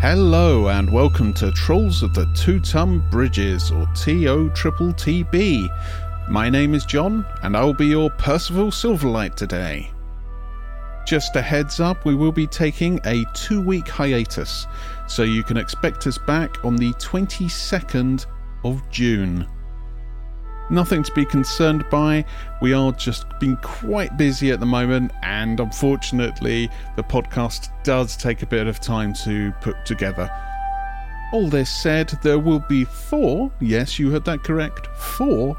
Hello 0.00 0.68
and 0.68 0.90
welcome 0.90 1.34
to 1.34 1.52
Trolls 1.52 2.02
of 2.02 2.14
the 2.14 2.24
Two 2.34 2.58
Ton 2.58 3.06
Bridges, 3.10 3.70
or 3.70 3.84
TO-TTB. 3.94 5.68
My 6.26 6.48
name 6.48 6.74
is 6.74 6.86
John, 6.86 7.26
and 7.42 7.54
I 7.54 7.62
will 7.62 7.74
be 7.74 7.88
your 7.88 8.08
Percival 8.08 8.68
Silverlight 8.68 9.34
today. 9.34 9.90
Just 11.06 11.36
a 11.36 11.42
heads 11.42 11.80
up, 11.80 12.06
we 12.06 12.14
will 12.14 12.32
be 12.32 12.46
taking 12.46 12.98
a 13.04 13.26
two 13.34 13.60
week 13.60 13.88
hiatus, 13.88 14.66
so 15.06 15.22
you 15.22 15.42
can 15.42 15.58
expect 15.58 16.06
us 16.06 16.16
back 16.16 16.64
on 16.64 16.76
the 16.76 16.94
22nd 16.94 18.24
of 18.64 18.82
June. 18.88 19.46
Nothing 20.70 21.02
to 21.02 21.12
be 21.12 21.24
concerned 21.24 21.84
by. 21.90 22.24
We 22.62 22.72
are 22.72 22.92
just 22.92 23.26
being 23.40 23.56
quite 23.56 24.16
busy 24.16 24.52
at 24.52 24.60
the 24.60 24.66
moment, 24.66 25.10
and 25.22 25.58
unfortunately, 25.58 26.70
the 26.94 27.02
podcast 27.02 27.70
does 27.82 28.16
take 28.16 28.42
a 28.42 28.46
bit 28.46 28.68
of 28.68 28.78
time 28.78 29.12
to 29.24 29.52
put 29.60 29.84
together. 29.84 30.30
All 31.32 31.48
this 31.48 31.70
said, 31.70 32.08
there 32.22 32.38
will 32.38 32.60
be 32.60 32.84
four, 32.84 33.50
yes, 33.60 33.98
you 33.98 34.10
heard 34.10 34.24
that 34.26 34.44
correct, 34.44 34.86
four 34.96 35.58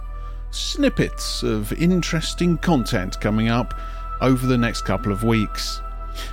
snippets 0.52 1.44
of 1.44 1.74
interesting 1.74 2.58
content 2.58 3.20
coming 3.20 3.50
up 3.50 3.74
over 4.22 4.48
the 4.48 4.58
next 4.58 4.84
couple 4.84 5.12
of 5.12 5.24
weeks. 5.24 5.82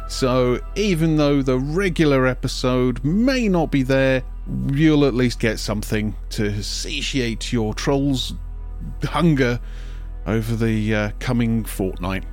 So, 0.08 0.60
even 0.76 1.16
though 1.16 1.42
the 1.42 1.58
regular 1.58 2.26
episode 2.26 3.04
may 3.04 3.48
not 3.48 3.70
be 3.70 3.82
there, 3.82 4.22
you'll 4.72 5.04
at 5.04 5.14
least 5.14 5.40
get 5.40 5.58
something 5.58 6.14
to 6.30 6.62
satiate 6.62 7.52
your 7.52 7.74
trolls 7.74 8.34
hunger 9.02 9.60
over 10.26 10.56
the 10.56 10.94
uh, 10.94 11.10
coming 11.18 11.64
fortnight. 11.64 12.24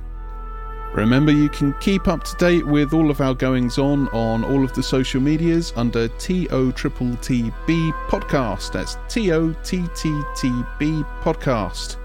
Remember, 0.94 1.30
you 1.30 1.48
can 1.50 1.74
keep 1.80 2.08
up 2.08 2.24
to 2.24 2.36
date 2.36 2.66
with 2.66 2.94
all 2.94 3.10
of 3.10 3.20
our 3.20 3.34
goings 3.34 3.76
on 3.76 4.08
on 4.08 4.44
all 4.44 4.64
of 4.64 4.72
the 4.72 4.82
social 4.82 5.20
medias 5.20 5.72
under 5.76 6.08
TOTTB 6.08 7.52
Podcast. 8.08 8.72
That's 8.72 8.96
T 9.08 9.30
O 9.32 9.52
T 9.62 9.84
T 9.94 10.22
T 10.34 10.62
B 10.78 11.02
Podcast. 11.20 11.96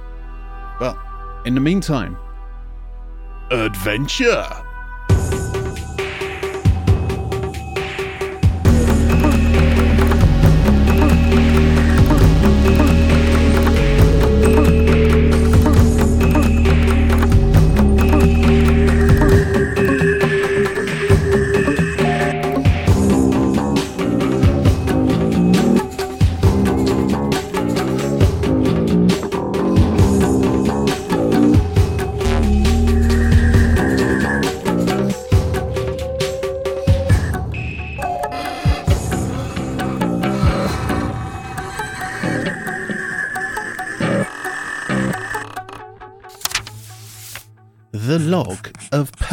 But 0.77 0.97
in 1.45 1.55
the 1.55 1.61
meantime, 1.61 2.17
adventure! 3.49 4.65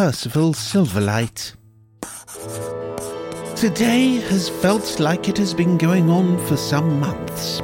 Percival 0.09 0.55
Silverlight. 0.55 1.55
Today 3.57 4.15
has 4.31 4.49
felt 4.49 4.99
like 4.99 5.29
it 5.29 5.37
has 5.37 5.53
been 5.53 5.77
going 5.77 6.09
on 6.09 6.39
for 6.47 6.57
some 6.57 6.99
months. 6.99 7.61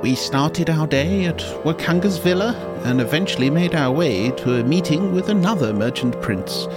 We 0.00 0.14
started 0.14 0.70
our 0.70 0.86
day 0.86 1.24
at 1.24 1.38
Wakanga's 1.64 2.18
villa 2.18 2.54
and 2.84 3.00
eventually 3.00 3.50
made 3.50 3.74
our 3.74 3.90
way 3.90 4.30
to 4.30 4.60
a 4.60 4.62
meeting 4.62 5.12
with 5.16 5.30
another 5.30 5.72
merchant 5.74 6.22
prince, 6.22 6.68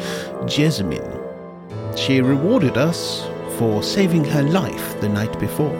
Jessamine. 0.47 1.22
She 1.96 2.19
rewarded 2.19 2.75
us 2.75 3.24
for 3.59 3.84
saving 3.84 4.24
her 4.24 4.41
life 4.41 5.00
the 5.00 5.09
night 5.09 5.40
before. 5.40 5.78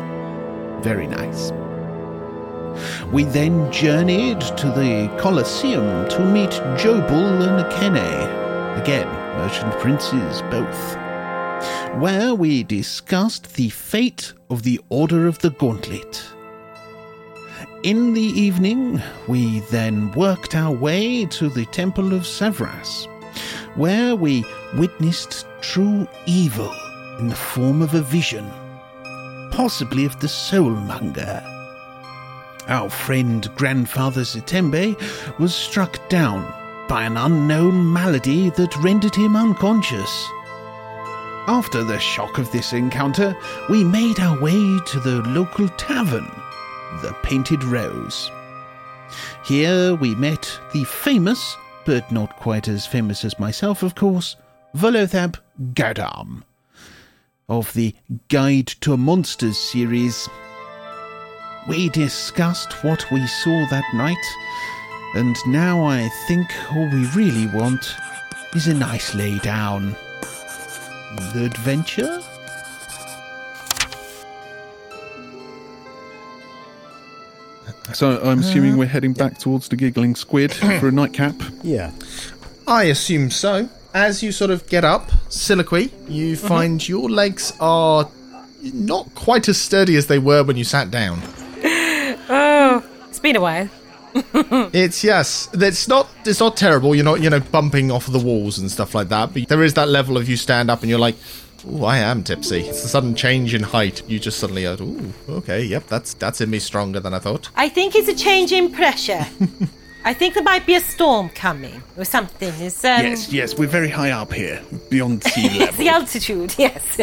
Very 0.84 1.08
nice. 1.08 1.52
We 3.12 3.24
then 3.24 3.72
journeyed 3.72 4.42
to 4.42 4.68
the 4.68 5.12
Colosseum 5.20 6.08
to 6.10 6.20
meet 6.24 6.52
Jobal 6.78 7.42
and 7.42 7.66
Akene, 7.66 8.47
again, 8.78 9.08
merchant 9.38 9.74
princes 9.80 10.44
both, 10.44 10.96
where 12.00 12.36
we 12.36 12.64
discussed 12.64 13.56
the 13.56 13.70
fate 13.70 14.34
of 14.52 14.62
the 14.62 14.80
Order 14.90 15.28
of 15.28 15.40
the 15.40 15.50
Gauntlet. 15.50 16.24
In 17.82 18.14
the 18.14 18.22
evening, 18.22 19.02
we 19.28 19.62
then 19.72 20.12
worked 20.12 20.54
our 20.54 20.72
way 20.72 21.26
to 21.26 21.50
the 21.50 21.66
Temple 21.66 22.14
of 22.14 22.22
Savras, 22.22 23.08
where 23.76 24.16
we 24.16 24.46
witnessed 24.76 25.48
true 25.62 26.08
evil 26.28 26.74
in 27.18 27.30
the 27.30 27.36
form 27.36 27.82
of 27.82 27.96
a 27.96 28.02
vision, 28.02 28.48
possibly 29.52 30.06
of 30.06 30.20
the 30.20 30.28
Soulmonger. 30.28 31.44
Our 32.68 32.92
friend 32.92 33.50
Grandfather 33.56 34.22
Zitembe 34.22 34.96
was 35.40 35.56
struck 35.56 35.98
down 36.10 36.46
by 36.88 37.04
an 37.04 37.18
unknown 37.18 37.92
malady 37.92 38.50
that 38.52 38.76
rendered 38.78 39.16
him 39.16 39.36
unconscious. 39.36 40.30
After 41.48 41.84
the 41.84 42.00
shock 42.00 42.38
of 42.38 42.52
this 42.52 42.74
encounter, 42.74 43.36
we 43.70 43.84
made 43.84 44.20
our 44.20 44.40
way 44.42 44.80
to 44.86 45.00
the 45.00 45.22
local 45.28 45.68
tavern, 45.70 46.30
the 47.02 47.16
Painted 47.24 47.64
Rose. 47.64 48.30
Here 49.46 49.96
we 49.96 50.16
met 50.16 50.60
the 50.74 50.84
famous, 50.84 51.56
but 51.86 52.12
not 52.12 52.36
quite 52.38 52.68
as 52.68 52.86
famous 52.86 53.24
as 53.24 53.40
myself, 53.40 53.84
of 53.84 53.96
course, 53.96 54.36
Volothamp 54.76 55.38
Geddarm 55.74 56.44
of 57.50 57.74
the 57.74 57.96
Guide 58.28 58.68
to 58.82 58.98
Monsters 58.98 59.58
series. 59.58 60.28
We 61.68 61.90
discussed 61.90 62.84
what 62.84 63.10
we 63.12 63.26
saw 63.26 63.66
that 63.70 63.86
night, 63.94 64.16
and 65.16 65.36
now 65.48 65.84
I 65.84 66.10
think 66.28 66.48
all 66.72 66.90
we 66.90 67.06
really 67.16 67.48
want 67.48 67.96
is 68.54 68.68
a 68.68 68.74
nice 68.74 69.16
lay 69.16 69.40
down. 69.40 69.96
The 71.34 71.46
adventure? 71.46 72.22
So 77.94 78.22
I'm 78.22 78.40
assuming 78.40 78.78
we're 78.78 78.86
heading 78.86 79.14
back 79.14 79.40
towards 79.40 79.70
the 79.70 79.76
giggling 79.76 80.16
squid 80.16 80.54
for 80.80 80.88
a 80.90 80.92
nightcap. 80.92 81.36
Yeah. 81.64 81.92
I 82.68 82.86
assume 82.86 83.32
so. 83.32 83.70
As 83.94 84.22
you 84.22 84.32
sort 84.32 84.52
of 84.52 84.68
get 84.68 84.84
up, 84.84 85.10
Soliloquy, 85.30 85.92
you 86.08 86.36
mm-hmm. 86.36 86.48
find 86.48 86.88
your 86.88 87.10
legs 87.10 87.54
are 87.60 88.10
not 88.62 89.14
quite 89.16 89.48
as 89.48 89.60
sturdy 89.60 89.96
as 89.96 90.08
they 90.08 90.20
were 90.20 90.44
when 90.44 90.58
you 90.58 90.64
sat 90.64 90.92
down. 90.92 91.22
Oh, 92.30 92.84
it's 93.08 93.20
been 93.20 93.38
a 93.38 93.42
while. 93.42 93.70
It's 94.74 95.04
yes, 95.04 95.50
it's 95.54 95.88
not 95.88 96.08
it's 96.26 96.40
not 96.40 96.58
terrible. 96.58 96.96
You're 96.96 97.06
not 97.06 97.22
you 97.22 97.30
know 97.30 97.40
bumping 97.40 97.92
off 97.92 98.06
the 98.08 98.20
walls 98.20 98.58
and 98.58 98.70
stuff 98.72 98.94
like 98.96 99.10
that. 99.10 99.34
But 99.34 99.48
there 99.48 99.64
is 99.64 99.74
that 99.76 99.88
level 99.90 100.18
of 100.18 100.28
you 100.30 100.36
stand 100.38 100.70
up 100.72 100.82
and 100.82 100.90
you're 100.90 101.00
like, 101.00 101.16
"Ooh, 101.70 101.86
I 101.86 101.98
am 102.00 102.24
tipsy." 102.24 102.62
It's 102.62 102.84
a 102.84 102.88
sudden 102.88 103.16
change 103.16 103.54
in 103.54 103.64
height. 103.64 104.02
You 104.08 104.20
just 104.20 104.40
suddenly 104.40 104.64
go, 104.64 104.76
"Ooh, 104.82 105.14
okay, 105.30 105.64
yep, 105.64 105.88
that's 105.88 106.14
that's 106.16 106.42
in 106.42 106.50
me 106.50 106.60
stronger 106.60 107.00
than 107.00 107.14
I 107.14 107.20
thought." 107.20 107.50
I 107.56 107.70
think 107.70 107.96
it's 107.96 108.08
a 108.10 108.16
change 108.16 108.52
in 108.52 108.72
pressure. 108.72 109.26
I 110.06 110.14
think 110.14 110.36
there 110.36 110.44
might 110.44 110.66
be 110.66 110.76
a 110.76 110.80
storm 110.80 111.28
coming 111.30 111.84
or 111.98 112.06
something. 112.06 112.54
It's, 112.60 112.86
um, 112.86 113.02
Yes, 113.04 113.34
yes, 113.34 113.58
we're 113.58 113.68
very 113.68 113.90
high 113.90 114.12
up 114.12 114.32
here, 114.32 114.62
beyond 114.90 115.22
sea 115.24 115.46
it's 115.48 115.60
level. 115.60 115.78
the 115.84 115.90
altitude, 115.90 116.56
yes. 116.58 117.02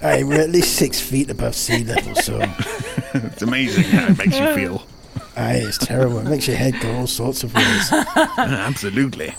Hey, 0.00 0.22
we're 0.22 0.40
at 0.40 0.50
least 0.50 0.76
six 0.76 1.00
feet 1.00 1.30
above 1.30 1.54
sea 1.54 1.84
level, 1.84 2.14
so 2.16 2.40
it's 3.14 3.40
amazing 3.42 3.84
how 3.84 4.08
it 4.08 4.18
makes 4.18 4.38
you 4.38 4.54
feel. 4.54 4.86
Aye, 5.38 5.62
it's 5.64 5.78
terrible. 5.78 6.18
It 6.18 6.28
makes 6.28 6.46
your 6.46 6.56
head 6.56 6.80
go 6.80 6.92
all 6.94 7.06
sorts 7.06 7.44
of 7.44 7.54
ways. 7.54 7.92
Absolutely. 8.38 9.34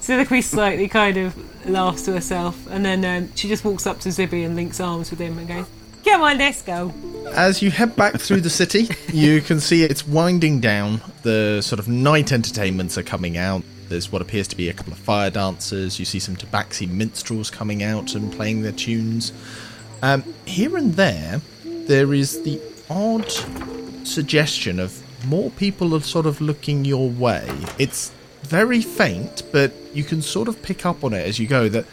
Soliloquy 0.00 0.42
slightly 0.42 0.88
kind 0.88 1.16
of 1.16 1.68
laughs 1.68 2.02
to 2.06 2.12
herself, 2.12 2.66
and 2.70 2.84
then 2.84 3.04
um, 3.04 3.34
she 3.36 3.48
just 3.48 3.64
walks 3.64 3.86
up 3.86 4.00
to 4.00 4.08
Zibby 4.08 4.44
and 4.44 4.56
links 4.56 4.80
arms 4.80 5.10
with 5.10 5.20
him 5.20 5.38
and 5.38 5.46
goes, 5.46 5.66
"Come 6.04 6.22
on, 6.22 6.38
let's 6.38 6.62
go." 6.62 6.92
As 7.34 7.62
you 7.62 7.70
head 7.70 7.94
back 7.94 8.14
through 8.20 8.40
the 8.40 8.50
city, 8.50 8.88
you 9.12 9.40
can 9.40 9.60
see 9.60 9.84
it's 9.84 10.06
winding 10.06 10.60
down. 10.60 11.00
The 11.22 11.60
sort 11.62 11.78
of 11.78 11.86
night 11.86 12.32
entertainments 12.32 12.98
are 12.98 13.04
coming 13.04 13.36
out. 13.36 13.62
There's 13.88 14.10
what 14.10 14.22
appears 14.22 14.48
to 14.48 14.56
be 14.56 14.68
a 14.68 14.72
couple 14.72 14.92
of 14.92 14.98
fire 14.98 15.30
dancers. 15.30 15.98
You 15.98 16.04
see 16.04 16.18
some 16.18 16.36
tabaxi 16.36 16.90
minstrels 16.90 17.50
coming 17.50 17.82
out 17.82 18.14
and 18.14 18.32
playing 18.32 18.62
their 18.62 18.72
tunes. 18.72 19.32
Um, 20.02 20.24
here 20.46 20.76
and 20.76 20.94
there, 20.94 21.40
there 21.64 22.12
is 22.12 22.42
the 22.42 22.60
odd 22.90 23.30
suggestion 24.04 24.80
of 24.80 25.01
more 25.26 25.50
people 25.50 25.94
are 25.94 26.00
sort 26.00 26.26
of 26.26 26.40
looking 26.40 26.84
your 26.84 27.08
way. 27.08 27.48
It's 27.78 28.12
very 28.42 28.80
faint, 28.80 29.42
but 29.52 29.72
you 29.94 30.04
can 30.04 30.20
sort 30.22 30.48
of 30.48 30.60
pick 30.62 30.84
up 30.84 31.04
on 31.04 31.12
it 31.12 31.26
as 31.26 31.38
you 31.38 31.46
go 31.46 31.68
that 31.68 31.84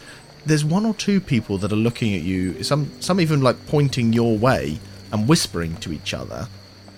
there's 0.46 0.64
one 0.64 0.86
or 0.86 0.94
two 0.94 1.20
people 1.20 1.58
that 1.58 1.72
are 1.72 1.76
looking 1.76 2.14
at 2.14 2.22
you. 2.22 2.62
Some 2.62 2.90
some 3.00 3.20
even 3.20 3.40
like 3.42 3.66
pointing 3.66 4.12
your 4.12 4.36
way 4.36 4.78
and 5.12 5.28
whispering 5.28 5.76
to 5.76 5.92
each 5.92 6.14
other. 6.14 6.48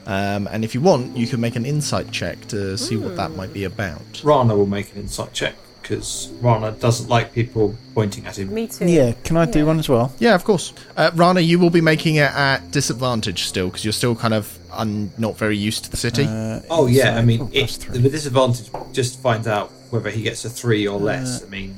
Um, 0.06 0.48
and 0.50 0.64
if 0.64 0.74
you 0.74 0.80
want, 0.80 1.16
you 1.16 1.26
can 1.26 1.40
make 1.40 1.54
an 1.54 1.64
insight 1.64 2.10
check 2.10 2.40
to 2.48 2.76
see 2.76 2.96
what 2.96 3.16
that 3.16 3.32
might 3.36 3.52
be 3.52 3.64
about. 3.64 4.20
Rana 4.24 4.56
will 4.56 4.66
make 4.66 4.92
an 4.94 5.00
insight 5.00 5.32
check 5.32 5.54
because 5.80 6.30
Rana 6.40 6.72
doesn't 6.72 7.08
like 7.08 7.32
people 7.32 7.76
pointing 7.94 8.26
at 8.26 8.38
him. 8.38 8.52
Me 8.52 8.66
too. 8.66 8.86
Yeah, 8.86 9.12
can 9.24 9.36
I 9.36 9.44
do 9.44 9.60
Yeah. 9.60 9.64
one 9.66 9.78
as 9.78 9.88
well? 9.88 10.12
Yeah, 10.18 10.34
of 10.34 10.44
course. 10.44 10.72
Uh, 10.96 11.10
Rana, 11.14 11.40
you 11.40 11.58
will 11.60 11.70
be 11.70 11.80
making 11.80 12.16
it 12.16 12.30
at 12.32 12.70
disadvantage 12.72 13.44
still 13.44 13.66
because 13.66 13.84
you're 13.84 13.92
still 13.92 14.14
kind 14.16 14.34
of 14.34 14.58
un- 14.72 15.10
not 15.18 15.36
very 15.36 15.56
used 15.56 15.84
to 15.84 15.90
the 15.90 15.96
city. 15.96 16.24
Uh, 16.24 16.60
Oh 16.70 16.86
yeah, 16.86 17.16
I 17.18 17.22
mean, 17.22 17.42
Oh, 17.42 17.50
it, 17.52 17.66
plus 17.66 17.76
the 17.98 18.08
disadvantage 18.10 18.70
just 18.92 19.20
finds 19.20 19.46
out 19.46 19.70
whether 19.90 20.10
he 20.10 20.22
gets 20.22 20.44
a 20.44 20.50
three 20.50 20.86
or 20.86 20.98
less. 20.98 21.42
I 21.44 21.48
mean, 21.48 21.76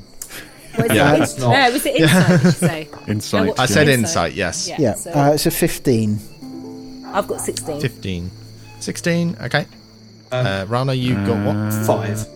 Was 0.78 0.86
Yeah. 0.92 1.12
in- 1.14 1.20
That's 1.20 1.38
not- 1.38 1.54
uh, 1.54 1.72
was 1.72 1.86
it 1.86 1.96
inside? 2.00 2.42
Did 2.42 2.54
say? 2.54 2.88
Insight. 3.08 3.48
what- 3.48 3.60
I 3.60 3.66
said 3.66 3.88
Insight. 3.88 4.32
insight, 4.32 4.32
yes. 4.34 4.68
Yeah. 4.68 4.76
Yeah, 4.80 4.94
so 4.94 5.10
uh, 5.12 5.30
it's 5.34 5.46
a 5.46 5.50
15. 5.50 6.18
I've 7.12 7.28
got 7.28 7.40
sixteen. 7.40 7.80
15. 7.80 8.30
16, 8.80 9.36
okay. 9.42 9.66
Um, 10.32 10.46
uh, 10.46 10.64
Rana, 10.68 10.94
you 10.94 11.14
got 11.14 11.38
what? 11.46 11.86
five. 11.86 12.26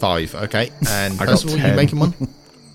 Five, 0.00 0.34
okay. 0.34 0.70
And 0.88 1.14
I 1.20 1.24
got 1.24 1.28
Percival, 1.32 1.56
you 1.56 1.62
10. 1.62 1.76
making 1.76 1.98
one? 2.00 2.14
You 2.20 2.26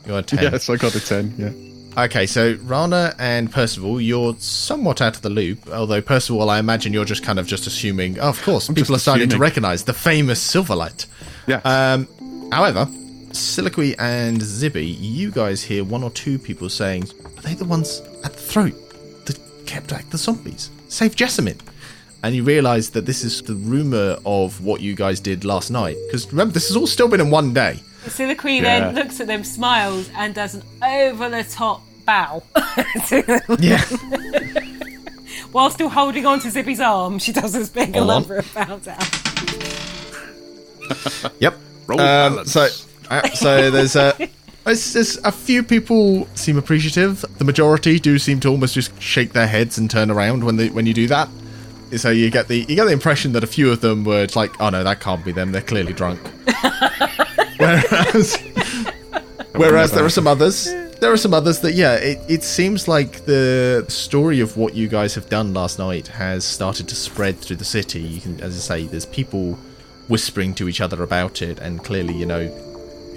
got 0.07 0.27
10. 0.27 0.41
Yes, 0.43 0.69
I 0.69 0.77
got 0.77 0.95
a 0.95 0.99
10, 1.05 1.35
yeah. 1.37 1.70
Okay, 1.97 2.25
so 2.25 2.57
Rana 2.63 3.13
and 3.19 3.51
Percival, 3.51 3.99
you're 3.99 4.33
somewhat 4.39 5.01
out 5.01 5.17
of 5.17 5.21
the 5.23 5.29
loop. 5.29 5.67
Although 5.69 6.01
Percival, 6.01 6.49
I 6.49 6.57
imagine 6.57 6.93
you're 6.93 7.05
just 7.05 7.21
kind 7.21 7.37
of 7.37 7.47
just 7.47 7.67
assuming. 7.67 8.17
Oh, 8.19 8.29
of 8.29 8.41
course, 8.43 8.69
people 8.69 8.95
are 8.95 8.99
starting 8.99 9.27
to 9.29 9.37
recognise 9.37 9.83
the 9.83 9.93
famous 9.93 10.41
Silverlight. 10.41 11.05
Yeah. 11.47 11.59
Um, 11.65 12.07
however, 12.49 12.85
Siliqui 13.31 13.95
and 13.99 14.39
Zibby, 14.39 14.95
you 14.99 15.31
guys 15.31 15.63
hear 15.63 15.83
one 15.83 16.01
or 16.01 16.11
two 16.11 16.39
people 16.39 16.69
saying, 16.69 17.09
"Are 17.37 17.41
they 17.41 17.55
the 17.55 17.65
ones 17.65 18.01
at 18.23 18.33
the 18.33 18.39
throat 18.39 19.25
that 19.25 19.37
kept 19.65 19.89
back 19.89 20.09
the 20.09 20.17
zombies? 20.17 20.69
Save 20.87 21.15
Jessamine." 21.17 21.59
And 22.23 22.35
you 22.35 22.43
realise 22.43 22.89
that 22.89 23.05
this 23.05 23.23
is 23.23 23.41
the 23.41 23.55
rumor 23.55 24.17
of 24.25 24.61
what 24.63 24.79
you 24.79 24.95
guys 24.95 25.19
did 25.19 25.43
last 25.43 25.71
night. 25.71 25.97
Because 26.07 26.31
remember, 26.31 26.53
this 26.53 26.69
has 26.69 26.77
all 26.77 26.87
still 26.87 27.09
been 27.09 27.19
in 27.19 27.31
one 27.31 27.53
day. 27.53 27.81
Siliqui 28.05 28.61
Yeah. 28.61 28.79
then 28.91 28.95
looks 28.95 29.19
at 29.19 29.27
them, 29.27 29.43
smiles, 29.43 30.09
and 30.15 30.33
does 30.33 30.55
an 30.55 30.63
over 30.83 31.29
the 31.29 31.43
top 31.43 31.81
bow. 32.05 32.43
Yeah. 33.59 33.81
While 35.51 35.69
still 35.69 35.89
holding 35.89 36.25
on 36.25 36.39
to 36.41 36.49
Zippy's 36.49 36.79
arm, 36.79 37.19
she 37.19 37.31
does 37.33 37.51
this 37.53 37.69
big 37.69 37.95
a 37.95 38.03
Hold 38.03 38.31
on. 38.31 38.41
bow 38.55 38.77
down. 38.77 38.97
Yep. 41.39 41.57
Roll 41.87 42.01
Um, 42.01 42.45
so, 42.45 42.67
uh, 43.09 43.27
so 43.29 43.71
there's 43.71 43.95
a. 43.95 44.13
It's 44.65 44.93
just 44.93 45.19
a 45.25 45.31
few 45.31 45.63
people 45.63 46.27
seem 46.35 46.57
appreciative. 46.57 47.23
The 47.37 47.45
majority 47.45 47.99
do 47.99 48.19
seem 48.19 48.39
to 48.41 48.49
almost 48.49 48.75
just 48.75 48.99
shake 49.01 49.33
their 49.33 49.47
heads 49.47 49.77
and 49.77 49.89
turn 49.89 50.11
around 50.11 50.43
when 50.43 50.57
they 50.57 50.69
when 50.69 50.85
you 50.85 50.93
do 50.93 51.07
that. 51.07 51.29
So 51.97 52.09
you 52.09 52.29
get 52.29 52.47
the 52.47 52.59
you 52.59 52.75
get 52.75 52.85
the 52.85 52.91
impression 52.91 53.31
that 53.33 53.43
a 53.43 53.47
few 53.47 53.71
of 53.71 53.81
them 53.81 54.03
were 54.03 54.27
like, 54.35 54.59
"Oh 54.61 54.69
no, 54.69 54.83
that 54.83 54.99
can't 54.99 55.23
be 55.25 55.31
them. 55.31 55.51
They're 55.51 55.61
clearly 55.61 55.93
drunk." 55.93 56.19
Whereas, 57.61 58.35
whereas 59.53 59.91
there 59.91 60.05
are 60.05 60.09
some 60.09 60.27
others. 60.27 60.65
There 60.99 61.11
are 61.11 61.17
some 61.17 61.33
others 61.33 61.61
that, 61.61 61.73
yeah, 61.73 61.95
it, 61.95 62.19
it 62.29 62.43
seems 62.43 62.87
like 62.87 63.25
the 63.25 63.85
story 63.87 64.39
of 64.39 64.55
what 64.55 64.75
you 64.75 64.87
guys 64.87 65.15
have 65.15 65.29
done 65.29 65.51
last 65.51 65.79
night 65.79 66.07
has 66.07 66.45
started 66.45 66.87
to 66.89 66.95
spread 66.95 67.39
through 67.39 67.55
the 67.55 67.65
city. 67.65 68.01
You 68.01 68.21
can, 68.21 68.39
as 68.39 68.55
I 68.55 68.59
say, 68.59 68.87
there's 68.87 69.07
people 69.07 69.57
whispering 70.07 70.53
to 70.55 70.69
each 70.69 70.79
other 70.79 71.01
about 71.01 71.41
it, 71.41 71.57
and 71.57 71.83
clearly, 71.83 72.13
you 72.13 72.27
know, 72.27 72.51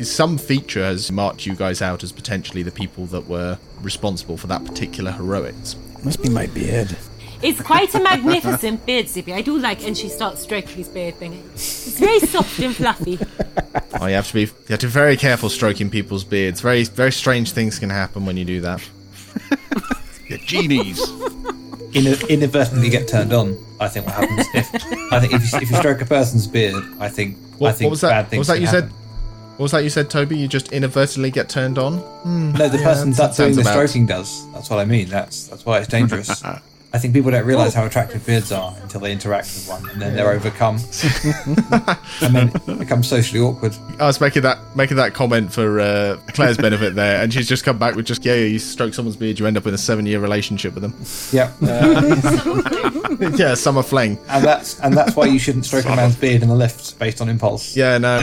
some 0.02 0.38
feature 0.38 0.82
has 0.84 1.12
marked 1.12 1.44
you 1.44 1.54
guys 1.54 1.82
out 1.82 2.02
as 2.02 2.10
potentially 2.10 2.62
the 2.62 2.72
people 2.72 3.06
that 3.06 3.26
were 3.26 3.58
responsible 3.82 4.36
for 4.36 4.46
that 4.46 4.64
particular 4.64 5.12
heroics. 5.12 5.76
Must 6.02 6.22
be 6.22 6.28
my 6.30 6.46
beard. 6.46 6.96
It's 7.44 7.60
quite 7.60 7.94
a 7.94 8.00
magnificent 8.00 8.86
beard, 8.86 9.06
Zippy. 9.08 9.34
I 9.34 9.42
do 9.42 9.58
like, 9.58 9.86
and 9.86 9.96
she 9.96 10.08
starts 10.08 10.42
stroking 10.42 10.76
his 10.76 10.88
beard 10.88 11.16
thing. 11.16 11.34
It's 11.52 11.98
very 11.98 12.18
soft 12.20 12.58
and 12.60 12.74
fluffy. 12.74 13.18
Oh, 14.00 14.06
you 14.06 14.14
have 14.14 14.26
to 14.28 14.34
be 14.34 14.40
you 14.42 14.48
have 14.70 14.78
to 14.80 14.86
be 14.86 14.90
very 14.92 15.16
careful 15.16 15.48
stroking 15.50 15.90
people's 15.90 16.24
beards. 16.24 16.60
Very 16.62 16.84
very 16.84 17.12
strange 17.12 17.52
things 17.52 17.78
can 17.78 17.90
happen 17.90 18.24
when 18.26 18.36
you 18.36 18.44
do 18.44 18.60
that. 18.62 18.80
Yeah, 20.30 20.38
genies. 20.38 21.06
In, 21.92 22.06
inadvertently 22.30 22.88
get 22.88 23.06
turned 23.06 23.34
on. 23.34 23.58
I 23.78 23.88
think 23.88 24.06
what 24.06 24.14
happens 24.14 24.46
if 24.54 24.74
I 25.12 25.20
think 25.20 25.34
if 25.34 25.52
you, 25.52 25.58
if 25.58 25.70
you 25.70 25.76
stroke 25.76 26.00
a 26.00 26.06
person's 26.06 26.46
beard, 26.46 26.82
I 26.98 27.10
think 27.10 27.36
What, 27.58 27.68
I 27.68 27.72
think 27.72 27.88
what 27.88 27.90
was 27.90 28.00
that? 28.00 28.08
bad 28.08 28.32
What 28.32 28.38
was 28.38 28.46
that 28.48 28.54
can 28.54 28.62
you 28.62 28.68
happen. 28.68 28.88
said? 28.88 28.98
What 29.58 29.60
was 29.64 29.72
that 29.72 29.84
you 29.84 29.90
said, 29.90 30.08
Toby? 30.08 30.38
You 30.38 30.48
just 30.48 30.72
inadvertently 30.72 31.30
get 31.30 31.50
turned 31.50 31.76
on? 31.76 31.98
Hmm. 31.98 32.52
No, 32.52 32.68
the 32.70 32.78
person 32.78 33.10
that 33.10 33.16
that's 33.18 33.36
doing 33.36 33.54
the 33.54 33.60
about- 33.60 33.72
stroking 33.72 34.06
does. 34.06 34.50
That's 34.52 34.70
what 34.70 34.78
I 34.78 34.86
mean. 34.86 35.10
That's 35.10 35.46
that's 35.48 35.66
why 35.66 35.78
it's 35.80 35.88
dangerous. 35.88 36.42
I 36.94 36.98
think 36.98 37.12
people 37.12 37.32
don't 37.32 37.44
realise 37.44 37.74
how 37.74 37.84
attractive 37.84 38.24
beards 38.24 38.52
are 38.52 38.72
until 38.80 39.00
they 39.00 39.10
interact 39.10 39.46
with 39.48 39.66
one, 39.68 39.90
and 39.90 40.00
then 40.00 40.14
they're 40.14 40.30
overcome, 40.30 40.76
and 42.22 42.32
then 42.32 42.52
it 42.68 42.78
becomes 42.78 43.08
socially 43.08 43.40
awkward. 43.40 43.76
I 43.98 44.06
was 44.06 44.20
making 44.20 44.42
that 44.42 44.58
making 44.76 44.98
that 44.98 45.12
comment 45.12 45.52
for 45.52 45.80
uh, 45.80 46.18
Claire's 46.28 46.56
benefit 46.56 46.94
there, 46.94 47.20
and 47.20 47.34
she's 47.34 47.48
just 47.48 47.64
come 47.64 47.78
back 47.78 47.96
with 47.96 48.06
just 48.06 48.24
yeah, 48.24 48.34
you 48.36 48.60
stroke 48.60 48.94
someone's 48.94 49.16
beard, 49.16 49.40
you 49.40 49.46
end 49.46 49.56
up 49.56 49.66
in 49.66 49.74
a 49.74 49.78
seven 49.78 50.06
year 50.06 50.20
relationship 50.20 50.72
with 50.72 50.82
them. 50.82 50.94
Yeah, 51.32 51.52
uh, 51.68 53.36
yeah, 53.36 53.54
summer 53.54 53.82
fling. 53.82 54.16
and 54.28 54.44
that's 54.44 54.78
and 54.78 54.96
that's 54.96 55.16
why 55.16 55.26
you 55.26 55.40
shouldn't 55.40 55.66
stroke 55.66 55.86
a 55.86 55.96
man's 55.96 56.14
beard 56.14 56.42
in 56.42 56.48
the 56.48 56.54
lift 56.54 56.96
based 57.00 57.20
on 57.20 57.28
impulse. 57.28 57.76
Yeah, 57.76 57.98
no. 57.98 58.22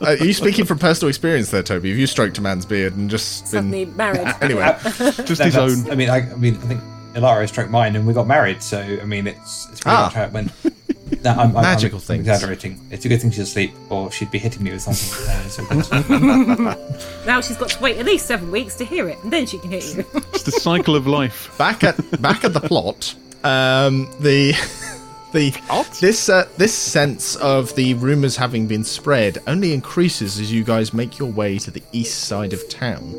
Uh, 0.00 0.06
are 0.06 0.16
you 0.16 0.32
speaking 0.32 0.64
from 0.64 0.80
personal 0.80 1.08
experience 1.08 1.52
there, 1.52 1.62
Toby? 1.62 1.90
Have 1.90 1.98
you 1.98 2.08
stroked 2.08 2.36
a 2.38 2.40
man's 2.42 2.66
beard 2.66 2.96
and 2.96 3.08
just 3.08 3.46
Suddenly 3.46 3.84
been 3.84 3.96
married. 3.96 4.34
anyway? 4.40 4.76
Just 4.82 5.38
That- 5.38 5.44
his 5.44 5.56
own. 5.56 5.88
I 5.88 5.94
mean, 5.94 6.10
I, 6.10 6.32
I 6.32 6.34
mean, 6.34 6.56
I 6.56 6.60
think 6.66 6.80
Ilaria 7.18 7.46
stroked 7.48 7.70
mine, 7.70 7.94
and 7.96 8.06
we 8.06 8.12
got 8.14 8.26
married. 8.26 8.62
So 8.62 8.80
I 8.80 9.04
mean, 9.04 9.26
it's 9.26 9.68
it's 9.70 9.80
pretty 9.80 9.96
Ah. 9.96 10.04
much 10.06 10.14
how 10.14 10.24
it 10.24 10.32
went. 10.32 10.52
No, 11.24 11.30
I'm, 11.30 11.56
I'm, 11.56 11.62
Magical 11.62 11.96
I'm 11.98 12.02
things. 12.02 12.20
Exaggerating. 12.28 12.78
It's 12.90 13.04
a 13.04 13.08
good 13.08 13.20
thing 13.20 13.30
she's 13.30 13.40
asleep, 13.48 13.72
or 13.88 14.12
she'd 14.12 14.30
be 14.30 14.38
hitting 14.38 14.62
me 14.62 14.72
with 14.72 14.82
something. 14.82 15.26
Uh, 15.28 15.82
so. 15.82 17.24
Now 17.26 17.40
she's 17.40 17.56
got 17.56 17.70
to 17.70 17.82
wait 17.82 17.96
at 17.98 18.04
least 18.06 18.26
seven 18.26 18.50
weeks 18.50 18.74
to 18.76 18.84
hear 18.84 19.08
it, 19.08 19.18
and 19.22 19.32
then 19.32 19.46
she 19.46 19.58
can 19.58 19.70
hit 19.70 19.84
you. 19.96 20.04
It's 20.34 20.42
the 20.42 20.52
cycle 20.52 20.94
of 20.96 21.06
life. 21.06 21.54
back 21.58 21.82
at 21.84 21.96
back 22.22 22.44
at 22.44 22.52
the 22.54 22.60
plot, 22.60 23.14
um, 23.42 24.08
the 24.20 24.52
the 25.32 25.50
this 26.00 26.28
uh, 26.28 26.46
this 26.56 26.72
sense 26.74 27.36
of 27.36 27.74
the 27.74 27.94
rumors 27.94 28.36
having 28.36 28.66
been 28.66 28.84
spread 28.84 29.38
only 29.46 29.72
increases 29.72 30.38
as 30.38 30.52
you 30.52 30.62
guys 30.62 30.92
make 30.94 31.18
your 31.18 31.30
way 31.30 31.58
to 31.58 31.70
the 31.70 31.82
east 31.92 32.24
side 32.24 32.52
of 32.52 32.66
town. 32.68 33.12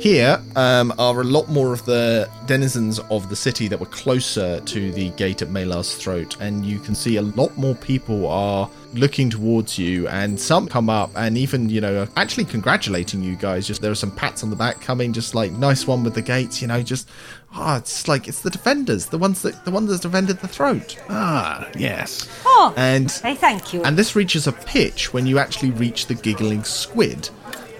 Here 0.00 0.40
um, 0.56 0.94
are 0.98 1.20
a 1.20 1.24
lot 1.24 1.50
more 1.50 1.74
of 1.74 1.84
the 1.84 2.26
denizens 2.46 2.98
of 3.10 3.28
the 3.28 3.36
city 3.36 3.68
that 3.68 3.78
were 3.78 3.84
closer 3.84 4.58
to 4.58 4.90
the 4.92 5.10
gate 5.10 5.42
at 5.42 5.50
Malar's 5.50 5.94
throat, 5.94 6.38
and 6.40 6.64
you 6.64 6.78
can 6.78 6.94
see 6.94 7.16
a 7.16 7.22
lot 7.22 7.54
more 7.58 7.74
people 7.74 8.26
are 8.26 8.70
looking 8.94 9.28
towards 9.28 9.78
you, 9.78 10.08
and 10.08 10.40
some 10.40 10.66
come 10.68 10.88
up 10.88 11.10
and 11.16 11.36
even 11.36 11.68
you 11.68 11.82
know 11.82 12.08
actually 12.16 12.46
congratulating 12.46 13.22
you 13.22 13.36
guys. 13.36 13.66
Just 13.66 13.82
there 13.82 13.90
are 13.90 13.94
some 13.94 14.10
pats 14.10 14.42
on 14.42 14.48
the 14.48 14.56
back 14.56 14.80
coming, 14.80 15.12
just 15.12 15.34
like 15.34 15.52
nice 15.52 15.86
one 15.86 16.02
with 16.02 16.14
the 16.14 16.22
gates, 16.22 16.62
you 16.62 16.68
know, 16.68 16.82
just 16.82 17.06
ah, 17.52 17.76
it's 17.76 18.08
like 18.08 18.26
it's 18.26 18.40
the 18.40 18.48
defenders, 18.48 19.04
the 19.04 19.18
ones 19.18 19.42
that 19.42 19.66
the 19.66 19.70
ones 19.70 19.90
that 19.90 20.00
defended 20.00 20.38
the 20.38 20.48
throat, 20.48 20.96
Ah, 21.10 21.68
yes. 21.76 22.26
Oh, 22.46 22.72
and 22.78 23.10
hey, 23.10 23.34
thank 23.34 23.74
you. 23.74 23.82
and 23.82 23.98
this 23.98 24.16
reaches 24.16 24.46
a 24.46 24.52
pitch 24.52 25.12
when 25.12 25.26
you 25.26 25.38
actually 25.38 25.72
reach 25.72 26.06
the 26.06 26.14
giggling 26.14 26.64
squid. 26.64 27.28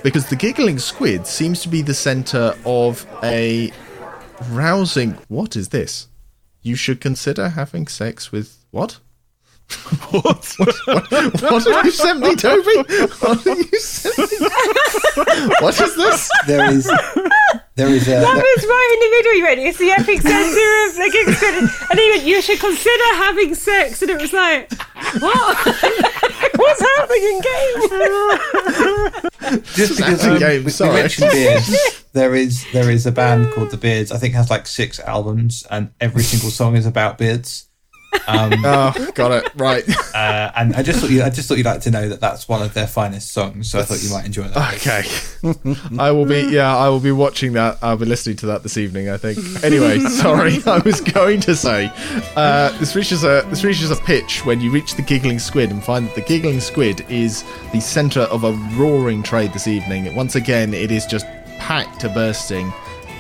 Because 0.02 0.28
the 0.28 0.36
giggling 0.36 0.78
squid 0.78 1.26
seems 1.26 1.60
to 1.62 1.68
be 1.68 1.82
the 1.82 1.94
center 1.94 2.54
of 2.64 3.06
a 3.22 3.72
rousing. 4.50 5.18
What 5.28 5.56
is 5.56 5.68
this? 5.68 6.08
You 6.62 6.74
should 6.74 7.00
consider 7.00 7.50
having 7.50 7.86
sex 7.86 8.32
with. 8.32 8.64
What? 8.70 8.98
What? 10.10 10.44
What 10.56 11.64
have 11.64 11.84
you 11.84 11.92
sent 11.92 12.18
me, 12.18 12.34
Toby? 12.34 12.76
What 13.20 13.44
have 13.44 13.46
you 13.46 13.78
sent 13.78 14.18
me? 14.18 14.46
What 15.60 15.80
is 15.80 15.94
this? 15.94 16.30
there 16.48 16.68
is 16.72 16.90
there 17.80 17.88
is 17.88 18.08
a 18.08 18.10
That 18.10 18.36
was 18.36 18.64
right 18.66 18.90
in 18.92 19.00
the 19.00 19.10
middle. 19.16 19.34
You 19.36 19.44
went, 19.44 19.60
it's 19.60 19.78
the 19.78 19.90
epic 19.90 20.20
centre 20.20 20.74
of 20.84 20.96
the 20.96 21.08
King's 21.10 21.38
Credit. 21.38 21.70
And 21.90 21.98
he 21.98 22.10
went, 22.10 22.24
you 22.24 22.42
should 22.42 22.60
consider 22.60 23.04
having 23.14 23.54
sex. 23.54 24.02
And 24.02 24.10
it 24.10 24.20
was 24.20 24.32
like, 24.34 24.70
what? 25.20 25.56
What's 26.56 26.80
happening 26.80 27.24
in 27.24 27.40
game? 27.40 29.22
just 29.74 29.96
because 29.96 30.24
a 30.24 30.32
um, 30.32 30.38
game, 30.38 30.60
we, 30.60 30.64
we 30.66 30.70
sorry. 30.70 30.94
mentioned 30.94 31.30
Beards, 31.30 32.04
there 32.12 32.34
is 32.34 32.66
there 32.72 32.90
is 32.90 33.06
a 33.06 33.12
band 33.12 33.50
called 33.52 33.70
the 33.70 33.76
Beards. 33.76 34.12
I 34.12 34.18
think 34.18 34.34
has 34.34 34.50
like 34.50 34.66
six 34.66 35.00
albums, 35.00 35.66
and 35.70 35.90
every 36.00 36.22
single 36.22 36.50
song 36.50 36.76
is 36.76 36.86
about 36.86 37.16
beards. 37.16 37.69
Um, 38.26 38.52
Oh, 38.64 39.10
got 39.14 39.32
it 39.32 39.50
right. 39.56 39.84
uh, 40.14 40.50
and 40.56 40.74
I 40.74 40.82
just 40.82 41.00
thought 41.00 41.10
you 41.10 41.22
I 41.22 41.30
just 41.30 41.48
thought 41.48 41.56
you'd 41.58 41.66
like 41.66 41.80
to 41.82 41.90
know 41.90 42.08
that 42.08 42.20
that's 42.20 42.48
one 42.48 42.62
of 42.62 42.74
their 42.74 42.86
finest 42.86 43.32
songs. 43.32 43.70
So 43.70 43.78
I 43.78 43.82
thought 43.82 44.02
you 44.02 44.10
might 44.10 44.24
enjoy 44.26 44.44
that. 44.48 44.74
Okay. 44.74 45.02
I 45.98 46.10
will 46.10 46.26
be 46.26 46.40
yeah, 46.50 46.76
I 46.76 46.88
will 46.88 47.00
be 47.00 47.12
watching 47.12 47.52
that. 47.54 47.78
I'll 47.82 47.96
be 47.96 48.06
listening 48.06 48.36
to 48.36 48.46
that 48.46 48.62
this 48.62 48.76
evening, 48.76 49.10
I 49.10 49.16
think. 49.16 49.38
Anyway, 49.64 49.98
sorry. 50.00 50.58
I 50.66 50.78
was 50.78 51.00
going 51.00 51.40
to 51.42 51.54
say 51.56 51.90
uh, 52.36 52.70
this 52.78 52.94
reaches 52.94 53.24
a 53.24 53.42
this 53.48 53.64
reaches 53.64 53.90
a 53.90 53.96
pitch 53.96 54.44
when 54.44 54.60
you 54.60 54.70
reach 54.70 54.94
the 54.94 55.02
giggling 55.02 55.38
squid 55.38 55.70
and 55.70 55.82
find 55.82 56.06
that 56.06 56.14
the 56.14 56.22
giggling 56.22 56.60
squid 56.60 57.04
is 57.08 57.44
the 57.72 57.80
center 57.80 58.20
of 58.22 58.44
a 58.44 58.52
roaring 58.76 59.22
trade 59.22 59.52
this 59.52 59.66
evening. 59.68 60.14
Once 60.14 60.34
again, 60.34 60.74
it 60.74 60.90
is 60.90 61.06
just 61.06 61.26
packed 61.58 62.00
to 62.00 62.08
bursting, 62.08 62.72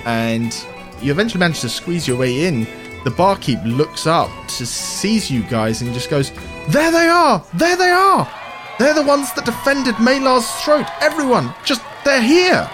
and 0.04 0.64
you 1.00 1.10
eventually 1.12 1.40
manage 1.40 1.60
to 1.60 1.68
squeeze 1.68 2.06
your 2.08 2.16
way 2.18 2.44
in. 2.46 2.66
The 3.04 3.10
barkeep 3.10 3.60
looks 3.64 4.06
up 4.06 4.30
to 4.58 4.66
sees 4.66 5.30
you 5.30 5.42
guys 5.44 5.80
and 5.80 5.92
just 5.94 6.10
goes, 6.10 6.32
"There 6.68 6.90
they 6.90 7.08
are! 7.08 7.42
There 7.54 7.76
they 7.76 7.90
are! 7.90 8.30
They're 8.78 8.94
the 8.94 9.02
ones 9.02 9.32
that 9.34 9.44
defended 9.46 9.98
Malar's 9.98 10.50
throat. 10.62 10.86
Everyone, 11.00 11.54
just 11.64 11.82
they're 12.04 12.22
here." 12.22 12.68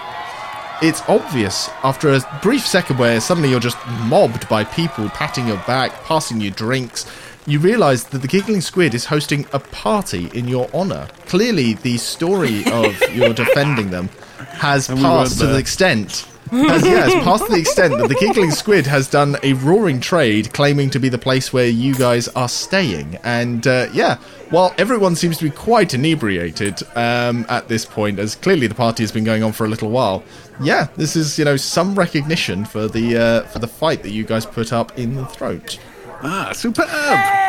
It's 0.81 1.01
obvious 1.07 1.69
after 1.83 2.13
a 2.13 2.39
brief 2.43 2.65
second 2.67 2.99
where 2.99 3.19
suddenly 3.19 3.49
you're 3.49 3.59
just 3.59 3.77
mobbed 4.03 4.47
by 4.47 4.63
people 4.63 5.09
patting 5.09 5.47
your 5.47 5.57
back, 5.65 5.91
passing 6.03 6.39
you 6.39 6.51
drinks. 6.51 7.05
You 7.47 7.59
realise 7.59 8.03
that 8.03 8.19
the 8.19 8.27
Giggling 8.27 8.61
Squid 8.61 8.93
is 8.93 9.05
hosting 9.05 9.47
a 9.53 9.59
party 9.59 10.29
in 10.33 10.47
your 10.47 10.69
honour. 10.73 11.07
Clearly, 11.25 11.73
the 11.75 11.97
story 11.97 12.63
of 12.71 13.01
your 13.15 13.33
defending 13.33 13.89
them 13.89 14.09
has 14.37 14.89
we 14.89 14.95
passed 14.95 15.39
weren't 15.39 15.39
to 15.39 15.47
the 15.47 15.57
extent. 15.57 16.27
Has, 16.49 16.85
yeah, 16.85 17.09
has 17.09 17.23
passed 17.23 17.45
to 17.45 17.51
the 17.51 17.59
extent 17.59 17.97
that 17.97 18.07
the 18.07 18.15
Giggling 18.19 18.51
Squid 18.51 18.85
has 18.87 19.09
done 19.09 19.37
a 19.43 19.53
roaring 19.53 19.99
trade 19.99 20.53
claiming 20.53 20.89
to 20.91 20.99
be 20.99 21.09
the 21.09 21.17
place 21.17 21.51
where 21.51 21.67
you 21.67 21.95
guys 21.95 22.27
are 22.29 22.49
staying. 22.49 23.15
And 23.23 23.65
uh, 23.67 23.87
yeah, 23.93 24.17
while 24.49 24.73
everyone 24.77 25.15
seems 25.15 25.37
to 25.39 25.45
be 25.45 25.51
quite 25.51 25.93
inebriated 25.93 26.81
um, 26.95 27.45
at 27.49 27.67
this 27.67 27.85
point, 27.85 28.19
as 28.19 28.35
clearly 28.35 28.67
the 28.67 28.75
party 28.75 29.03
has 29.03 29.11
been 29.11 29.23
going 29.23 29.43
on 29.43 29.51
for 29.51 29.65
a 29.65 29.69
little 29.69 29.89
while, 29.89 30.23
yeah, 30.61 30.87
this 30.95 31.15
is 31.15 31.37
you 31.37 31.45
know 31.45 31.57
some 31.57 31.95
recognition 31.95 32.65
for 32.65 32.87
the 32.87 33.17
uh, 33.17 33.41
for 33.47 33.59
the 33.59 33.67
fight 33.67 34.03
that 34.03 34.11
you 34.11 34.23
guys 34.23 34.45
put 34.45 34.73
up 34.73 34.97
in 34.97 35.15
the 35.15 35.25
throat. 35.25 35.79
Ah, 36.23 36.51
superb! 36.53 37.46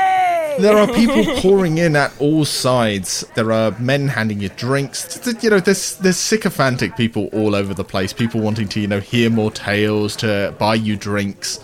There 0.59 0.77
are 0.77 0.87
people 0.93 1.25
pouring 1.37 1.79
in 1.79 1.97
at 1.97 2.13
all 2.21 2.45
sides. 2.45 3.25
There 3.35 3.53
are 3.53 3.71
men 3.79 4.09
handing 4.09 4.41
you 4.41 4.49
drinks. 4.51 5.21
You 5.43 5.51
know, 5.51 5.61
there's 5.61 5.97
there's 5.97 6.17
sycophantic 6.17 6.97
people 6.97 7.29
all 7.33 7.55
over 7.55 7.75
the 7.75 7.85
place. 7.85 8.13
People 8.13 8.41
wanting 8.41 8.69
to 8.69 8.81
you 8.81 8.87
know 8.87 9.01
hear 9.01 9.31
more 9.31 9.51
tales, 9.51 10.17
to 10.17 10.55
buy 10.59 10.75
you 10.75 10.97
drinks, 10.97 11.61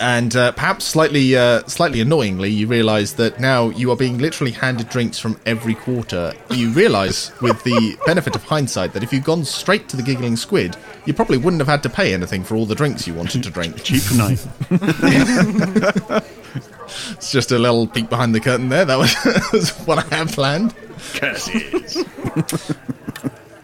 and 0.00 0.34
uh, 0.36 0.52
perhaps 0.52 0.84
slightly 0.84 1.36
uh, 1.36 1.62
slightly 1.66 2.00
annoyingly, 2.00 2.50
you 2.50 2.66
realise 2.66 3.12
that 3.14 3.40
now 3.40 3.70
you 3.70 3.90
are 3.90 3.96
being 3.96 4.18
literally 4.18 4.52
handed 4.52 4.88
drinks 4.88 5.18
from 5.18 5.40
every 5.46 5.74
quarter. 5.74 6.32
You 6.50 6.70
realise, 6.70 7.38
with 7.40 7.62
the 7.64 7.96
benefit 8.06 8.34
of 8.34 8.44
hindsight, 8.44 8.92
that 8.92 9.02
if 9.02 9.12
you'd 9.12 9.24
gone 9.24 9.44
straight 9.44 9.88
to 9.90 9.96
the 9.96 10.02
giggling 10.02 10.36
squid, 10.36 10.76
you 11.04 11.14
probably 11.14 11.38
wouldn't 11.38 11.60
have 11.60 11.68
had 11.68 11.82
to 11.84 11.90
pay 11.90 12.12
anything 12.14 12.44
for 12.44 12.56
all 12.56 12.66
the 12.66 12.74
drinks 12.74 13.06
you 13.06 13.14
wanted 13.14 13.42
to 13.44 13.50
drink. 13.50 13.82
Cheap 13.82 14.02
night. 14.14 14.46
It's 17.10 17.32
just 17.32 17.52
a 17.52 17.58
little 17.58 17.86
peek 17.86 18.08
behind 18.08 18.34
the 18.34 18.40
curtain 18.40 18.68
there. 18.68 18.84
That 18.84 18.98
was, 18.98 19.14
was 19.52 19.70
what 19.86 20.12
I 20.12 20.16
had 20.16 20.28
planned. 20.28 20.74
Curses. 21.14 22.04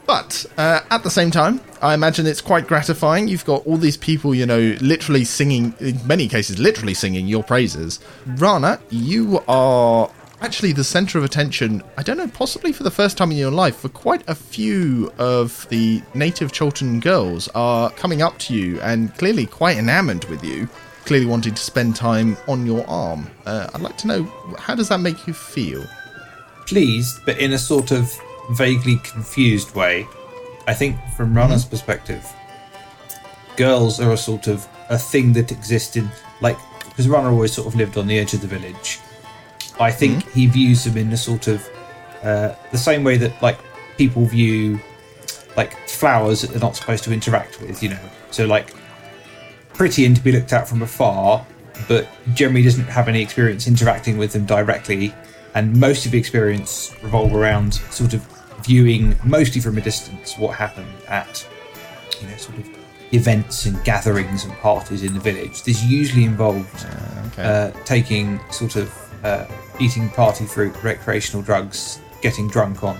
But 0.06 0.44
uh, 0.58 0.80
at 0.90 1.04
the 1.04 1.10
same 1.10 1.30
time, 1.30 1.60
I 1.80 1.94
imagine 1.94 2.26
it's 2.26 2.40
quite 2.40 2.66
gratifying. 2.66 3.28
You've 3.28 3.44
got 3.44 3.66
all 3.66 3.76
these 3.78 3.96
people, 3.96 4.34
you 4.34 4.44
know, 4.44 4.76
literally 4.80 5.24
singing, 5.24 5.74
in 5.80 6.06
many 6.06 6.28
cases, 6.28 6.58
literally 6.58 6.92
singing 6.92 7.26
your 7.26 7.42
praises. 7.42 8.00
Rana, 8.26 8.80
you 8.90 9.42
are 9.48 10.10
actually 10.42 10.72
the 10.72 10.84
center 10.84 11.18
of 11.18 11.24
attention, 11.24 11.82
I 11.96 12.02
don't 12.02 12.18
know, 12.18 12.28
possibly 12.28 12.72
for 12.72 12.82
the 12.82 12.90
first 12.90 13.16
time 13.16 13.30
in 13.30 13.38
your 13.38 13.52
life, 13.52 13.76
for 13.76 13.88
quite 13.88 14.22
a 14.28 14.34
few 14.34 15.12
of 15.18 15.66
the 15.70 16.02
native 16.14 16.52
Chultan 16.52 17.00
girls 17.00 17.48
are 17.54 17.90
coming 17.90 18.22
up 18.22 18.38
to 18.40 18.54
you 18.54 18.80
and 18.80 19.16
clearly 19.16 19.46
quite 19.46 19.78
enamored 19.78 20.24
with 20.24 20.44
you, 20.44 20.68
clearly 21.04 21.26
wanting 21.26 21.54
to 21.54 21.62
spend 21.62 21.96
time 21.96 22.36
on 22.48 22.66
your 22.66 22.88
arm. 22.88 23.28
Uh, 23.46 23.68
I'd 23.74 23.80
like 23.80 23.96
to 23.98 24.06
know, 24.06 24.24
how 24.58 24.74
does 24.74 24.88
that 24.88 25.00
make 25.00 25.26
you 25.26 25.32
feel? 25.32 25.84
pleased, 26.66 27.20
but 27.24 27.38
in 27.38 27.52
a 27.52 27.58
sort 27.58 27.90
of 27.90 28.18
vaguely 28.52 28.96
confused 28.98 29.74
way. 29.74 30.06
I 30.66 30.74
think 30.74 30.96
from 31.16 31.36
Rana's 31.36 31.64
perspective, 31.64 32.26
girls 33.56 34.00
are 34.00 34.12
a 34.12 34.16
sort 34.16 34.46
of 34.46 34.66
a 34.88 34.98
thing 34.98 35.32
that 35.34 35.52
existed, 35.52 36.08
like 36.40 36.56
because 36.88 37.08
Rana 37.08 37.30
always 37.30 37.52
sort 37.52 37.66
of 37.66 37.74
lived 37.74 37.96
on 37.98 38.06
the 38.06 38.18
edge 38.18 38.34
of 38.34 38.40
the 38.40 38.46
village. 38.46 39.00
I 39.80 39.90
think 39.90 40.30
he 40.30 40.46
views 40.46 40.84
them 40.84 40.96
in 40.96 41.12
a 41.12 41.16
sort 41.16 41.48
of 41.48 41.68
uh, 42.22 42.54
the 42.70 42.78
same 42.78 43.04
way 43.04 43.16
that 43.16 43.42
like 43.42 43.58
people 43.96 44.24
view 44.26 44.80
like 45.56 45.76
flowers 45.88 46.42
that 46.42 46.50
they're 46.50 46.60
not 46.60 46.76
supposed 46.76 47.04
to 47.04 47.12
interact 47.12 47.60
with, 47.60 47.82
you 47.82 47.90
know. 47.90 48.08
So 48.30 48.46
like 48.46 48.74
pretty 49.74 50.04
and 50.04 50.16
to 50.16 50.22
be 50.22 50.32
looked 50.32 50.52
at 50.52 50.68
from 50.68 50.82
afar, 50.82 51.44
but 51.88 52.06
generally 52.34 52.62
doesn't 52.62 52.84
have 52.84 53.08
any 53.08 53.22
experience 53.22 53.66
interacting 53.66 54.18
with 54.18 54.32
them 54.32 54.46
directly. 54.46 55.14
And 55.54 55.78
most 55.78 56.06
of 56.06 56.12
the 56.12 56.18
experience 56.18 56.94
revolve 57.02 57.34
around 57.34 57.74
sort 57.74 58.14
of 58.14 58.26
viewing, 58.64 59.16
mostly 59.24 59.60
from 59.60 59.76
a 59.78 59.80
distance, 59.80 60.38
what 60.38 60.56
happened 60.56 60.92
at 61.08 61.46
you 62.20 62.28
know 62.28 62.36
sort 62.36 62.58
of 62.58 62.68
events 63.12 63.66
and 63.66 63.82
gatherings 63.84 64.44
and 64.44 64.52
parties 64.54 65.02
in 65.02 65.12
the 65.12 65.20
village. 65.20 65.62
This 65.64 65.84
usually 65.84 66.24
involved 66.24 66.86
okay. 67.32 67.42
uh, 67.42 67.70
taking 67.84 68.40
sort 68.50 68.76
of 68.76 69.24
uh, 69.24 69.46
eating 69.78 70.08
party 70.10 70.46
fruit, 70.46 70.82
recreational 70.82 71.42
drugs, 71.42 72.00
getting 72.22 72.48
drunk 72.48 72.82
on 72.82 72.96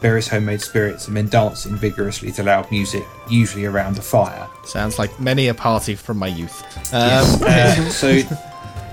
various 0.00 0.28
homemade 0.28 0.60
spirits, 0.60 1.08
and 1.08 1.16
then 1.16 1.28
dancing 1.28 1.76
vigorously 1.76 2.30
to 2.32 2.42
loud 2.42 2.70
music, 2.70 3.04
usually 3.28 3.64
around 3.64 3.98
a 3.98 4.02
fire. 4.02 4.48
Sounds 4.64 4.98
like 4.98 5.18
many 5.20 5.48
a 5.48 5.54
party 5.54 5.94
from 5.94 6.18
my 6.18 6.26
youth. 6.26 6.62
Um, 6.92 7.42
Uh, 7.42 7.88
so, 7.90 8.20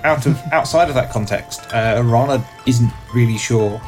out 0.04 0.26
of 0.26 0.40
outside 0.52 0.90
of 0.90 0.96
that 0.96 1.12
context, 1.12 1.62
uh, 1.74 2.02
Rana 2.04 2.46
isn't 2.66 2.92
really 3.14 3.38
sure. 3.38 3.82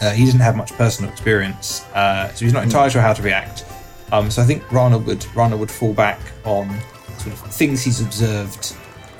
Uh, 0.00 0.10
he 0.10 0.24
doesn't 0.24 0.40
have 0.40 0.56
much 0.56 0.72
personal 0.74 1.10
experience, 1.10 1.84
uh, 1.94 2.28
so 2.28 2.44
he's 2.44 2.54
not 2.54 2.62
entirely 2.62 2.90
sure 2.90 3.02
how 3.02 3.12
to 3.12 3.22
react. 3.22 3.64
Um, 4.12 4.30
so 4.30 4.42
I 4.42 4.44
think 4.46 4.70
Rana 4.72 4.98
would 4.98 5.26
Rana 5.36 5.56
would 5.56 5.70
fall 5.70 5.92
back 5.92 6.18
on 6.44 6.68
sort 7.18 7.32
of 7.34 7.40
things 7.52 7.82
he's 7.82 8.00
observed 8.00 8.74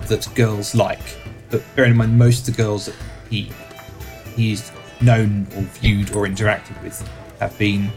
that 0.08 0.26
girls 0.34 0.74
like. 0.74 1.18
But 1.50 1.62
bearing 1.76 1.92
in 1.92 1.96
mind, 1.96 2.18
most 2.18 2.48
of 2.48 2.56
the 2.56 2.62
girls 2.62 2.86
that 2.86 2.94
he 3.28 3.52
he's 4.34 4.70
known 5.00 5.46
or 5.56 5.62
viewed 5.62 6.10
or 6.14 6.26
interacted 6.26 6.80
with 6.82 7.08
have 7.40 7.56
been 7.58 7.90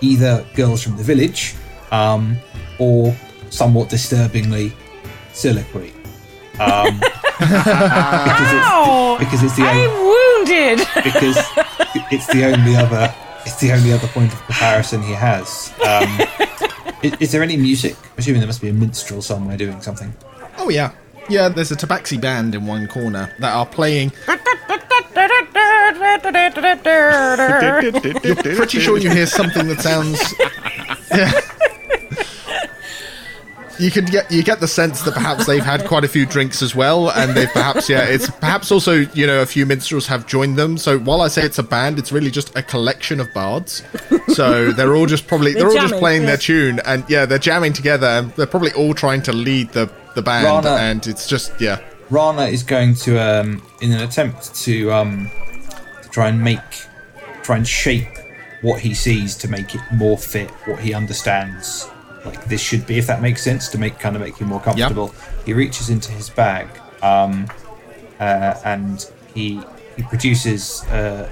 either 0.00 0.44
girls 0.54 0.82
from 0.82 0.96
the 0.96 1.02
village 1.02 1.54
um, 1.90 2.36
or 2.78 3.14
somewhat 3.50 3.88
disturbingly 3.88 4.72
soliloquy. 5.32 5.92
Um, 6.60 6.98
because, 7.38 8.62
Ow! 8.64 9.16
it's, 9.20 9.24
because 9.24 9.42
it's 9.42 9.56
the 9.56 9.62
I'm 9.62 9.78
only, 9.78 9.88
wounded. 10.04 10.88
because 11.02 11.36
it's 12.12 12.26
the 12.28 12.44
only 12.44 12.76
other 12.76 13.12
it's 13.44 13.58
the 13.58 13.72
only 13.72 13.92
other 13.92 14.06
point 14.08 14.32
of 14.32 14.40
comparison 14.44 15.02
he 15.02 15.12
has. 15.14 15.72
Um, 15.84 16.20
is, 17.02 17.12
is 17.18 17.32
there 17.32 17.42
any 17.42 17.56
music? 17.56 17.96
I'm 18.04 18.10
assuming 18.18 18.40
there 18.40 18.46
must 18.46 18.60
be 18.60 18.68
a 18.68 18.72
minstrel 18.72 19.22
somewhere 19.22 19.56
doing 19.56 19.80
something. 19.80 20.12
oh 20.58 20.68
yeah, 20.68 20.92
yeah. 21.28 21.48
There's 21.48 21.72
a 21.72 21.76
tabaxi 21.76 22.20
band 22.20 22.54
in 22.54 22.66
one 22.66 22.86
corner 22.86 23.34
that 23.40 23.52
are 23.54 23.66
playing. 23.66 24.12
You're 28.24 28.36
pretty 28.36 28.80
sure 28.80 28.98
you 28.98 29.10
hear 29.10 29.26
something 29.26 29.68
that 29.68 29.80
sounds. 29.80 30.20
Yeah. 31.14 31.40
You 33.78 33.90
can 33.90 34.04
get 34.04 34.30
you 34.30 34.42
get 34.44 34.60
the 34.60 34.68
sense 34.68 35.02
that 35.02 35.14
perhaps 35.14 35.46
they've 35.46 35.64
had 35.64 35.86
quite 35.86 36.04
a 36.04 36.08
few 36.08 36.24
drinks 36.24 36.62
as 36.62 36.74
well, 36.74 37.10
and 37.10 37.36
they've 37.36 37.50
perhaps 37.50 37.88
yeah, 37.88 38.04
it's 38.04 38.30
perhaps 38.30 38.70
also 38.70 38.92
you 38.92 39.26
know 39.26 39.42
a 39.42 39.46
few 39.46 39.66
minstrels 39.66 40.06
have 40.06 40.26
joined 40.26 40.56
them. 40.56 40.78
So 40.78 40.98
while 40.98 41.20
I 41.20 41.28
say 41.28 41.42
it's 41.42 41.58
a 41.58 41.62
band, 41.64 41.98
it's 41.98 42.12
really 42.12 42.30
just 42.30 42.56
a 42.56 42.62
collection 42.62 43.18
of 43.18 43.32
bards. 43.32 43.82
So 44.34 44.70
they're 44.72 44.94
all 44.94 45.06
just 45.06 45.26
probably 45.26 45.54
they're, 45.54 45.66
all 45.66 45.74
just 45.74 45.88
jamming, 45.88 45.98
playing 45.98 46.22
yeah. 46.22 46.26
their 46.28 46.36
tune, 46.36 46.80
and 46.84 47.04
yeah, 47.08 47.26
they're 47.26 47.38
jamming 47.38 47.72
together, 47.72 48.06
and 48.06 48.30
they're 48.32 48.46
probably 48.46 48.72
all 48.72 48.94
trying 48.94 49.22
to 49.22 49.32
lead 49.32 49.70
the 49.72 49.90
the 50.14 50.22
band, 50.22 50.44
Rana- 50.44 50.76
and 50.80 51.06
it's 51.06 51.26
just 51.26 51.58
yeah. 51.60 51.80
Rana 52.10 52.42
is 52.42 52.62
going 52.62 52.94
to, 52.96 53.18
um, 53.18 53.62
in 53.80 53.90
an 53.90 54.02
attempt 54.02 54.54
to, 54.54 54.92
um, 54.92 55.30
to 55.30 55.41
try 56.12 56.28
and 56.28 56.40
make, 56.40 56.60
try 57.42 57.56
and 57.56 57.66
shape 57.66 58.06
what 58.60 58.80
he 58.80 58.94
sees 58.94 59.34
to 59.38 59.48
make 59.48 59.74
it 59.74 59.80
more 59.92 60.16
fit 60.16 60.48
what 60.66 60.78
he 60.78 60.94
understands. 60.94 61.88
Like 62.24 62.44
this 62.44 62.60
should 62.60 62.86
be, 62.86 62.98
if 62.98 63.08
that 63.08 63.20
makes 63.20 63.42
sense, 63.42 63.68
to 63.70 63.78
make 63.78 63.98
kind 63.98 64.14
of 64.14 64.22
make 64.22 64.36
him 64.36 64.46
more 64.48 64.60
comfortable. 64.60 65.12
He 65.44 65.52
reaches 65.52 65.90
into 65.90 66.12
his 66.12 66.30
bag, 66.30 66.68
um, 67.02 67.48
uh, 68.20 68.54
and 68.64 69.04
he 69.34 69.60
he 69.96 70.02
produces 70.04 70.84
uh, 70.84 71.28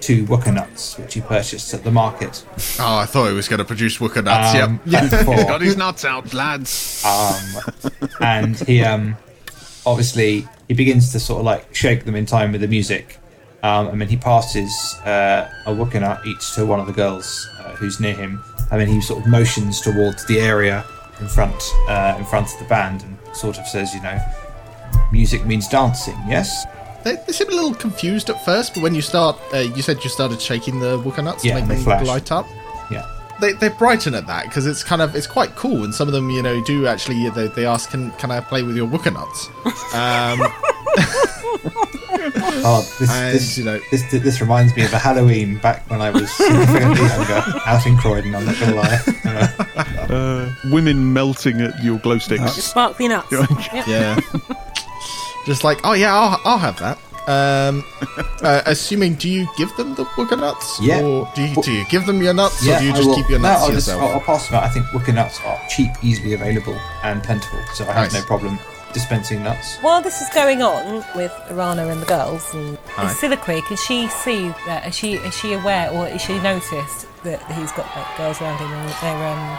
two 0.00 0.24
wukka 0.26 0.52
nuts, 0.52 0.98
which 0.98 1.14
he 1.14 1.20
purchased 1.20 1.72
at 1.74 1.84
the 1.84 1.92
market. 1.92 2.44
Oh, 2.80 2.96
I 2.96 3.06
thought 3.06 3.28
he 3.28 3.34
was 3.34 3.46
going 3.46 3.58
to 3.58 3.64
produce 3.64 4.00
Wooker 4.00 4.20
nuts. 4.20 4.58
Um, 4.60 4.80
yeah, 4.84 5.02
he's 5.08 5.12
Got 5.24 5.60
his 5.60 5.76
nuts 5.76 6.04
out, 6.04 6.34
lads. 6.34 7.04
um, 7.06 7.62
and 8.20 8.58
he 8.58 8.82
um, 8.82 9.16
obviously 9.86 10.48
he 10.66 10.74
begins 10.74 11.12
to 11.12 11.20
sort 11.20 11.38
of 11.38 11.46
like 11.46 11.72
shake 11.72 12.04
them 12.04 12.16
in 12.16 12.26
time 12.26 12.50
with 12.50 12.62
the 12.62 12.68
music, 12.68 13.18
um, 13.62 13.88
and 13.88 14.00
then 14.00 14.08
he 14.08 14.16
passes 14.16 14.72
uh, 15.04 15.50
a 15.66 15.70
wukka 15.70 16.00
nut 16.00 16.20
each 16.26 16.54
to 16.54 16.66
one 16.66 16.80
of 16.80 16.86
the 16.86 16.92
girls 16.92 17.48
uh, 17.60 17.74
who's 17.76 18.00
near 18.00 18.14
him, 18.14 18.42
and 18.70 18.80
then 18.80 18.88
he 18.88 19.00
sort 19.00 19.20
of 19.22 19.26
motions 19.30 19.80
towards 19.80 20.24
the 20.26 20.38
area 20.40 20.84
in 21.20 21.28
front 21.28 21.54
uh, 21.88 22.16
in 22.18 22.24
front 22.24 22.52
of 22.52 22.58
the 22.58 22.64
band 22.66 23.02
and 23.02 23.16
sort 23.36 23.58
of 23.58 23.66
says, 23.66 23.94
you 23.94 24.02
know, 24.02 24.18
music 25.12 25.44
means 25.46 25.68
dancing, 25.68 26.18
yes. 26.28 26.64
They, 27.04 27.16
they 27.26 27.32
seem 27.32 27.48
a 27.48 27.52
little 27.52 27.74
confused 27.74 28.30
at 28.30 28.44
first, 28.44 28.74
but 28.74 28.82
when 28.82 28.94
you 28.94 29.02
start, 29.02 29.36
uh, 29.52 29.58
you 29.58 29.82
said 29.82 30.02
you 30.04 30.10
started 30.10 30.40
shaking 30.40 30.78
the 30.78 30.98
Wooker 31.00 31.22
nuts 31.22 31.44
Yeah, 31.44 31.54
to 31.58 31.66
make 31.66 31.78
them 31.78 31.84
flash. 31.84 32.06
light 32.06 32.30
up. 32.30 32.46
Yeah. 32.92 33.04
they, 33.40 33.52
they 33.54 33.70
brighten 33.70 34.14
at 34.14 34.26
that 34.28 34.44
because 34.44 34.66
it's 34.68 34.84
kind 34.84 35.02
of 35.02 35.16
it's 35.16 35.26
quite 35.26 35.50
cool, 35.56 35.82
and 35.84 35.92
some 35.94 36.06
of 36.06 36.12
them 36.14 36.30
you 36.30 36.42
know 36.42 36.62
do 36.64 36.86
actually 36.86 37.28
they, 37.30 37.48
they 37.48 37.66
ask 37.66 37.90
can 37.90 38.10
can 38.12 38.30
I 38.30 38.40
play 38.40 38.62
with 38.62 38.76
your 38.76 38.86
Wooker 38.86 39.10
nuts? 39.10 39.48
Um, 39.94 40.40
Oh, 42.64 42.86
this, 43.00 43.10
And, 43.10 43.34
this, 43.34 43.58
you 43.58 43.64
know- 43.64 43.80
this, 43.90 44.08
this 44.10 44.40
reminds 44.40 44.74
me 44.76 44.84
of 44.84 44.92
a 44.92 44.98
Halloween 44.98 45.58
back 45.58 45.88
when 45.90 46.00
I 46.00 46.10
was 46.10 46.30
significantly 46.36 47.06
younger, 47.06 47.42
out 47.66 47.86
in 47.86 47.96
Croydon. 47.96 48.34
I'm 48.34 48.44
not 48.44 48.58
gonna 48.60 48.74
lie. 48.76 49.00
Uh, 50.08 50.52
women 50.70 51.12
melting 51.12 51.60
at 51.60 51.82
your 51.82 51.98
glow 51.98 52.18
sticks. 52.18 52.52
Sparkly 52.52 53.08
nuts. 53.08 53.32
Yep. 53.32 53.86
yeah, 53.86 54.20
just 55.46 55.64
like 55.64 55.78
oh 55.84 55.94
yeah, 55.94 56.14
I'll 56.14 56.40
I'll 56.44 56.58
have 56.58 56.78
that. 56.78 56.98
Um, 57.28 57.84
uh, 58.42 58.62
assuming, 58.66 59.14
do 59.14 59.28
you 59.28 59.46
give 59.56 59.74
them 59.76 59.94
the 59.94 60.06
wicker 60.18 60.36
nuts? 60.36 60.78
Yeah. 60.82 61.02
Or 61.02 61.30
do 61.34 61.42
you, 61.42 61.54
do 61.62 61.72
you 61.72 61.84
give 61.88 62.04
them 62.06 62.20
your 62.22 62.34
nuts, 62.34 62.62
or 62.66 62.78
do 62.78 62.84
you 62.84 62.92
just 62.92 63.08
will- 63.08 63.16
keep 63.16 63.28
your 63.30 63.38
no, 63.40 63.48
nuts 63.48 63.62
I'll 63.62 63.68
to 63.68 63.74
just- 63.74 63.88
yourself? 63.88 64.02
I'll, 64.02 64.14
I'll 64.14 64.20
pass 64.20 64.46
them 64.48 64.56
out. 64.58 64.64
I 64.64 64.68
think 64.68 64.92
Wicker 64.92 65.12
nuts 65.12 65.40
are 65.44 65.60
cheap, 65.68 65.90
easily 66.02 66.34
available, 66.34 66.78
and 67.02 67.22
plentiful, 67.22 67.60
so 67.74 67.84
I 67.88 67.92
have 67.92 68.12
Nice. 68.12 68.14
no 68.14 68.26
problem 68.26 68.58
dispensing 68.92 69.42
nuts. 69.42 69.76
While 69.78 70.02
this 70.02 70.20
is 70.20 70.28
going 70.30 70.62
on 70.62 71.04
with 71.16 71.32
Irana 71.48 71.90
and 71.90 72.00
the 72.02 72.06
girls, 72.06 72.52
and 72.54 72.78
Aye. 72.96 73.10
is 73.10 73.16
Siliqui, 73.18 73.64
can 73.66 73.76
she 73.76 74.08
see 74.08 74.48
that? 74.66 74.86
Is 74.86 74.94
she 74.94 75.14
is 75.14 75.34
she 75.34 75.52
aware, 75.52 75.90
or 75.90 76.06
is 76.06 76.20
she 76.22 76.38
noticed 76.40 77.06
that 77.24 77.40
he's 77.52 77.72
got 77.72 77.86
like 77.96 78.16
girls 78.16 78.40
around 78.40 78.58
him 78.58 78.72
and 78.72 78.88
they're 79.00 79.28
um 79.28 79.58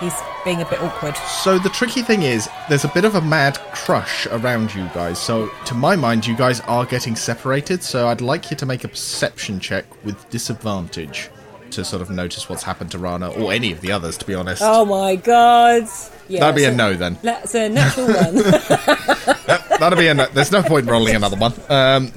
he's 0.00 0.14
being 0.44 0.62
a 0.62 0.64
bit 0.64 0.80
awkward? 0.80 1.16
So 1.16 1.58
the 1.58 1.68
tricky 1.70 2.02
thing 2.02 2.22
is, 2.22 2.48
there's 2.68 2.84
a 2.84 2.88
bit 2.88 3.04
of 3.04 3.14
a 3.14 3.20
mad 3.20 3.58
crush 3.72 4.26
around 4.26 4.74
you 4.74 4.88
guys. 4.94 5.18
So 5.18 5.48
to 5.66 5.74
my 5.74 5.96
mind, 5.96 6.26
you 6.26 6.36
guys 6.36 6.60
are 6.60 6.84
getting 6.86 7.16
separated. 7.16 7.82
So 7.82 8.08
I'd 8.08 8.20
like 8.20 8.50
you 8.50 8.56
to 8.56 8.66
make 8.66 8.84
a 8.84 8.88
perception 8.88 9.60
check 9.60 9.84
with 10.04 10.28
disadvantage 10.30 11.30
to 11.72 11.84
sort 11.84 12.02
of 12.02 12.10
notice 12.10 12.48
what's 12.48 12.62
happened 12.62 12.90
to 12.92 12.98
Rana 12.98 13.30
or 13.30 13.52
any 13.52 13.72
of 13.72 13.80
the 13.80 13.92
others. 13.92 14.16
To 14.18 14.26
be 14.26 14.34
honest, 14.34 14.62
Oh 14.64 14.84
my 14.84 15.16
god! 15.16 15.88
Yeah, 16.28 16.40
that'd 16.40 16.56
be 16.56 16.64
a 16.64 16.70
so 16.70 16.76
no 16.76 16.94
then. 16.94 17.18
That's 17.22 17.54
a 17.54 17.68
natural 17.68 18.06
one. 18.06 18.34
That'd 19.82 19.98
be 19.98 20.06
a 20.06 20.14
no. 20.14 20.26
There's 20.26 20.52
no 20.52 20.62
point 20.62 20.88
rolling 20.88 21.16
another 21.16 21.36
one. 21.36 21.52
Um, 21.68 22.08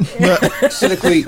Siliquit, 0.69 1.25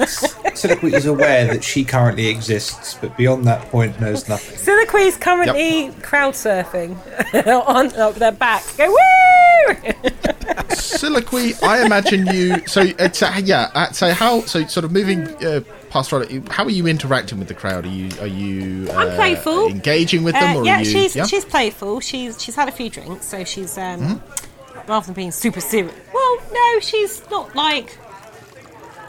Siliquit 0.53 0.93
is 0.93 1.07
aware 1.07 1.47
that 1.47 1.63
she 1.63 1.83
currently 1.83 2.27
exists, 2.27 2.95
but 3.01 3.17
beyond 3.17 3.45
that 3.45 3.61
point 3.69 3.99
knows 3.99 4.29
nothing. 4.29 4.55
Siliqui's 4.57 5.17
currently 5.17 5.91
crowd 6.03 6.35
surfing 6.35 6.95
on 7.67 7.93
up 7.99 8.15
their 8.15 8.31
back. 8.31 8.63
Go 8.77 8.87
woo! 8.87 9.75
Soliloquy, 10.75 11.53
I 11.63 11.83
imagine 11.83 12.27
you. 12.27 12.65
So 12.67 12.81
it's 12.99 13.23
uh, 13.23 13.41
yeah. 13.43 13.71
Uh, 13.73 13.91
so 13.91 14.13
how? 14.13 14.41
So 14.41 14.65
sort 14.67 14.83
of 14.83 14.91
moving 14.91 15.27
uh, 15.43 15.61
past 15.89 16.11
Rana. 16.11 16.25
How 16.49 16.63
are 16.65 16.69
you 16.69 16.87
interacting 16.87 17.39
with 17.39 17.47
the 17.47 17.53
crowd? 17.53 17.85
Are 17.85 17.89
you 17.89 18.09
are 18.19 18.27
you? 18.27 18.87
Uh, 18.89 18.95
I'm 18.97 19.15
playful. 19.15 19.67
Engaging 19.67 20.23
with 20.23 20.33
them, 20.33 20.57
Uh, 20.57 20.59
or 20.61 20.65
yeah, 20.65 20.77
are 20.77 20.79
you? 20.79 20.85
she's 20.85 21.15
yeah? 21.15 21.25
she's 21.25 21.45
playful. 21.45 21.99
She's 21.99 22.41
she's 22.41 22.55
had 22.55 22.67
a 22.67 22.71
few 22.71 22.89
drinks, 22.89 23.25
so 23.27 23.43
she's 23.43 23.77
um 23.77 23.99
Mm-hmm. 24.01 24.87
rather 24.91 25.05
than 25.07 25.15
being 25.15 25.31
super 25.31 25.59
serious. 25.61 25.93
Well, 26.13 26.37
no, 26.51 26.79
she's 26.79 27.21
not 27.29 27.55
like 27.55 27.97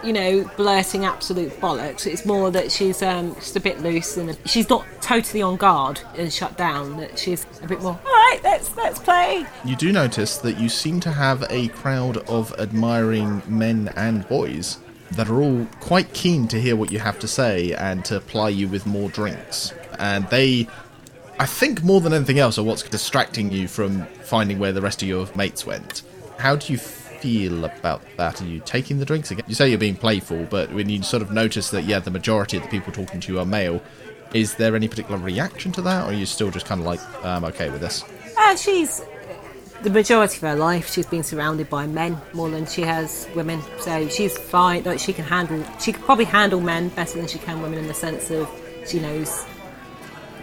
you 0.05 0.13
know 0.13 0.49
blurting 0.57 1.05
absolute 1.05 1.51
bollocks. 1.61 2.07
It's 2.07 2.25
more 2.25 2.51
that 2.53 2.71
she's 2.71 3.03
um 3.03 3.35
just 3.35 3.57
a 3.57 3.61
bit 3.61 3.81
loose 3.81 4.17
and 4.17 4.39
she's 4.47 4.69
not 4.71 4.87
totally 5.01 5.43
on 5.43 5.57
guard 5.57 6.01
and 6.17 6.33
shut 6.33 6.57
down. 6.57 6.99
That 6.99 7.19
she's 7.19 7.45
a 7.63 7.67
bit 7.67 7.83
more. 7.83 7.99
All 8.07 8.13
right, 8.13 8.39
let's 8.45 8.75
let's 8.77 9.01
play. 9.01 9.45
You 9.65 9.75
do 9.75 9.91
notice 9.93 10.39
that 10.39 10.59
you 10.61 10.69
seem 10.69 11.01
to 11.01 11.11
have 11.11 11.45
a 11.51 11.69
crowd 11.69 12.19
of 12.29 12.55
admiring 12.61 13.43
men 13.49 13.93
and 13.97 14.27
boys 14.29 14.79
that 15.13 15.29
are 15.29 15.41
all 15.41 15.67
quite 15.81 16.13
keen 16.13 16.49
to 16.49 16.61
hear 16.61 16.77
what 16.77 16.93
you 16.93 16.99
have 16.99 17.19
to 17.21 17.29
say 17.29 17.73
and 17.73 18.05
to 18.05 18.21
ply 18.21 18.49
you 18.51 18.69
with 18.69 18.87
more 18.87 19.09
drinks. 19.09 19.73
And 19.99 20.29
they, 20.29 20.69
I 21.39 21.47
think, 21.47 21.83
more 21.83 22.01
than 22.01 22.13
anything 22.13 22.39
else, 22.39 22.59
are 22.59 22.63
what's 22.63 22.83
distracting 22.83 23.51
you 23.51 23.69
from 23.69 24.07
finding 24.23 24.59
where 24.59 24.73
the 24.73 24.83
rest 24.83 25.03
of 25.03 25.09
your 25.09 25.29
mates 25.35 25.65
went. 25.67 26.03
How 26.39 26.57
do 26.57 26.73
you 26.73 26.79
feel 26.79 27.65
about 27.65 28.03
that? 28.17 28.41
Are 28.41 28.47
you 28.47 28.61
taking 28.65 28.99
the 28.99 29.05
drinks 29.05 29.31
again? 29.31 29.45
You 29.49 29.55
say 29.55 29.69
you're 29.69 29.79
being 29.79 29.97
playful, 29.97 30.47
but 30.51 30.73
when 30.73 30.89
you 30.89 31.03
sort 31.03 31.23
of 31.23 31.33
notice 31.33 31.71
that, 31.71 31.85
yeah, 31.85 31.99
the 31.99 32.11
majority 32.11 32.57
of 32.57 32.63
the 32.63 32.69
people 32.69 32.93
talking 32.93 33.19
to 33.21 33.33
you 33.33 33.41
are 33.41 33.47
male, 33.47 33.83
is 34.35 34.55
there 34.57 34.77
any 34.77 34.89
particular 34.89 35.19
reaction 35.19 35.73
to 35.73 35.83
that, 35.83 36.05
or 36.05 36.11
are 36.11 36.13
you 36.13 36.27
still 36.27 36.51
just 36.51 36.67
kind 36.67 36.81
of 36.81 36.87
like, 36.87 37.01
I'm 37.25 37.45
okay 37.47 37.71
with 37.71 37.81
this? 37.81 38.05
Uh, 38.37 38.55
she's 38.55 39.03
the 39.83 39.91
majority 39.91 40.37
of 40.37 40.43
her 40.43 40.57
life 40.57 40.91
she's 40.93 41.07
been 41.07 41.23
surrounded 41.23 41.69
by 41.71 41.87
men 41.87 42.17
more 42.33 42.51
than 42.51 42.67
she 42.67 42.83
has 42.83 43.29
women 43.37 43.61
so 43.79 44.09
she's 44.09 44.37
fine 44.37 44.83
like 44.83 44.99
she 44.99 45.13
can 45.13 45.25
handle 45.25 45.63
she 45.81 45.93
could 45.93 46.03
probably 46.05 46.25
handle 46.25 46.61
men 46.61 46.89
better 46.91 47.17
than 47.19 47.29
she 47.29 47.39
can 47.39 47.63
women 47.63 47.79
in 47.79 47.87
the 47.87 47.95
sense 47.95 48.31
of 48.31 48.49
she 48.87 48.99
knows 48.99 49.45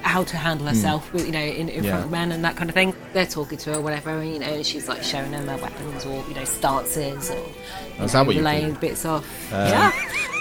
how 0.04 0.24
to 0.24 0.38
handle 0.38 0.68
herself 0.68 1.12
with 1.14 1.26
you 1.26 1.32
know 1.32 1.40
in, 1.40 1.68
in 1.68 1.80
Hmm. 1.80 1.86
Yeah. 1.86 1.92
front 1.92 2.06
of 2.06 2.12
men 2.12 2.32
and 2.32 2.46
that 2.46 2.56
kind 2.56 2.70
of 2.70 2.74
thing 2.76 2.96
they're 3.14 3.26
talking 3.26 3.58
to 3.58 3.74
her 3.74 3.82
whatever 3.82 4.12
and, 4.12 4.32
you 4.34 4.40
know 4.40 4.64
she's 4.64 4.88
like 4.88 5.04
showing 5.04 5.32
them 5.32 5.48
her 5.48 5.58
weapons 5.58 6.06
or 6.06 6.24
you 6.30 6.36
know 6.36 6.46
stances 6.46 7.32
or 7.32 8.04
Is 8.06 8.12
that 8.14 8.26
what 8.26 8.36
you 8.36 8.44
do? 8.44 8.74
bits 8.80 9.04
off 9.04 9.26
yeah 9.52 9.92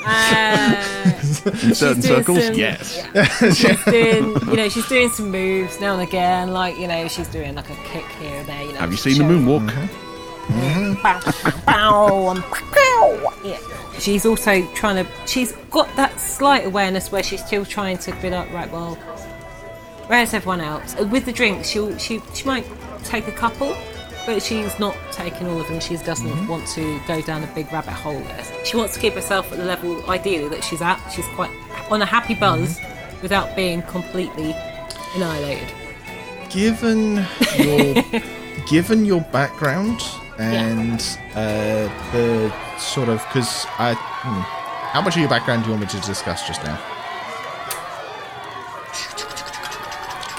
uh, 0.07 1.13
In 1.63 1.75
certain 1.75 2.03
circles, 2.03 2.45
some- 2.45 2.55
yes. 2.55 3.07
she's 3.57 3.85
doing, 3.85 4.35
you 4.49 4.57
know, 4.57 4.69
she's 4.69 4.89
doing 4.89 5.09
some 5.11 5.31
moves 5.31 5.81
now 5.81 5.95
and 5.95 6.03
again. 6.03 6.53
Like, 6.53 6.79
you 6.79 6.87
know, 6.89 7.09
she's 7.09 7.29
doing 7.29 7.55
like 7.55 7.71
a 7.71 7.77
kick 7.85 8.05
here 8.21 8.37
and 8.41 8.49
there. 8.49 8.63
You 8.63 8.73
know, 8.73 8.79
Have 8.81 8.91
you 8.91 8.97
seen 8.97 9.19
the 9.19 9.25
moonwalk? 9.25 9.71
And 10.51 10.99
pow. 10.99 12.35
Yeah. 13.45 13.59
She's 13.99 14.27
also 14.27 14.67
trying 14.75 15.05
to. 15.05 15.11
She's 15.27 15.53
got 15.71 15.95
that 15.97 16.19
slight 16.21 16.67
awareness 16.67 17.11
where 17.13 17.23
she's 17.23 17.45
still 17.45 17.65
trying 17.65 17.99
to 17.99 18.13
be 18.17 18.29
like, 18.31 18.53
right, 18.53 18.71
well, 18.71 18.97
where's 20.07 20.35
everyone 20.35 20.61
else? 20.61 20.95
With 20.97 21.25
the 21.25 21.33
drinks, 21.33 21.69
she'll 21.69 21.97
she 21.99 22.21
she 22.35 22.45
might 22.45 22.67
take 23.05 23.29
a 23.29 23.33
couple, 23.33 23.75
but 24.27 24.43
she's 24.43 24.79
not 24.79 24.97
taking 25.13 25.47
all 25.47 25.61
of 25.61 25.69
them. 25.69 25.81
She 25.81 25.97
doesn't 25.97 26.49
want 26.49 26.67
to 26.69 27.01
go 27.07 27.21
down 27.23 27.43
a 27.45 27.47
big 27.49 27.71
rabbit 27.73 27.93
hole. 27.93 28.19
There. 28.21 28.65
She 28.65 28.77
wants 28.77 28.95
to 28.95 29.01
keep 29.01 29.15
herself 29.15 29.51
at 29.53 29.59
the 29.59 29.65
level 29.65 30.09
ideally 30.11 30.49
that 30.49 30.65
she's 30.65 30.83
at. 30.83 30.99
She's 31.11 31.27
quite 31.35 31.51
on 31.91 32.03
a 32.03 32.07
happy 32.07 32.35
buzz 32.35 32.81
without 33.23 33.55
being 33.57 33.83
completely 33.83 34.55
annihilated. 35.15 35.73
given 36.51 37.25
your 37.59 38.05
given 38.69 39.05
your 39.05 39.21
background 39.33 40.01
and 40.39 41.01
uh, 41.35 41.89
the 42.13 42.53
sort 42.79 43.09
of 43.09 43.23
because 43.27 43.67
I 43.79 43.95
hmm, 43.95 44.41
how 44.93 45.01
much 45.03 45.15
of 45.17 45.21
your 45.21 45.29
background 45.29 45.63
do 45.65 45.71
you 45.71 45.77
want 45.77 45.93
me 45.93 46.01
to 46.01 46.07
discuss 46.07 46.47
just 46.47 46.63
now? 46.65 46.79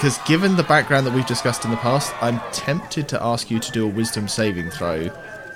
Because 0.06 0.18
given 0.18 0.54
the 0.54 0.62
background 0.62 1.04
that 1.04 1.12
we've 1.12 1.26
discussed 1.26 1.64
in 1.64 1.72
the 1.72 1.76
past, 1.78 2.14
I'm 2.22 2.38
tempted 2.52 3.08
to 3.08 3.20
ask 3.20 3.50
you 3.50 3.58
to 3.58 3.72
do 3.72 3.84
a 3.86 3.88
wisdom 3.88 4.28
saving 4.28 4.70
throw 4.70 5.08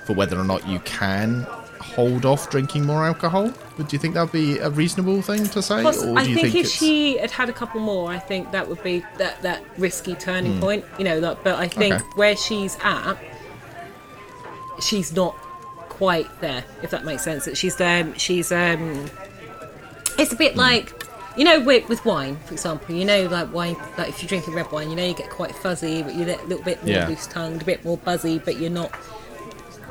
for 0.03 0.11
whether 0.11 0.37
or 0.37 0.43
not 0.43 0.67
you 0.67 0.79
can 0.79 1.43
hold 1.79 2.25
off 2.25 2.49
drinking 2.49 2.85
more 2.85 3.05
alcohol. 3.05 3.53
Would 3.77 3.93
you 3.93 3.97
think 3.97 4.13
that 4.15 4.23
would 4.23 4.33
be 4.33 4.57
a 4.57 4.69
reasonable 4.69 5.21
thing 5.21 5.45
to 5.45 5.61
say, 5.61 5.83
Plus, 5.83 6.03
or 6.03 6.19
I 6.19 6.25
do 6.25 6.31
you 6.31 6.35
think, 6.35 6.47
think, 6.47 6.55
if 6.57 6.65
it's 6.65 6.75
she 6.75 7.15
had 7.17 7.31
had 7.31 7.47
a 7.47 7.53
couple 7.53 7.79
more, 7.79 8.11
I 8.11 8.19
think 8.19 8.51
that 8.51 8.67
would 8.67 8.83
be 8.83 9.01
that 9.19 9.41
that 9.41 9.63
risky 9.77 10.15
turning 10.15 10.59
point. 10.59 10.83
You 10.97 11.05
know, 11.05 11.21
that, 11.21 11.45
but 11.45 11.55
I 11.55 11.69
think 11.69 11.95
Okay. 11.95 12.03
where 12.15 12.35
she's 12.35 12.77
at, 12.83 13.17
she's 14.81 15.15
not 15.15 15.33
quite 15.87 16.27
there. 16.41 16.65
If 16.83 16.91
that 16.91 17.05
makes 17.05 17.23
sense, 17.23 17.45
that 17.45 17.55
she's 17.55 17.79
um 17.79 18.15
she's 18.15 18.51
um, 18.51 19.09
it's 20.19 20.33
a 20.33 20.35
bit 20.35 20.57
like. 20.57 21.00
You 21.37 21.45
know, 21.45 21.59
with, 21.61 21.87
with 21.87 22.03
wine, 22.05 22.37
for 22.45 22.53
example, 22.53 22.93
you 22.95 23.05
know, 23.05 23.27
like 23.27 23.53
wine, 23.53 23.77
like 23.97 24.09
if 24.09 24.21
you're 24.21 24.27
drinking 24.29 24.53
red 24.53 24.71
wine, 24.71 24.89
you 24.89 24.95
know, 24.95 25.05
you 25.05 25.13
get 25.13 25.29
quite 25.29 25.55
fuzzy, 25.55 26.03
but 26.03 26.13
you're 26.15 26.27
a 26.29 26.43
little 26.45 26.63
bit 26.63 26.81
more 26.83 26.91
Yeah. 26.93 27.07
loose 27.07 27.25
tongued, 27.27 27.61
a 27.61 27.65
bit 27.65 27.85
more 27.85 27.97
buzzy, 27.97 28.39
but 28.39 28.57
you're 28.59 28.69
not 28.69 28.91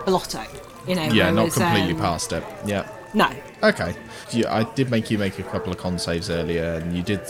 blotto. 0.05 0.45
You 0.87 0.95
know, 0.97 1.05
yeah, 1.05 1.31
not 1.31 1.53
completely 1.53 1.93
um, 1.95 1.99
past 2.01 2.33
it. 2.33 2.45
Yeah. 2.67 2.89
No, 3.13 3.29
Okay. 3.63 3.95
Yeah, 4.31 4.55
I 4.55 4.63
did 4.75 4.91
make 4.91 5.11
you 5.11 5.19
make 5.19 5.39
a 5.39 5.43
couple 5.43 5.73
of 5.73 5.79
con 5.79 5.99
saves 5.99 6.31
earlier, 6.31 6.75
and 6.75 6.97
you 6.97 7.03
did 7.03 7.21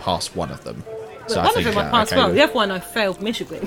pass 0.00 0.34
one 0.34 0.50
of 0.50 0.64
them. 0.64 0.82
So 1.28 1.36
one 1.36 1.44
I 1.44 1.48
of 1.48 1.54
think, 1.54 1.66
them 1.68 1.78
I 1.78 1.82
uh, 1.82 1.90
passed 1.90 2.12
okay, 2.12 2.20
well. 2.20 2.32
The 2.32 2.42
other 2.42 2.52
one 2.52 2.70
I 2.70 2.80
failed 2.80 3.22
miserably. 3.22 3.60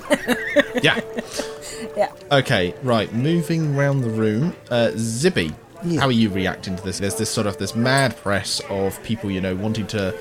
yeah. 0.84 1.00
yeah. 1.98 2.12
Okay. 2.32 2.74
Right. 2.84 3.12
Moving 3.14 3.76
around 3.76 4.02
the 4.02 4.10
room, 4.10 4.56
uh, 4.70 4.92
Zibby. 4.96 5.54
How 6.00 6.08
are 6.08 6.12
you 6.12 6.30
reacting 6.30 6.76
to 6.76 6.84
this? 6.84 7.00
There's 7.00 7.16
this 7.16 7.30
sort 7.30 7.48
of 7.48 7.58
this 7.58 7.76
mad 7.76 8.16
press 8.18 8.62
of 8.70 9.02
people, 9.04 9.32
you 9.32 9.42
know, 9.42 9.56
wanting 9.56 9.88
to 9.88 10.16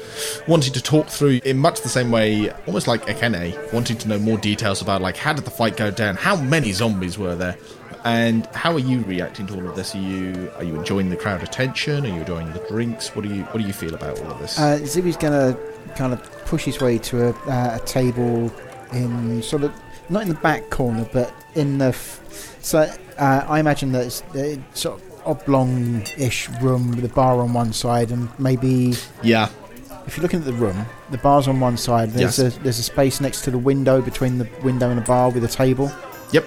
wanting 0.48 0.72
to 0.72 0.82
talk 0.82 1.08
through 1.08 1.40
in 1.44 1.58
much 1.58 1.82
the 1.82 1.88
same 1.88 2.10
way, 2.10 2.50
almost 2.66 2.86
like 2.86 3.06
Akene, 3.06 3.72
wanting 3.72 3.98
to 3.98 4.08
know 4.08 4.18
more 4.18 4.38
details 4.38 4.80
about 4.80 5.02
like 5.02 5.16
how 5.16 5.32
did 5.32 5.44
the 5.44 5.50
fight 5.50 5.76
go 5.76 5.90
down, 5.90 6.16
how 6.16 6.36
many 6.36 6.72
zombies 6.72 7.18
were 7.18 7.34
there, 7.34 7.56
and 8.04 8.46
how 8.46 8.72
are 8.72 8.78
you 8.78 9.00
reacting 9.02 9.46
to 9.48 9.54
all 9.54 9.68
of 9.68 9.76
this? 9.76 9.94
Are 9.94 9.98
you 9.98 10.50
are 10.56 10.64
you 10.64 10.74
enjoying 10.76 11.10
the 11.10 11.16
crowd 11.16 11.42
attention? 11.42 12.04
Are 12.06 12.08
you 12.08 12.20
enjoying 12.20 12.52
the 12.52 12.64
drinks? 12.68 13.14
What 13.14 13.26
do 13.26 13.34
you 13.34 13.42
what 13.44 13.60
do 13.60 13.66
you 13.66 13.72
feel 13.72 13.94
about 13.94 14.18
all 14.20 14.30
of 14.30 14.38
this? 14.38 14.58
Uh, 14.58 14.78
Zibby's 14.82 15.16
going 15.16 15.32
to 15.32 15.58
kind 15.94 16.12
of 16.12 16.22
push 16.46 16.64
his 16.64 16.80
way 16.80 16.98
to 16.98 17.28
a, 17.28 17.30
uh, 17.50 17.78
a 17.80 17.86
table 17.86 18.50
in 18.92 19.42
sort 19.42 19.64
of 19.64 19.72
not 20.08 20.22
in 20.22 20.28
the 20.28 20.34
back 20.36 20.70
corner, 20.70 21.08
but 21.12 21.32
in 21.54 21.78
the. 21.78 21.86
F- 21.86 22.58
so 22.62 22.80
uh, 23.18 23.44
I 23.48 23.60
imagine 23.60 23.92
that 23.92 24.06
it's 24.06 24.22
uh, 24.34 24.56
sort 24.74 25.00
of 25.00 25.09
oblong-ish 25.24 26.48
room 26.60 26.90
with 26.90 27.04
a 27.04 27.08
bar 27.08 27.40
on 27.40 27.52
one 27.52 27.72
side, 27.72 28.10
and 28.10 28.28
maybe 28.38 28.94
yeah. 29.22 29.48
if 30.06 30.16
you're 30.16 30.22
looking 30.22 30.40
at 30.40 30.46
the 30.46 30.52
room, 30.52 30.86
the 31.10 31.18
bar's 31.18 31.48
on 31.48 31.60
one 31.60 31.76
side. 31.76 32.10
There's 32.10 32.38
Yes. 32.38 32.56
a 32.56 32.60
there's 32.60 32.78
a 32.78 32.82
space 32.82 33.20
next 33.20 33.42
to 33.42 33.50
the 33.50 33.58
window 33.58 34.00
between 34.00 34.38
the 34.38 34.48
window 34.62 34.88
and 34.90 34.98
the 34.98 35.04
bar 35.04 35.30
with 35.30 35.44
a 35.44 35.48
table. 35.48 35.90
Yep. 36.32 36.44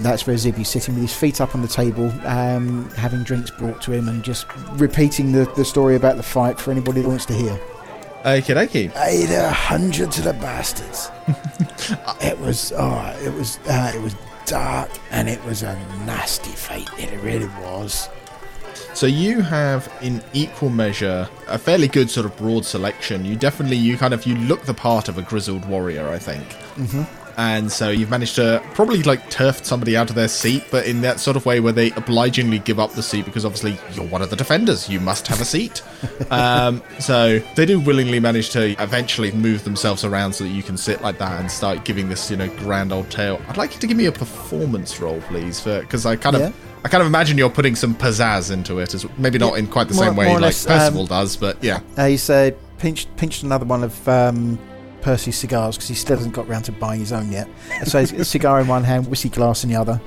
That's 0.00 0.26
where 0.26 0.36
Zibby's 0.36 0.68
sitting 0.68 0.94
with 0.94 1.02
his 1.02 1.12
feet 1.14 1.40
up 1.40 1.54
on 1.54 1.62
the 1.62 1.68
table, 1.68 2.12
um, 2.24 2.88
having 2.90 3.24
drinks 3.24 3.50
brought 3.50 3.82
to 3.82 3.92
him, 3.92 4.08
and 4.08 4.22
just 4.22 4.46
repeating 4.74 5.32
the, 5.32 5.44
the 5.56 5.64
story 5.64 5.96
about 5.96 6.16
the 6.16 6.22
fight 6.22 6.58
for 6.60 6.70
anybody 6.70 7.00
that 7.02 7.08
wants 7.08 7.26
to 7.26 7.32
hear. 7.32 7.58
Okie 8.24 8.54
dokie. 8.54 8.90
Hey, 8.92 9.26
there 9.26 9.44
are 9.46 9.52
hundreds 9.52 10.18
of 10.18 10.24
the 10.24 10.32
bastards. 10.34 11.10
it 12.20 12.38
was, 12.38 12.72
oh, 12.76 13.16
it 13.24 13.32
was, 13.32 13.58
uh, 13.68 13.92
it 13.94 14.00
was 14.00 14.14
dark, 14.48 14.90
and 15.10 15.28
it 15.28 15.44
was 15.44 15.62
a 15.62 15.74
nasty 16.06 16.50
fight. 16.50 16.88
It 16.98 17.10
really 17.22 17.48
was. 17.60 18.08
So 18.94 19.06
you 19.06 19.42
have, 19.42 19.92
in 20.02 20.22
equal 20.32 20.70
measure, 20.70 21.28
a 21.46 21.58
fairly 21.58 21.88
good 21.88 22.10
sort 22.10 22.26
of 22.26 22.36
broad 22.36 22.64
selection. 22.64 23.24
You 23.24 23.36
definitely, 23.36 23.76
you 23.76 23.96
kind 23.96 24.12
of, 24.14 24.26
you 24.26 24.34
look 24.36 24.62
the 24.62 24.74
part 24.74 25.08
of 25.08 25.18
a 25.18 25.22
grizzled 25.22 25.64
warrior, 25.66 26.08
I 26.08 26.18
think. 26.18 26.44
Mm-hmm. 26.74 27.02
And 27.38 27.70
so 27.70 27.90
you've 27.90 28.10
managed 28.10 28.34
to 28.34 28.60
probably 28.74 29.00
like 29.04 29.30
turf 29.30 29.64
somebody 29.64 29.96
out 29.96 30.10
of 30.10 30.16
their 30.16 30.26
seat, 30.26 30.64
but 30.72 30.86
in 30.86 31.02
that 31.02 31.20
sort 31.20 31.36
of 31.36 31.46
way 31.46 31.60
where 31.60 31.72
they 31.72 31.92
obligingly 31.92 32.58
give 32.58 32.80
up 32.80 32.90
the 32.94 33.02
seat 33.02 33.24
because 33.24 33.44
obviously 33.44 33.78
you're 33.94 34.06
one 34.08 34.22
of 34.22 34.30
the 34.30 34.34
defenders. 34.34 34.88
You 34.88 34.98
must 34.98 35.28
have 35.28 35.40
a 35.40 35.44
seat. 35.44 35.80
um, 36.32 36.82
so 36.98 37.38
they 37.54 37.64
do 37.64 37.78
willingly 37.78 38.18
manage 38.18 38.50
to 38.50 38.70
eventually 38.82 39.30
move 39.30 39.62
themselves 39.62 40.04
around 40.04 40.32
so 40.32 40.42
that 40.42 40.50
you 40.50 40.64
can 40.64 40.76
sit 40.76 41.00
like 41.00 41.18
that 41.18 41.40
and 41.40 41.48
start 41.48 41.84
giving 41.84 42.08
this, 42.08 42.28
you 42.28 42.36
know, 42.36 42.48
grand 42.56 42.92
old 42.92 43.08
tale. 43.08 43.40
I'd 43.48 43.56
like 43.56 43.72
you 43.72 43.80
to 43.82 43.86
give 43.86 43.96
me 43.96 44.06
a 44.06 44.12
performance 44.12 45.00
roll, 45.00 45.20
please, 45.22 45.62
because 45.62 46.04
I 46.06 46.16
kind 46.16 46.34
of. 46.34 46.42
Yeah. 46.42 46.52
I 46.84 46.88
kind 46.88 47.02
of 47.02 47.08
imagine 47.08 47.36
you're 47.38 47.50
putting 47.50 47.74
some 47.74 47.94
pizzazz 47.94 48.52
into 48.52 48.78
it, 48.78 48.94
as 48.94 49.04
maybe 49.18 49.36
not 49.36 49.54
Yeah, 49.54 49.58
in 49.60 49.66
quite 49.66 49.88
the 49.88 49.94
more- 49.94 50.04
same 50.04 50.16
way 50.16 50.32
like 50.32 50.40
less, 50.40 50.64
Percival 50.64 51.02
um, 51.02 51.06
does, 51.08 51.36
but 51.36 51.62
yeah. 51.62 51.80
Uh, 51.96 52.06
he's 52.06 52.30
uh, 52.30 52.52
pinched, 52.78 53.14
pinched 53.16 53.42
another 53.42 53.64
one 53.64 53.82
of 53.82 54.08
um, 54.08 54.58
Percy's 55.02 55.36
cigars 55.36 55.76
because 55.76 55.88
he 55.88 55.94
still 55.94 56.16
hasn't 56.16 56.34
got 56.34 56.48
round 56.48 56.64
to 56.66 56.72
buying 56.72 57.00
his 57.00 57.12
own 57.12 57.30
yet. 57.32 57.48
So 57.84 58.00
he's 58.00 58.12
a 58.12 58.24
cigar 58.24 58.60
in 58.60 58.66
one 58.66 58.84
hand, 58.84 59.06
whiskey 59.08 59.28
glass 59.28 59.64
in 59.64 59.70
the 59.70 59.76
other. 59.76 60.00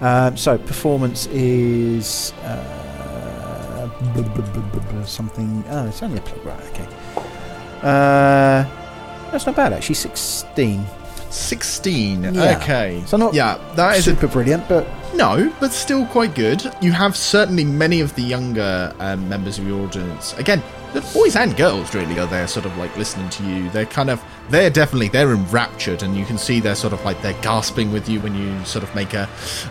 Um, 0.00 0.36
so 0.36 0.58
performance 0.58 1.26
is 1.26 2.32
uh, 2.42 3.90
blah, 4.14 4.22
blah, 4.22 4.80
blah, 4.92 5.04
something. 5.04 5.64
Oh, 5.68 5.86
it's 5.88 6.02
only 6.02 6.18
a 6.18 6.20
plug, 6.20 6.44
right? 6.46 6.62
Okay. 6.70 6.86
Uh, 7.82 8.64
that's 9.30 9.46
not 9.46 9.56
bad 9.56 9.72
actually. 9.72 9.96
Sixteen. 9.96 10.84
16. 11.30 12.22
Yeah. 12.34 12.58
Okay. 12.58 13.02
So 13.06 13.16
not 13.16 13.34
yeah, 13.34 13.58
that 13.76 13.96
is 13.96 14.06
a 14.06 14.10
super 14.14 14.28
brilliant, 14.28 14.68
but 14.68 14.86
No, 15.14 15.52
but 15.60 15.72
still 15.72 16.06
quite 16.06 16.34
good. 16.34 16.62
You 16.80 16.92
have 16.92 17.16
certainly 17.16 17.64
many 17.64 18.00
of 18.00 18.14
the 18.14 18.22
younger 18.22 18.94
um, 19.00 19.28
members 19.28 19.58
of 19.58 19.66
your 19.66 19.84
audience. 19.86 20.34
Again, 20.38 20.62
the 20.94 21.00
boys 21.12 21.36
and 21.36 21.54
girls 21.56 21.94
really 21.94 22.18
are 22.18 22.26
there, 22.26 22.46
sort 22.46 22.64
of 22.64 22.76
like 22.78 22.96
listening 22.96 23.28
to 23.30 23.44
you. 23.44 23.68
They're 23.70 23.84
kind 23.84 24.08
of, 24.08 24.22
they're 24.48 24.70
definitely, 24.70 25.08
they're 25.08 25.34
enraptured, 25.34 26.02
and 26.02 26.16
you 26.16 26.24
can 26.24 26.38
see 26.38 26.60
they're 26.60 26.74
sort 26.74 26.94
of 26.94 27.04
like 27.04 27.20
they're 27.20 27.40
gasping 27.42 27.92
with 27.92 28.08
you 28.08 28.20
when 28.20 28.34
you 28.34 28.64
sort 28.64 28.82
of 28.82 28.94
make 28.94 29.12
a, 29.12 29.28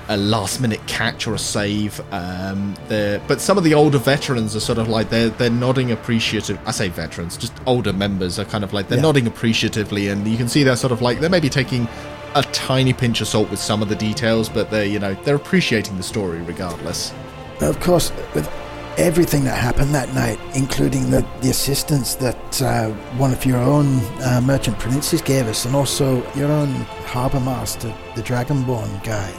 a 0.09 0.17
last 0.17 0.61
minute 0.61 0.79
catch 0.85 1.25
or 1.25 1.33
a 1.33 1.39
save. 1.39 1.99
Um, 2.13 2.75
but 2.87 3.41
some 3.41 3.57
of 3.57 3.63
the 3.63 3.73
older 3.73 3.97
veterans 3.97 4.55
are 4.55 4.59
sort 4.59 4.77
of 4.77 4.89
like 4.89 5.09
they're 5.09 5.29
they're 5.29 5.49
nodding 5.49 5.91
appreciative. 5.91 6.59
I 6.67 6.71
say 6.71 6.87
veterans, 6.89 7.35
just 7.35 7.53
older 7.67 7.93
members 7.93 8.39
are 8.39 8.45
kind 8.45 8.63
of 8.63 8.73
like 8.73 8.87
they're 8.87 8.97
Yeah. 8.97 9.03
nodding 9.03 9.27
appreciatively, 9.27 10.07
and 10.09 10.27
you 10.27 10.37
can 10.37 10.47
see 10.47 10.63
they're 10.63 10.75
sort 10.75 10.91
of 10.93 11.01
like 11.01 11.19
they're 11.19 11.29
maybe 11.29 11.49
taking 11.49 11.87
a 12.35 12.41
tiny 12.43 12.93
pinch 12.93 13.21
of 13.21 13.27
salt 13.27 13.49
with 13.51 13.59
some 13.59 13.81
of 13.83 13.89
the 13.89 13.95
details, 13.95 14.49
but 14.49 14.71
they're 14.71 14.85
you 14.85 14.99
know 14.99 15.15
they're 15.23 15.35
appreciating 15.35 15.97
the 15.97 16.03
story 16.03 16.39
regardless. 16.41 17.13
Of 17.61 17.79
course, 17.79 18.11
with 18.33 18.49
everything 18.97 19.43
that 19.43 19.57
happened 19.57 19.93
that 19.93 20.11
night, 20.15 20.39
including 20.55 21.11
the, 21.11 21.23
the 21.41 21.49
assistance 21.51 22.15
that 22.15 22.61
uh, 22.63 22.89
one 23.17 23.31
of 23.31 23.45
your 23.45 23.57
own 23.59 23.99
uh, 24.23 24.41
merchant 24.43 24.77
princes 24.79 25.21
gave 25.21 25.47
us, 25.47 25.65
and 25.65 25.75
also 25.75 26.23
your 26.35 26.51
own 26.51 26.69
harbour 27.05 27.39
master, 27.39 27.93
the 28.15 28.21
Dragonborn 28.23 29.03
guy. 29.03 29.31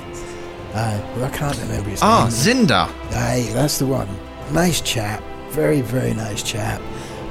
Uh, 0.74 1.00
I 1.24 1.28
can't 1.30 1.56
remember 1.58 1.90
his 1.90 2.00
Ah, 2.02 2.24
name. 2.24 2.26
Ah, 2.26 2.30
Zindar. 2.30 2.88
Aye, 3.16 3.50
that's 3.52 3.78
the 3.78 3.86
one. 3.86 4.08
Nice 4.52 4.80
chap. 4.80 5.22
Very, 5.50 5.80
very 5.80 6.12
nice 6.14 6.42
chap. 6.42 6.80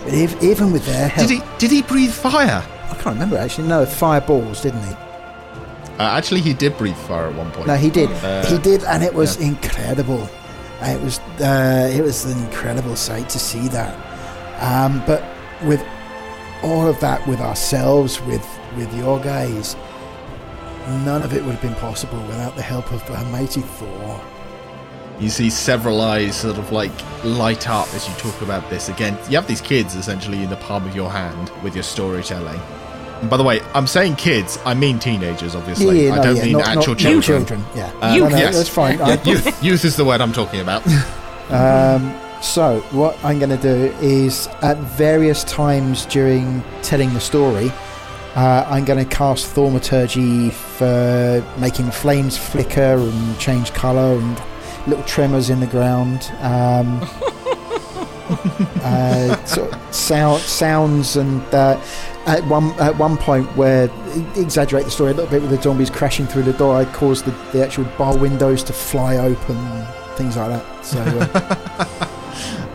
But 0.07 0.15
if, 0.15 0.41
even 0.41 0.71
with 0.71 0.85
their 0.85 1.09
help... 1.09 1.27
Did 1.27 1.41
he 1.41 1.43
did 1.57 1.69
he 1.69 1.81
breathe 1.81 2.13
fire? 2.13 2.63
I 2.65 2.93
can't 2.93 3.07
remember 3.07 3.37
actually. 3.37 3.67
No, 3.67 3.85
fireballs, 3.85 4.61
didn't 4.61 4.81
he? 4.83 4.93
Uh, 4.93 6.03
actually, 6.03 6.39
he 6.39 6.53
did 6.53 6.77
breathe 6.77 6.95
fire 6.95 7.27
at 7.27 7.35
one 7.35 7.51
point. 7.51 7.67
No, 7.67 7.75
he 7.75 7.89
did. 7.89 8.09
he 8.45 8.57
did, 8.59 8.85
and 8.85 9.03
it 9.03 9.13
was 9.13 9.35
incredible. 9.35 10.29
It 10.81 11.01
was 11.01 11.19
uh, 11.41 11.91
it 11.91 12.01
was 12.01 12.23
an 12.23 12.41
incredible 12.45 12.95
sight 12.95 13.27
to 13.29 13.39
see 13.39 13.67
that. 13.67 13.93
Um, 14.63 15.03
but 15.05 15.25
with 15.65 15.83
all 16.63 16.87
of 16.87 16.97
that, 17.01 17.27
with 17.27 17.41
ourselves, 17.41 18.21
with 18.21 18.47
with 18.77 18.95
your 18.95 19.19
guys, 19.19 19.75
none 21.03 21.21
of 21.21 21.33
it 21.33 21.43
would 21.43 21.55
have 21.55 21.61
been 21.61 21.75
possible 21.75 22.21
without 22.27 22.55
the 22.55 22.61
help 22.61 22.93
of 22.93 23.03
uh, 23.11 23.25
mighty 23.25 23.59
Thor. 23.59 24.21
You 25.19 25.29
see 25.29 25.49
several 25.49 26.01
eyes 26.01 26.35
sort 26.35 26.57
of 26.57 26.71
like 26.71 26.91
light 27.23 27.67
up 27.67 27.91
as 27.95 28.07
you 28.07 28.13
talk 28.15 28.39
about 28.41 28.69
this. 28.69 28.87
Again, 28.89 29.17
you 29.29 29.35
have 29.35 29.47
these 29.47 29.61
kids 29.61 29.95
essentially 29.95 30.43
in 30.43 30.49
the 30.49 30.57
palm 30.57 30.85
of 30.87 30.95
your 30.95 31.09
hand 31.09 31.49
with 31.63 31.73
your 31.73 31.83
storytelling. 31.83 32.59
And 33.21 33.29
by 33.29 33.37
the 33.37 33.43
way, 33.43 33.61
I'm 33.73 33.87
saying 33.87 34.17
kids, 34.17 34.59
I 34.63 34.75
mean 34.75 34.99
teenagers, 34.99 35.55
obviously. 35.55 36.05
yeah, 36.05 36.13
I 36.13 36.23
don't 36.23 36.35
yeah, 36.35 36.43
mean 36.43 36.53
not, 36.53 36.67
actual 36.67 36.93
not 36.93 36.99
children. 36.99 37.21
children. 37.47 37.65
Yeah, 37.75 37.91
Uh, 37.99 38.15
no, 38.15 38.29
no, 38.29 38.37
yes. 38.37 38.55
that's 38.55 38.69
fine. 38.69 38.99
Yeah, 38.99 39.23
youth, 39.25 39.63
youth 39.63 39.85
is 39.85 39.95
the 39.95 40.05
word 40.05 40.21
I'm 40.21 40.33
talking 40.33 40.59
about. 40.59 40.83
Um, 41.49 42.13
so, 42.41 42.81
what 42.91 43.17
I'm 43.23 43.39
going 43.39 43.51
to 43.51 43.57
do 43.57 43.85
is 44.01 44.47
at 44.61 44.75
various 44.77 45.45
times 45.45 46.05
during 46.07 46.61
telling 46.81 47.13
the 47.13 47.21
story, 47.21 47.71
uh, 48.35 48.65
I'm 48.69 48.83
going 48.83 48.99
to 48.99 49.09
cast 49.15 49.47
Thaumaturgy 49.55 50.49
for 50.51 51.41
making 51.57 51.89
flames 51.91 52.37
flicker 52.37 52.97
and 52.97 53.39
change 53.39 53.71
colour 53.71 54.19
and 54.19 54.37
little 54.87 55.03
tremors 55.05 55.49
in 55.49 55.59
the 55.59 55.67
ground. 55.67 56.31
Um, 56.39 56.99
uh, 58.83 59.45
sort 59.45 59.73
of 59.73 59.95
sound, 59.95 60.41
sounds 60.41 61.15
and 61.15 61.41
uh, 61.53 61.79
at 62.25 62.43
one 62.45 62.71
at 62.79 62.97
one 62.97 63.17
point 63.17 63.47
where 63.55 63.89
exaggerate 64.35 64.85
the 64.85 64.91
story 64.91 65.11
a 65.11 65.13
little 65.13 65.29
bit 65.29 65.41
with 65.41 65.51
the 65.51 65.61
zombies 65.61 65.89
crashing 65.89 66.27
through 66.27 66.43
the 66.43 66.53
door, 66.53 66.75
I 66.75 66.85
caused 66.85 67.25
the, 67.25 67.31
the 67.51 67.63
actual 67.63 67.85
bar 67.97 68.17
windows 68.17 68.63
to 68.63 68.73
fly 68.73 69.17
open, 69.17 69.57
things 70.15 70.37
like 70.37 70.49
that. 70.49 70.85
So. 70.85 70.99
Uh, 70.99 72.03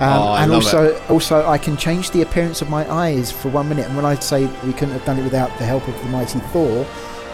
Um, 0.02 0.18
Oh, 0.18 0.34
and 0.34 0.52
also, 0.52 0.98
also, 1.08 1.46
I 1.46 1.58
can 1.58 1.76
change 1.76 2.10
the 2.10 2.22
appearance 2.22 2.60
of 2.60 2.68
my 2.68 2.90
eyes 2.90 3.30
for 3.30 3.50
one 3.50 3.68
minute. 3.68 3.86
And 3.86 3.94
when 3.94 4.04
I 4.04 4.16
say 4.16 4.46
we 4.66 4.72
couldn't 4.72 4.90
have 4.90 5.04
done 5.04 5.16
it 5.16 5.22
without 5.22 5.56
the 5.58 5.64
help 5.64 5.86
of 5.86 5.96
the 6.02 6.06
mighty 6.06 6.40
Thor, 6.40 6.84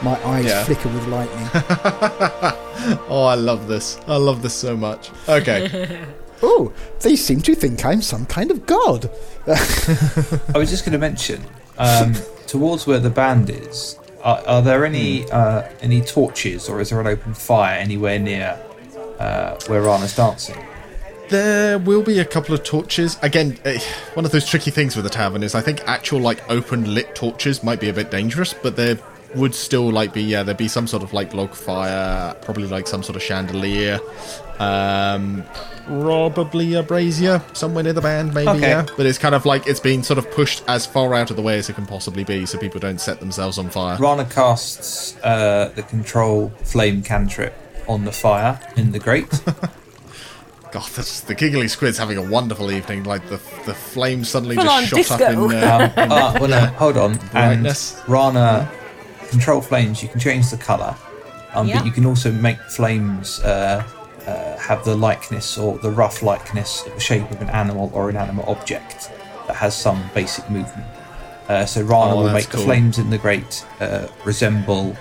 my 0.03 0.23
eyes 0.25 0.47
Yeah. 0.47 0.65
flicker 0.65 0.89
with 0.89 1.07
lightning. 1.09 1.49
oh, 3.09 3.25
I 3.25 3.35
love 3.35 3.69
this. 3.69 3.99
I 4.07 4.17
love 4.17 4.43
this 4.43 4.55
so 4.55 4.77
much. 4.77 5.11
Okay. 5.29 6.01
oh, 6.43 6.73
they 7.01 7.17
seem 7.17 7.41
to 7.43 7.55
think 7.55 7.85
I'm 7.85 8.03
some 8.03 8.27
kind 8.27 8.51
of 8.51 8.67
god. 8.67 9.11
I 9.47 10.57
was 10.59 10.71
just 10.71 10.85
going 10.85 10.93
to 10.93 10.99
mention 10.99 11.43
um, 11.79 12.15
towards 12.47 12.87
where 12.87 12.99
the 12.99 13.11
band 13.11 13.51
is. 13.51 13.99
Are, 14.23 14.43
are 14.47 14.63
there 14.63 14.85
any 14.85 15.31
uh, 15.31 15.69
any 15.81 16.01
torches, 16.01 16.69
or 16.69 16.81
is 16.81 16.91
there 16.91 17.01
an 17.01 17.07
open 17.07 17.35
fire 17.35 17.79
anywhere 17.79 18.19
near 18.19 18.59
uh, 19.19 19.59
where 19.69 19.83
Rana's 19.83 20.15
dancing? 20.17 20.57
There 21.29 21.79
will 21.79 22.03
be 22.03 22.19
a 22.21 22.25
couple 22.25 22.55
of 22.55 22.65
torches. 22.65 23.19
Again, 23.23 23.59
eh, 23.65 23.79
one 24.15 24.25
of 24.25 24.33
those 24.33 24.47
tricky 24.47 24.71
things 24.71 24.97
with 24.97 25.05
the 25.05 25.11
tavern 25.11 25.43
is 25.43 25.55
I 25.55 25.61
think 25.61 25.83
actual 25.87 26.21
like 26.21 26.43
open 26.51 26.95
lit 26.95 27.15
torches 27.15 27.63
might 27.63 27.81
be 27.81 27.89
a 27.91 27.93
bit 27.93 28.11
dangerous, 28.11 28.55
but 28.55 28.77
there 28.77 28.99
would 29.35 29.55
still 29.55 29.91
like 29.91 30.12
be 30.12 30.23
yeah 30.23 30.43
there'd 30.43 30.57
be 30.57 30.69
some 30.69 30.87
sort 30.87 31.03
of 31.03 31.12
like 31.12 31.35
log 31.35 31.55
fire, 31.55 32.35
probably 32.43 32.67
like 32.67 32.87
some 32.87 33.03
sort 33.03 33.17
of 33.17 33.23
chandelier, 33.23 34.01
um, 34.59 35.45
probably 35.87 36.75
a 36.75 36.83
brazier 36.83 37.43
somewhere 37.53 37.83
near 37.85 37.93
the 37.93 38.01
band 38.01 38.35
maybe 38.35 38.49
Okay. 38.49 38.61
yeah. 38.69 38.87
But 38.97 39.07
it's 39.07 39.19
kind 39.19 39.35
of 39.35 39.47
like 39.47 39.67
it's 39.67 39.81
been 39.81 40.03
sort 40.03 40.19
of 40.19 40.31
pushed 40.31 40.62
as 40.69 40.87
far 40.87 41.14
out 41.14 41.31
of 41.31 41.37
the 41.37 41.43
way 41.43 41.59
as 41.59 41.69
it 41.69 41.75
can 41.75 41.87
possibly 41.87 42.25
be, 42.25 42.47
so 42.47 42.59
people 42.59 42.81
don't 42.81 43.01
set 43.01 43.21
themselves 43.21 43.59
on 43.59 43.71
fire. 43.71 43.97
Rana 43.99 44.25
casts 44.25 45.17
uh, 45.23 45.73
the 45.75 45.83
control 45.83 46.51
flame 46.62 47.03
cantrip 47.03 47.55
on 47.88 48.05
the 48.05 48.12
fire 48.12 48.61
in 48.77 48.93
the 48.93 48.99
grate. 48.99 49.31
God, 50.71 50.87
that's, 50.95 51.21
the 51.23 51.35
giggly 51.35 51.67
squid's 51.67 51.97
having 51.97 52.19
a 52.19 52.23
wonderful 52.23 52.71
evening. 52.71 53.05
Like 53.05 53.23
the 53.31 53.41
the 53.64 53.73
flames 53.73 54.29
suddenly 54.29 54.57
Full 54.57 54.64
just 54.83 55.09
shot 55.09 55.23
up 55.23 55.31
in. 55.33 55.38
Uh, 55.38 55.93
Um, 55.97 56.11
ah, 56.12 56.37
well, 56.38 56.49
no, 56.51 56.61
hold 56.67 56.99
on. 56.99 57.17
Brightness. 57.33 57.99
And 58.01 58.09
Rana 58.11 58.71
control 59.29 59.61
flames. 59.61 60.03
You 60.03 60.09
can 60.09 60.21
change 60.21 60.51
the 60.51 60.57
color, 60.57 60.95
um, 61.55 61.67
Yeah. 61.69 61.79
but 61.79 61.87
you 61.87 61.93
can 61.93 62.07
also 62.07 62.31
make 62.33 62.59
flames 62.71 63.41
uh, 63.41 63.83
uh, 64.27 64.59
have 64.59 64.85
the 64.85 64.95
likeness 64.97 65.57
or 65.57 65.79
the 65.79 65.91
rough 65.91 66.23
likeness 66.23 66.85
of 66.87 66.95
the 66.95 67.01
shape 67.01 67.31
of 67.31 67.41
an 67.41 67.51
animal 67.51 67.91
or 67.95 68.09
an 68.11 68.17
inanimate 68.17 68.47
object 68.49 69.11
that 69.47 69.57
has 69.57 69.75
some 69.77 70.03
basic 70.14 70.49
movement. 70.51 70.87
Uh, 71.49 71.64
so 71.64 71.81
Rana 71.83 72.12
Oh, 72.12 72.17
will 72.17 72.23
that's 72.25 72.35
make 72.35 72.49
the 72.51 72.59
flames 72.59 72.99
in 72.99 73.09
the 73.09 73.17
grate 73.19 73.64
uh, 73.81 74.07
resemble 74.25 74.95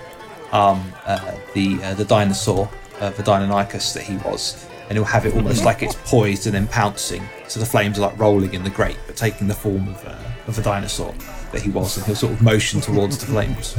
um, 0.52 0.82
uh, 1.04 1.32
the 1.52 1.78
uh, 1.82 1.92
the 1.94 2.06
dinosaur, 2.06 2.70
uh, 3.00 3.10
the 3.10 3.22
Deinonychus 3.22 3.92
that 3.92 4.02
he 4.02 4.16
was, 4.18 4.66
and 4.88 4.96
he'll 4.96 5.04
have 5.04 5.26
it 5.26 5.34
almost 5.34 5.62
like 5.66 5.82
it's 5.82 5.96
poised 6.06 6.46
and 6.46 6.54
then 6.54 6.66
pouncing. 6.68 7.22
So 7.48 7.60
the 7.60 7.66
flames 7.66 7.98
are 7.98 8.02
like 8.08 8.18
rolling 8.18 8.54
in 8.54 8.64
the 8.64 8.70
grate, 8.70 8.96
but 9.06 9.14
taking 9.16 9.46
the 9.46 9.54
form 9.54 9.88
of, 9.88 10.06
uh, 10.06 10.16
of 10.46 10.58
a 10.58 10.62
dinosaur 10.62 11.12
that 11.52 11.60
he 11.60 11.68
was, 11.68 11.98
and 11.98 12.06
he'll 12.06 12.14
sort 12.14 12.32
of 12.32 12.40
motion 12.40 12.80
towards 12.80 13.18
the 13.18 13.26
flames. 13.26 13.76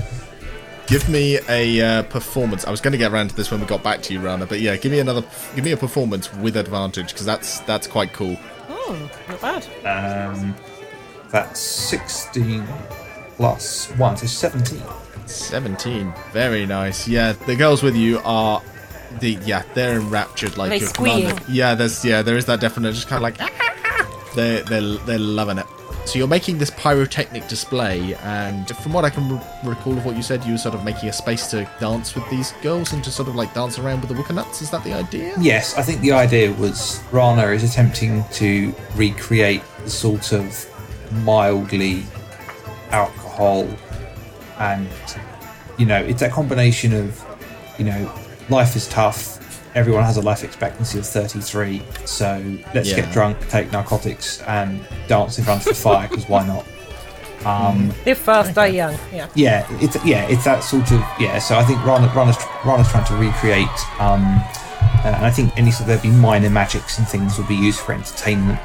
Give 0.90 1.08
me 1.08 1.38
a 1.48 1.82
uh, 2.00 2.04
performance. 2.04 2.66
I 2.66 2.72
was 2.72 2.82
going 2.82 2.94
to 2.94 2.98
get 2.98 3.12
around 3.12 3.30
to 3.30 3.36
this 3.36 3.52
when 3.52 3.60
we 3.62 3.68
got 3.68 3.84
back 3.84 4.02
to 4.04 4.14
you, 4.14 4.20
Rana, 4.20 4.48
but 4.48 4.60
yeah, 4.60 4.76
give 4.76 4.92
me 4.92 4.98
another. 4.98 5.22
Give 5.56 5.64
me 5.64 5.72
a 5.72 5.78
performance 5.78 6.34
with 6.34 6.58
advantage 6.58 7.10
because 7.14 7.28
that's 7.28 7.60
that's 7.62 7.86
quite 7.86 8.12
cool. 8.12 8.38
Oh, 8.70 9.10
not 9.28 9.40
bad. 9.84 10.32
Um, 10.34 10.56
that's 11.30 11.60
16 11.60 12.66
plus 13.36 13.92
1, 13.98 14.18
so 14.18 14.26
17. 14.26 14.82
17. 15.28 16.12
Very 16.32 16.66
nice. 16.66 17.08
Yeah, 17.08 17.34
the 17.34 17.56
girls 17.56 17.84
with 17.84 17.96
you 17.96 18.20
are 18.26 18.64
the 19.20 19.34
yeah, 19.46 19.62
they're 19.76 20.00
enraptured 20.00 20.58
like 20.58 20.70
They 20.72 20.80
your 20.80 20.90
squeal. 20.90 21.20
commander. 21.22 21.44
Yeah, 21.48 21.76
there's 21.76 22.04
yeah, 22.04 22.24
there 22.24 22.36
is 22.36 22.46
that 22.46 22.62
definite 22.62 22.94
just 22.94 23.08
kind 23.08 23.24
of 23.24 23.40
like 23.40 23.52
they're 24.36 24.64
they're 24.64 24.98
they're 25.06 25.20
loving 25.20 25.60
it. 25.60 25.68
So 26.06 26.18
you're 26.18 26.28
making 26.28 26.58
this 26.58 26.72
pyrotechnic 26.72 27.48
display, 27.48 28.16
and 28.24 28.68
from 28.78 28.94
what 28.94 29.06
I 29.06 29.10
can 29.12 29.30
re- 29.30 29.42
recall 29.64 29.98
of 29.98 30.06
what 30.06 30.16
you 30.16 30.24
said, 30.24 30.44
you 30.44 30.54
were 30.54 30.58
sort 30.58 30.74
of 30.74 30.84
making 30.84 31.10
a 31.10 31.14
space 31.14 31.48
to 31.52 31.70
dance 31.80 32.16
with 32.16 32.28
these 32.30 32.54
girls 32.64 32.94
and 32.94 33.04
to 33.04 33.12
sort 33.12 33.30
of 33.30 33.36
like 33.36 33.54
dance 33.54 33.78
around 33.78 34.02
with 34.02 34.10
the 34.10 34.16
wicker 34.16 34.34
nuts. 34.34 34.62
Is 34.62 34.72
that 34.72 34.84
the 34.84 34.94
idea? 34.94 35.36
Yes, 35.40 35.78
I 35.78 35.84
think 35.84 36.02
the 36.02 36.12
idea 36.12 36.52
was 36.54 37.04
Rana 37.12 37.48
is 37.50 37.64
attempting 37.64 38.24
to 38.34 38.74
recreate 38.96 39.62
the 39.84 39.90
sort 39.90 40.34
of 40.34 40.66
mildly 41.24 42.04
alcohol 42.92 43.68
and 44.60 44.88
you 45.78 45.86
know 45.86 46.02
it's 46.04 46.20
that 46.20 46.32
combination 46.32 46.94
of 46.94 47.24
you 47.78 47.86
know 47.86 48.14
life 48.50 48.76
is 48.76 48.88
tough 48.88 49.39
everyone 49.76 50.04
has 50.04 50.18
a 50.18 50.22
life 50.22 50.44
expectancy 50.44 50.98
of 51.00 51.06
33 51.06 51.82
so 52.06 52.44
let's 52.74 52.90
Yeah. 52.90 52.98
get 52.98 53.12
drunk 53.12 53.38
take 53.50 53.72
narcotics 53.72 54.42
and 54.48 54.82
dance 55.08 55.38
in 55.38 55.46
front 55.46 55.62
of 55.62 55.68
the 55.68 55.74
fire 55.76 56.08
because 56.08 56.28
why 56.28 56.46
not 56.46 56.66
um 57.46 57.94
Live 58.06 58.18
fast, 58.18 58.54
die 58.54 58.68
young. 58.68 58.98
Yeah. 59.14 59.28
yeah, 59.34 59.68
it's 59.80 60.04
yeah, 60.04 60.24
it's 60.28 60.44
that 60.44 60.62
sort 60.64 60.92
of 60.92 61.02
yeah. 61.20 61.40
So 61.40 61.56
I 61.58 61.64
think 61.64 61.84
Rana, 61.86 62.12
Rana's, 62.14 62.36
Rana's 62.66 62.90
trying 62.90 63.06
to 63.06 63.16
recreate, 63.16 63.68
um, 64.00 64.24
uh, 65.06 65.14
and 65.16 65.26
I 65.26 65.32
think 65.32 65.58
any 65.58 65.72
sort 65.72 65.82
of 65.84 65.88
there'd 65.88 66.02
be 66.02 66.10
minor 66.10 66.50
magics 66.50 66.98
and 66.98 67.08
things 67.08 67.38
will 67.38 67.46
be 67.48 67.56
used 67.56 67.80
for 67.80 67.94
entertainment 67.94 68.60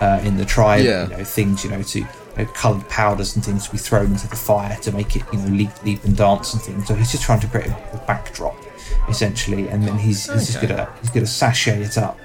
uh, 0.00 0.20
in 0.24 0.38
the 0.38 0.44
tribe. 0.46 0.84
Yeah. 0.86 1.02
You 1.08 1.16
know, 1.18 1.24
things 1.24 1.64
you 1.64 1.70
know 1.70 1.82
to 1.82 1.98
you 2.00 2.06
know, 2.38 2.46
coloured 2.46 2.88
powders 2.88 3.36
and 3.36 3.44
things 3.44 3.66
to 3.66 3.72
be 3.72 3.76
thrown 3.78 4.06
into 4.12 4.26
the 4.26 4.36
fire 4.36 4.74
to 4.78 4.92
make 4.92 5.16
it 5.16 5.22
you 5.30 5.38
know 5.40 5.48
leap, 5.48 5.84
leap 5.84 6.02
and 6.04 6.16
dance 6.16 6.54
and 6.54 6.62
things. 6.62 6.86
So 6.88 6.94
he's 6.94 7.12
just 7.12 7.24
trying 7.24 7.40
to 7.40 7.46
create 7.46 7.66
a, 7.66 7.76
a 7.92 8.02
backdrop 8.06 8.56
essentially, 9.08 9.68
and 9.68 9.82
then 9.86 9.98
he's, 9.98 10.30
he's 10.32 10.46
just 10.46 10.56
Okay. 10.58 10.68
gonna 10.68 10.88
he's 11.00 11.10
gonna 11.10 11.26
sashay 11.26 11.82
it 11.82 11.96
up 11.98 12.18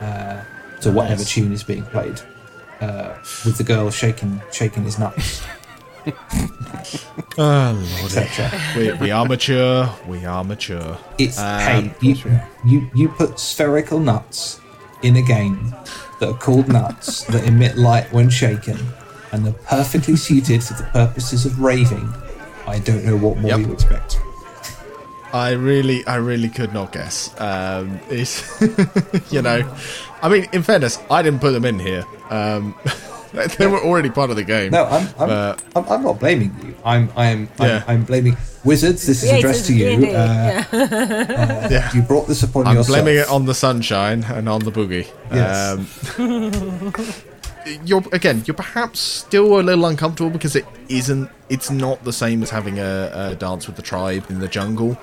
uh, 0.00 0.40
to 0.80 0.92
whatever 0.92 1.20
Nice. 1.22 1.30
tune 1.32 1.52
is 1.52 1.62
being 1.62 1.84
played. 1.84 2.20
Uh, 2.80 3.14
with 3.46 3.56
the 3.56 3.64
girl 3.64 3.90
shaking 3.90 4.40
shaking 4.52 4.84
his 4.84 4.98
nuts, 4.98 5.42
Oh 7.38 8.02
etc. 8.04 8.50
we, 8.76 8.92
we 8.94 9.10
are 9.10 9.24
mature. 9.26 9.88
We 10.06 10.24
are 10.24 10.44
mature. 10.44 10.98
It's 11.18 11.38
Um, 11.38 11.60
hey, 11.60 11.94
you, 12.00 12.16
you 12.64 12.90
you 12.94 13.08
put 13.08 13.38
spherical 13.38 13.98
nuts 13.98 14.60
in 15.02 15.16
a 15.16 15.22
game 15.22 15.74
that 16.20 16.28
are 16.28 16.36
called 16.38 16.68
nuts 16.68 17.24
that 17.32 17.44
emit 17.46 17.76
light 17.76 18.12
when 18.12 18.28
shaken, 18.30 18.78
and 19.32 19.44
they're 19.44 19.52
perfectly 19.64 20.16
suited 20.16 20.62
for 20.62 20.74
the 20.74 20.84
purposes 20.92 21.44
of 21.46 21.58
raving. 21.60 22.12
I 22.66 22.78
don't 22.78 23.04
know 23.04 23.16
what 23.16 23.38
more 23.38 23.52
Yep. 23.52 23.60
you 23.60 23.72
expect. 23.72 24.20
I 25.36 25.52
really, 25.52 26.06
I 26.06 26.16
really 26.16 26.48
could 26.48 26.72
not 26.72 26.92
guess. 26.92 27.38
Um, 27.38 28.00
it's, 28.08 28.42
you 29.32 29.42
know, 29.42 29.60
I 30.22 30.28
mean, 30.30 30.46
in 30.52 30.62
fairness, 30.62 30.98
I 31.10 31.22
didn't 31.22 31.40
put 31.40 31.52
them 31.52 31.64
in 31.66 31.78
here. 31.78 32.04
Um, 32.30 32.74
they 33.58 33.66
were 33.66 33.80
already 33.80 34.08
part 34.08 34.30
of 34.30 34.36
the 34.36 34.44
game. 34.44 34.70
No, 34.72 34.86
I'm 34.86 35.08
I'm, 35.18 35.30
Uh, 35.30 35.56
I'm, 35.76 35.84
I'm 35.88 36.02
not 36.02 36.18
blaming 36.18 36.54
you. 36.64 36.74
I'm 36.84 37.10
I'm 37.16 37.48
Yeah. 37.60 37.84
I'm, 37.86 37.98
I'm 38.00 38.04
blaming 38.04 38.36
wizards. 38.64 39.06
This 39.06 39.22
is 39.22 39.30
addressed 39.30 39.66
to 39.66 39.74
you. 39.74 40.06
Uh, 40.08 40.64
yeah. 40.72 41.68
Yeah. 41.70 41.92
You 41.92 42.02
brought 42.02 42.28
this 42.28 42.42
upon 42.42 42.66
yourself. 42.66 42.88
I'm 42.88 43.04
blaming 43.04 43.20
it 43.20 43.28
on 43.28 43.44
the 43.44 43.54
sunshine 43.54 44.24
and 44.24 44.48
on 44.48 44.60
the 44.60 44.72
boogie. 44.72 45.06
Yes. 45.30 46.18
Um, 46.18 46.92
you're 47.84 48.02
again, 48.12 48.42
you're 48.46 48.54
perhaps 48.54 49.00
still 49.00 49.60
a 49.60 49.62
little 49.62 49.86
uncomfortable 49.86 50.30
because 50.30 50.56
it 50.56 50.64
isn't. 50.88 51.30
It's 51.48 51.70
not 51.70 52.02
the 52.04 52.12
same 52.12 52.42
as 52.42 52.50
having 52.50 52.78
a, 52.78 53.32
a 53.32 53.34
dance 53.34 53.66
with 53.66 53.76
the 53.76 53.82
tribe 53.82 54.24
in 54.30 54.38
the 54.38 54.48
jungle. 54.48 54.96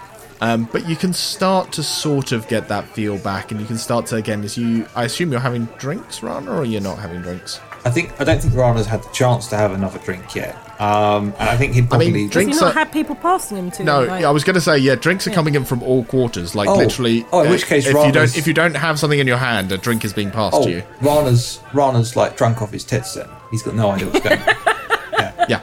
Um, 0.44 0.68
but 0.74 0.90
you 0.90 0.96
can 0.98 1.14
start 1.14 1.72
to 1.74 1.84
sort 1.84 2.32
of 2.34 2.48
get 2.50 2.68
that 2.68 2.86
feel 2.90 3.18
back, 3.18 3.52
and 3.52 3.62
you 3.62 3.66
can 3.66 3.78
start 3.78 4.08
to 4.08 4.18
again. 4.18 4.44
As 4.44 4.58
you, 4.58 4.86
I 4.94 5.06
assume 5.06 5.32
you're 5.32 5.40
having 5.40 5.66
drinks, 5.78 6.22
Rana, 6.22 6.52
or 6.60 6.66
you're 6.66 6.82
not 6.82 7.00
having 7.00 7.22
drinks. 7.22 7.62
I 7.86 7.90
think 7.90 8.20
I 8.20 8.26
don't 8.26 8.42
think 8.42 8.54
Rana's 8.54 8.86
had 8.88 9.04
the 9.04 9.10
chance 9.10 9.48
to 9.48 9.56
have 9.58 9.72
another 9.72 10.00
drink 10.00 10.36
yet. 10.36 10.56
Um, 10.82 11.34
and 11.40 11.50
I 11.50 11.56
think 11.56 11.74
he'd 11.76 11.88
probably. 11.88 12.12
mean, 12.12 12.24
Has 12.26 12.32
drinks 12.32 12.58
he 12.58 12.62
not 12.66 12.72
are- 12.76 12.80
had 12.80 12.92
people 12.92 13.16
passing 13.16 13.58
him 13.58 13.72
to? 13.72 13.84
No, 13.86 14.02
him, 14.02 14.08
like- 14.10 14.26
I 14.26 14.32
was 14.32 14.44
going 14.44 14.56
to 14.56 14.62
say, 14.62 14.78
yeah, 14.78 14.96
drinks 14.96 15.26
are 15.28 15.32
coming 15.32 15.56
in 15.56 15.64
from 15.64 15.82
all 15.84 16.04
quarters. 16.06 16.56
Like 16.56 16.68
Oh. 16.68 16.76
literally. 16.76 17.26
Oh, 17.32 17.42
in 17.42 17.48
uh, 17.48 17.52
which 17.52 17.66
case, 17.66 17.86
if 17.88 17.94
you 17.94 18.12
don't 18.12 18.38
if 18.38 18.46
you 18.48 18.54
don't 18.54 18.76
have 18.76 19.00
something 19.00 19.20
in 19.20 19.28
your 19.28 19.38
hand, 19.38 19.72
a 19.72 19.78
drink 19.78 20.04
is 20.04 20.12
being 20.14 20.32
passed 20.32 20.56
Oh, 20.58 20.66
to 20.66 20.70
you. 20.72 20.84
Rana's 21.02 21.60
Rana's 21.74 22.16
like 22.18 22.36
drunk 22.36 22.62
off 22.62 22.72
his 22.72 22.84
tits. 22.84 23.14
Then 23.14 23.30
he's 23.52 23.64
got 23.64 23.76
no 23.76 23.92
idea 23.92 24.08
what's 24.10 24.20
going. 24.28 24.40
on. 24.42 24.56
Yeah. 25.50 25.60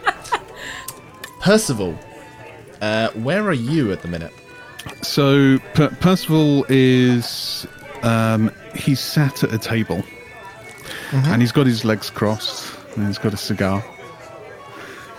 Percival, 1.40 1.99
uh, 2.83 3.09
where 3.11 3.45
are 3.45 3.53
you 3.55 3.93
at 3.93 4.03
the 4.03 4.09
minute? 4.09 4.33
So 5.03 5.59
per- 5.74 5.90
Percival 6.00 6.64
is 6.68 7.66
um, 8.03 8.50
he's 8.74 9.00
sat 9.00 9.42
at 9.42 9.53
a 9.53 9.59
table, 9.59 10.03
and 11.12 11.40
he's 11.42 11.53
got 11.53 11.66
his 11.66 11.85
legs 11.85 12.11
crossed, 12.11 12.76
and 12.96 13.07
he's 13.07 13.18
got 13.18 13.35
a 13.35 13.37
cigar, 13.38 13.85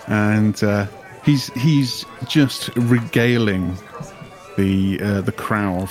and 0.07 0.61
uh, 0.63 0.87
he's 1.23 1.47
he's 1.53 2.05
just 2.27 2.69
regaling 2.75 3.77
the 4.57 4.99
uh, 5.01 5.21
the 5.21 5.31
crowd 5.31 5.89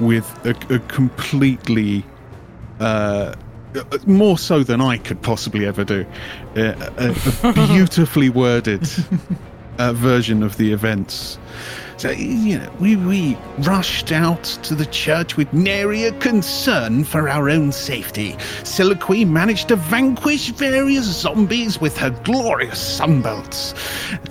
with 0.00 0.26
a, 0.44 0.74
a 0.74 0.78
completely 0.80 2.04
uh, 2.80 3.34
uh, 3.74 3.98
more 4.06 4.38
so 4.38 4.62
than 4.62 4.80
I 4.80 4.98
could 4.98 5.20
possibly 5.22 5.66
ever 5.66 5.84
do, 5.84 6.06
uh, 6.56 6.90
a, 6.96 7.48
a 7.48 7.52
beautifully 7.68 8.30
worded 8.30 8.88
uh, 9.78 9.92
version 9.92 10.42
of 10.42 10.56
the 10.56 10.72
events. 10.72 11.38
So, 11.98 12.10
uh, 12.10 12.12
you 12.12 12.58
know, 12.60 12.70
we, 12.78 12.94
we 12.94 13.36
rushed 13.58 14.12
out 14.12 14.44
to 14.44 14.76
the 14.76 14.86
church 14.86 15.36
with 15.36 15.52
nary 15.52 16.04
a 16.04 16.12
concern 16.12 17.02
for 17.02 17.28
our 17.28 17.50
own 17.50 17.72
safety. 17.72 18.34
Siliqui 18.62 19.28
managed 19.28 19.66
to 19.68 19.76
vanquish 19.76 20.50
various 20.50 21.06
zombies 21.06 21.80
with 21.80 21.96
her 21.96 22.10
glorious 22.10 23.00
sunbolts. 23.00 23.74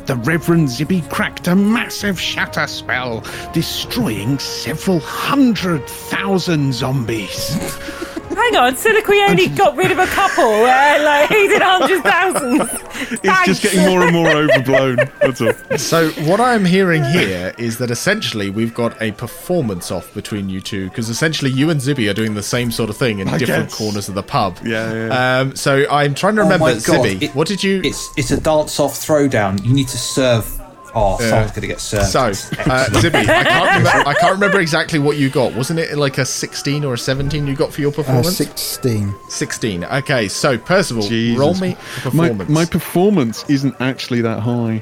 The 0.06 0.16
Reverend 0.16 0.70
Zibby 0.70 1.10
cracked 1.10 1.50
a 1.50 1.56
massive 1.58 2.18
shatter 2.18 2.68
spell, 2.68 3.26
destroying 3.52 4.40
several 4.40 5.02
hundred 5.02 5.86
thousand 5.88 6.74
zombies. 6.74 7.58
Hang 8.30 8.56
on, 8.56 8.74
Siliqui 8.76 9.30
only 9.30 9.48
got 9.48 9.76
rid 9.76 9.92
of 9.92 10.00
a 10.00 10.06
couple. 10.08 10.44
Uh, 10.44 11.04
like 11.04 11.30
he 11.30 11.48
did 11.48 11.62
hundreds 11.62 12.02
thousands. 12.02 12.62
It's 13.24 13.46
just 13.46 13.62
getting 13.64 13.82
more 13.86 14.02
and 14.04 14.14
more 14.14 14.28
overblown. 14.30 14.98
That's 15.22 15.42
all. 15.42 15.54
So 15.78 16.10
what 16.26 16.40
I'm 16.40 16.64
hearing 16.66 17.04
here 17.06 17.54
is 17.58 17.78
that 17.80 17.90
essentially 17.92 18.50
we've 18.50 18.74
got 18.74 19.00
a 19.02 19.12
performance 19.14 19.92
off 19.92 20.14
between 20.14 20.50
you 20.50 20.62
two 20.62 20.90
because 20.90 21.10
essentially 21.10 21.52
you 21.52 21.70
and 21.70 21.80
Zibby 21.82 22.10
are 22.10 22.14
doing 22.14 22.34
the 22.36 22.44
same 22.44 22.72
sort 22.72 22.90
of 22.90 22.98
thing 22.98 23.20
in 23.20 23.28
I 23.28 23.38
different 23.38 23.70
guess. 23.70 23.78
corners 23.78 24.10
of 24.10 24.16
the 24.16 24.24
pub. 24.24 24.58
Yeah, 24.64 24.94
yeah. 24.94 25.40
Um, 25.40 25.56
so 25.56 25.86
I'm 25.90 26.14
trying 26.14 26.36
to 26.36 26.42
remember 26.44 26.66
oh 26.66 26.68
my 26.68 26.74
god! 26.74 26.82
Zibby. 27.06 27.22
it- 27.24 27.36
what 27.36 27.48
did 27.48 27.64
you? 27.64 27.82
It's 27.84 28.10
it's 28.18 28.32
a 28.32 28.40
dance 28.40 28.80
off 28.80 28.94
throwdown. 28.94 29.64
You 29.66 29.74
need 29.74 29.88
to 29.90 29.98
serve. 29.98 30.57
Oh, 31.00 31.18
someone's 31.20 31.52
going 31.52 31.62
to 31.62 31.68
get 31.68 31.80
served. 31.80 32.08
So, 32.08 32.20
uh, 32.22 32.32
Zibby, 32.90 33.28
I 33.30 33.44
can't, 33.44 33.78
remember, 33.78 34.10
I 34.10 34.14
can't 34.16 34.34
remember 34.34 34.60
exactly 34.60 34.98
what 34.98 35.18
you 35.18 35.30
got. 35.30 35.54
Wasn't 35.54 35.78
it 35.80 35.96
like 35.96 36.18
a 36.18 36.26
16 36.26 36.84
or 36.84 36.96
a 36.96 36.98
17 36.98 37.46
you 37.46 37.56
got 37.56 37.72
for 37.72 37.82
your 37.82 37.92
Uh, 37.92 37.96
performance? 37.98 38.36
16. 38.38 39.14
16. 39.30 39.84
Okay, 39.86 40.28
so 40.28 40.58
Percival, 40.58 41.04
Jesus. 41.08 41.40
roll 41.40 41.54
me 41.56 41.74
a 42.06 42.10
My, 42.16 42.30
performance. 42.30 42.50
my 42.50 42.66
performance 42.66 43.46
isn't 43.50 43.76
actually 43.80 44.22
that 44.22 44.40
high. 44.40 44.82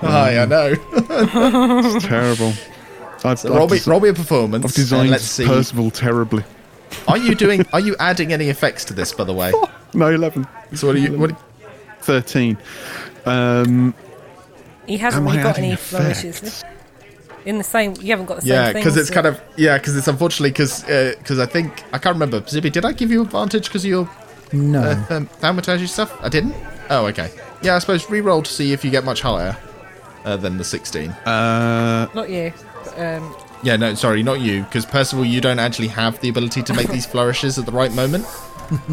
Hi, 0.00 0.38
I 0.38 0.44
know. 0.46 0.74
It's 1.96 2.06
terrible. 2.06 2.52
I've, 3.24 3.38
So 3.38 3.50
roll, 3.50 3.62
I've 3.64 3.70
me, 3.70 3.78
desi- 3.78 3.86
roll 3.86 4.00
me 4.00 4.08
a 4.08 4.14
performance. 4.14 4.64
I've 4.64 4.72
designed 4.72 5.10
let's 5.10 5.24
see. 5.24 5.46
Percival 5.46 5.90
terribly. 5.90 6.42
Are 7.08 7.16
you 7.18 7.34
doing? 7.34 7.64
Are 7.72 7.80
you 7.80 7.94
adding 8.00 8.32
any 8.32 8.48
effects 8.48 8.84
to 8.86 8.94
this? 8.94 9.12
By 9.12 9.24
the 9.24 9.32
way, 9.32 9.52
No, 9.94 10.08
11. 10.10 10.46
so 10.74 10.88
what 10.88 10.96
are 10.96 10.98
you? 10.98 11.16
What, 11.16 11.40
13. 12.00 12.58
Um, 13.26 13.94
He 14.86 14.96
hasn't 14.98 15.24
really 15.24 15.38
got 15.38 15.50
adding 15.56 15.64
any 15.64 15.76
flourishes. 15.76 16.64
In 17.44 17.58
the 17.58 17.64
same, 17.64 17.94
you 18.00 18.08
haven't 18.08 18.26
got 18.26 18.36
the 18.36 18.42
same 18.42 18.50
yeah, 18.52 18.66
thing. 18.72 18.76
because 18.76 18.96
it's 18.96 19.10
kind 19.10 19.26
of 19.26 19.40
yeah, 19.56 19.76
because 19.76 19.96
it's 19.96 20.08
unfortunately 20.08 20.50
because 20.50 20.82
because 20.82 21.38
I 21.38 21.46
think 21.46 21.84
I 21.92 21.98
can't 21.98 22.14
remember. 22.14 22.40
Zibby, 22.42 22.72
did 22.72 22.84
I 22.84 22.92
give 22.92 23.10
you 23.10 23.22
advantage 23.22 23.66
because 23.66 23.84
of 23.84 23.90
your 23.90 24.10
No. 24.52 24.80
uh, 24.80 25.04
um, 25.10 25.26
thaumaturgy 25.26 25.86
stuff? 25.86 26.16
I 26.22 26.28
didn't. 26.30 26.54
Oh, 26.90 27.06
okay. 27.06 27.30
Yeah, 27.62 27.76
I 27.76 27.78
suppose 27.80 28.08
re-roll 28.10 28.42
to 28.42 28.50
see 28.50 28.72
if 28.72 28.84
you 28.84 28.90
get 28.90 29.04
much 29.04 29.20
higher 29.22 29.56
uh, 30.24 30.36
than 30.36 30.56
the 30.58 30.64
16. 30.64 31.10
uh, 31.10 32.08
not 32.14 32.28
you. 32.30 32.52
But, 32.84 32.98
um, 33.00 33.36
Yeah, 33.62 33.76
no, 33.76 33.94
sorry, 33.94 34.22
not 34.22 34.40
you, 34.40 34.62
because 34.64 34.84
Percival, 34.84 35.24
you 35.24 35.40
don't 35.40 35.58
actually 35.58 35.88
have 35.88 36.20
the 36.20 36.28
ability 36.28 36.62
to 36.62 36.74
make 36.74 36.88
these 36.88 37.06
flourishes 37.12 37.58
at 37.58 37.64
the 37.66 37.72
right 37.72 37.92
moment. 37.92 38.26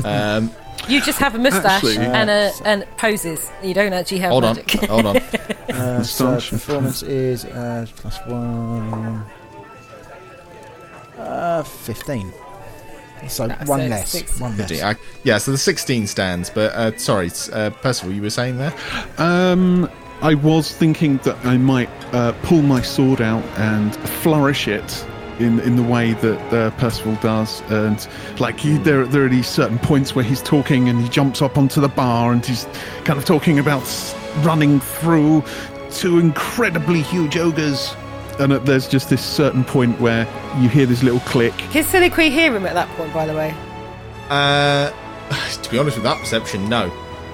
Um, 0.05 0.51
You 0.89 0.99
just 1.01 1.19
have 1.19 1.35
a 1.35 1.37
moustache 1.37 1.83
Actually- 1.83 1.97
and 1.97 2.29
a 2.29 2.51
and 2.65 2.85
poses. 2.97 3.49
You 3.63 3.73
don't 3.73 3.93
actually 3.93 4.19
have 4.19 4.31
hold 4.31 4.43
on, 4.45 4.57
hold 4.89 5.05
on. 5.05 5.17
Uh, 5.71 6.03
so 6.03 6.35
performance 6.35 7.01
is 7.01 7.45
uh, 7.45 7.85
plus 7.95 8.19
one. 8.27 9.23
Uh, 11.17 11.63
15. 11.63 12.33
So 13.29 13.47
That's 13.47 13.69
one 13.69 13.81
it, 13.81 13.89
less. 13.89 14.09
six. 14.09 14.39
One 14.39 14.57
less. 14.57 14.81
I- 14.81 14.95
yeah, 15.23 15.37
so 15.37 15.51
the 15.51 15.57
16 15.57 16.07
stands, 16.07 16.49
but 16.49 16.73
uh, 16.73 16.97
sorry, 16.97 17.27
s- 17.27 17.49
uh, 17.49 17.69
Percival, 17.69 18.13
you 18.13 18.21
were 18.21 18.29
saying 18.29 18.57
there? 18.57 18.73
Um, 19.17 19.89
I 20.21 20.33
was 20.33 20.73
thinking 20.75 21.17
that 21.19 21.37
I 21.45 21.57
might 21.57 21.89
uh, 22.13 22.33
pull 22.43 22.61
my 22.63 22.81
sword 22.81 23.21
out 23.21 23.43
and 23.57 23.95
flourish 23.95 24.67
it 24.67 25.05
in 25.41 25.59
in 25.61 25.75
the 25.75 25.83
way 25.83 26.13
that 26.13 26.53
uh, 26.53 26.71
Percival 26.71 27.15
does, 27.21 27.61
and 27.69 28.07
like 28.39 28.59
he, 28.59 28.77
there 28.77 29.05
there 29.05 29.25
are 29.25 29.29
these 29.29 29.47
certain 29.47 29.79
points 29.79 30.15
where 30.15 30.23
he's 30.25 30.41
talking 30.41 30.89
and 30.89 31.01
he 31.01 31.09
jumps 31.09 31.41
up 31.41 31.57
onto 31.57 31.81
the 31.81 31.89
bar 31.89 32.31
and 32.31 32.45
he's 32.45 32.65
kind 33.05 33.17
of 33.19 33.25
talking 33.25 33.59
about 33.59 33.83
running 34.39 34.79
through 34.79 35.43
two 35.91 36.19
incredibly 36.19 37.01
huge 37.01 37.37
ogres. 37.37 37.95
And 38.39 38.53
uh, 38.53 38.59
there's 38.59 38.87
just 38.87 39.09
this 39.09 39.23
certain 39.23 39.63
point 39.63 39.99
where 39.99 40.25
you 40.59 40.69
hear 40.69 40.85
this 40.85 41.03
little 41.03 41.19
click. 41.21 41.53
Can 41.71 41.83
Siliqui 41.83 42.31
hear 42.31 42.55
him 42.55 42.65
at 42.65 42.73
that 42.73 42.87
point? 42.95 43.13
By 43.13 43.25
the 43.27 43.33
way, 43.33 43.53
Uh, 44.29 44.91
to 45.61 45.69
be 45.69 45.77
honest 45.77 45.97
with 45.97 46.03
that 46.05 46.17
perception, 46.19 46.67
no. 46.69 46.85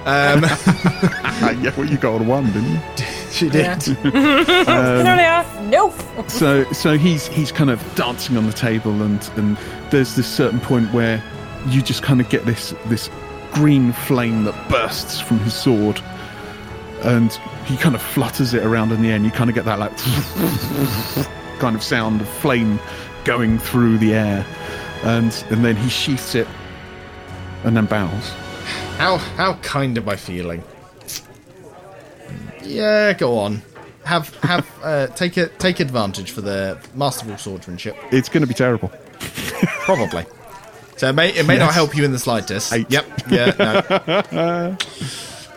Um, 0.06 0.42
yeah, 1.62 1.72
well, 1.76 1.86
you 1.86 1.96
got 1.98 2.20
a 2.20 2.24
one, 2.24 2.46
didn't 2.46 2.70
you? 2.72 2.80
She 3.38 3.48
did. 3.48 3.98
Um, 4.68 5.70
no. 5.70 5.92
so 6.28 6.64
so 6.72 6.98
he's 6.98 7.26
he's 7.28 7.52
kind 7.52 7.70
of 7.70 7.82
dancing 7.94 8.36
on 8.36 8.46
the 8.46 8.52
table 8.52 9.02
and 9.02 9.30
and 9.36 9.56
there's 9.90 10.14
this 10.16 10.26
certain 10.26 10.60
point 10.60 10.92
where 10.92 11.22
you 11.68 11.82
just 11.82 12.02
kind 12.02 12.20
of 12.20 12.28
get 12.28 12.44
this 12.46 12.74
this 12.86 13.10
green 13.52 13.92
flame 13.92 14.44
that 14.44 14.68
bursts 14.68 15.20
from 15.20 15.38
his 15.40 15.54
sword 15.54 16.00
and 17.02 17.32
he 17.66 17.76
kind 17.76 17.94
of 17.94 18.02
flutters 18.02 18.54
it 18.54 18.64
around 18.64 18.92
in 18.92 19.02
the 19.02 19.08
air 19.08 19.16
and 19.16 19.24
you 19.24 19.30
kind 19.30 19.48
of 19.50 19.54
get 19.54 19.64
that 19.64 19.78
like 19.78 19.96
kind 21.60 21.76
of 21.76 21.82
sound 21.82 22.20
of 22.20 22.28
flame 22.28 22.78
going 23.24 23.58
through 23.58 23.98
the 23.98 24.14
air 24.14 24.44
and 25.04 25.44
and 25.50 25.64
then 25.64 25.76
he 25.76 25.88
sheaths 25.88 26.34
it 26.34 26.48
and 27.64 27.76
then 27.76 27.86
bows 27.86 28.30
How 28.96 29.16
how 29.36 29.54
kind 29.62 29.96
am 29.98 30.08
I 30.08 30.16
feeling? 30.16 30.62
Yeah, 32.68 33.12
go 33.14 33.38
on. 33.38 33.62
Have 34.04 34.34
have 34.42 34.66
uh, 34.82 35.06
take 35.08 35.36
it 35.36 35.58
take 35.58 35.80
advantage 35.80 36.30
for 36.30 36.40
the 36.40 36.78
masterful 36.94 37.36
swordsmanship. 37.36 37.96
it's 38.10 38.28
going 38.28 38.42
to 38.42 38.46
be 38.46 38.54
terrible 38.54 38.90
Probably. 39.60 40.24
So 40.96 41.08
it 41.08 41.12
may 41.14 41.30
it 41.30 41.46
may 41.46 41.58
not 41.58 41.72
help 41.72 41.96
you 41.96 42.04
in 42.04 42.12
the 42.12 42.18
slightest. 42.18 42.72
Eight. 42.72 42.90
Yep. 42.90 43.06
Yeah. 43.30 44.16
No. 44.32 44.76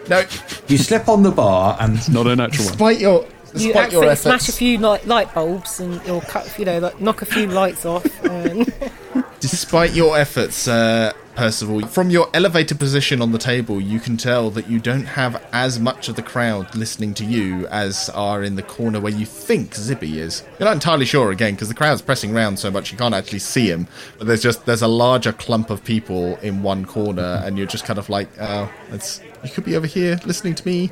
no. 0.09 0.23
You 0.67 0.77
slip 0.77 1.09
on 1.09 1.23
the 1.23 1.31
bar 1.31 1.77
and 1.79 2.13
not 2.13 2.27
a 2.27 2.35
natural 2.35 2.65
one 2.65 2.73
Despite 2.73 2.99
your 2.99 3.23
You 3.23 3.27
despite 3.53 3.91
your 3.91 4.05
accidentally 4.05 4.07
efforts, 4.07 4.21
smash 4.21 4.49
a 4.49 4.51
few 4.53 4.77
light, 4.77 5.07
light 5.07 5.33
bulbs 5.33 5.79
and 5.79 6.01
you'll 6.05 6.21
cut, 6.21 6.57
you 6.57 6.65
know, 6.65 6.79
like 6.79 7.01
knock 7.01 7.21
a 7.21 7.25
few 7.25 7.47
lights 7.47 7.85
off. 7.85 8.05
And 8.23 8.71
despite 9.39 9.93
your 9.93 10.17
efforts, 10.17 10.67
uh, 10.67 11.13
Percival, 11.35 11.87
from 11.87 12.09
your 12.09 12.29
elevated 12.33 12.77
position 12.77 13.21
on 13.21 13.31
the 13.31 13.37
table, 13.37 13.79
you 13.79 13.99
can 13.99 14.17
tell 14.17 14.49
that 14.51 14.69
you 14.69 14.79
don't 14.79 15.05
have 15.05 15.41
as 15.53 15.79
much 15.79 16.09
of 16.09 16.15
the 16.15 16.21
crowd 16.21 16.75
listening 16.75 17.13
to 17.15 17.25
you 17.25 17.67
as 17.67 18.09
are 18.09 18.43
in 18.43 18.55
the 18.55 18.63
corner 18.63 18.99
where 18.99 19.13
you 19.13 19.25
think 19.25 19.71
Zibby 19.71 20.15
is. 20.15 20.43
You're 20.59 20.67
not 20.67 20.73
entirely 20.73 21.05
sure 21.05 21.31
again 21.31 21.53
because 21.53 21.69
the 21.69 21.73
crowd's 21.73 22.01
pressing 22.01 22.33
round 22.33 22.59
so 22.59 22.69
much 22.69 22.91
you 22.91 22.97
can't 22.97 23.15
actually 23.15 23.39
see 23.39 23.67
him. 23.67 23.87
But 24.17 24.27
there's 24.27 24.43
just 24.43 24.65
there's 24.65 24.81
a 24.81 24.87
larger 24.87 25.31
clump 25.31 25.69
of 25.69 25.83
people 25.83 26.35
in 26.37 26.63
one 26.63 26.85
corner, 26.85 27.41
and 27.45 27.57
you're 27.57 27.67
just 27.67 27.85
kind 27.85 27.97
of 27.97 28.09
like, 28.09 28.27
oh, 28.39 28.69
it's 28.91 29.21
you 29.43 29.49
could 29.49 29.63
be 29.63 29.75
over 29.75 29.87
here 29.87 30.19
listening 30.25 30.55
to 30.55 30.67
me. 30.67 30.91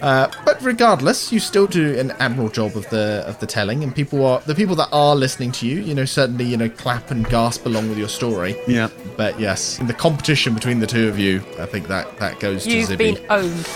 Uh, 0.00 0.30
but 0.46 0.60
regardless, 0.62 1.30
you 1.30 1.38
still 1.38 1.66
do 1.66 1.98
an 1.98 2.10
admirable 2.12 2.50
job 2.50 2.74
of 2.76 2.88
the 2.90 3.22
of 3.26 3.38
the 3.40 3.46
telling, 3.46 3.82
and 3.82 3.94
people 3.94 4.24
are 4.24 4.40
the 4.40 4.54
people 4.54 4.74
that 4.76 4.88
are 4.92 5.14
listening 5.14 5.52
to 5.52 5.66
you. 5.66 5.80
You 5.80 5.94
know, 5.94 6.04
certainly 6.04 6.44
you 6.44 6.56
know 6.56 6.70
clap 6.70 7.10
and 7.10 7.28
gasp 7.28 7.49
along 7.58 7.88
with 7.88 7.98
your 7.98 8.08
story. 8.08 8.56
yeah 8.66 8.88
But 9.16 9.38
yes, 9.40 9.78
in 9.78 9.86
the 9.86 9.94
competition 9.94 10.54
between 10.54 10.80
the 10.80 10.86
two 10.86 11.08
of 11.08 11.18
you, 11.18 11.42
I 11.58 11.66
think 11.66 11.88
that 11.88 12.16
that 12.18 12.40
goes 12.40 12.64
to 12.64 12.70
you've 12.70 12.88
Zibby. 12.88 12.98
been 12.98 13.26
owned. 13.30 13.66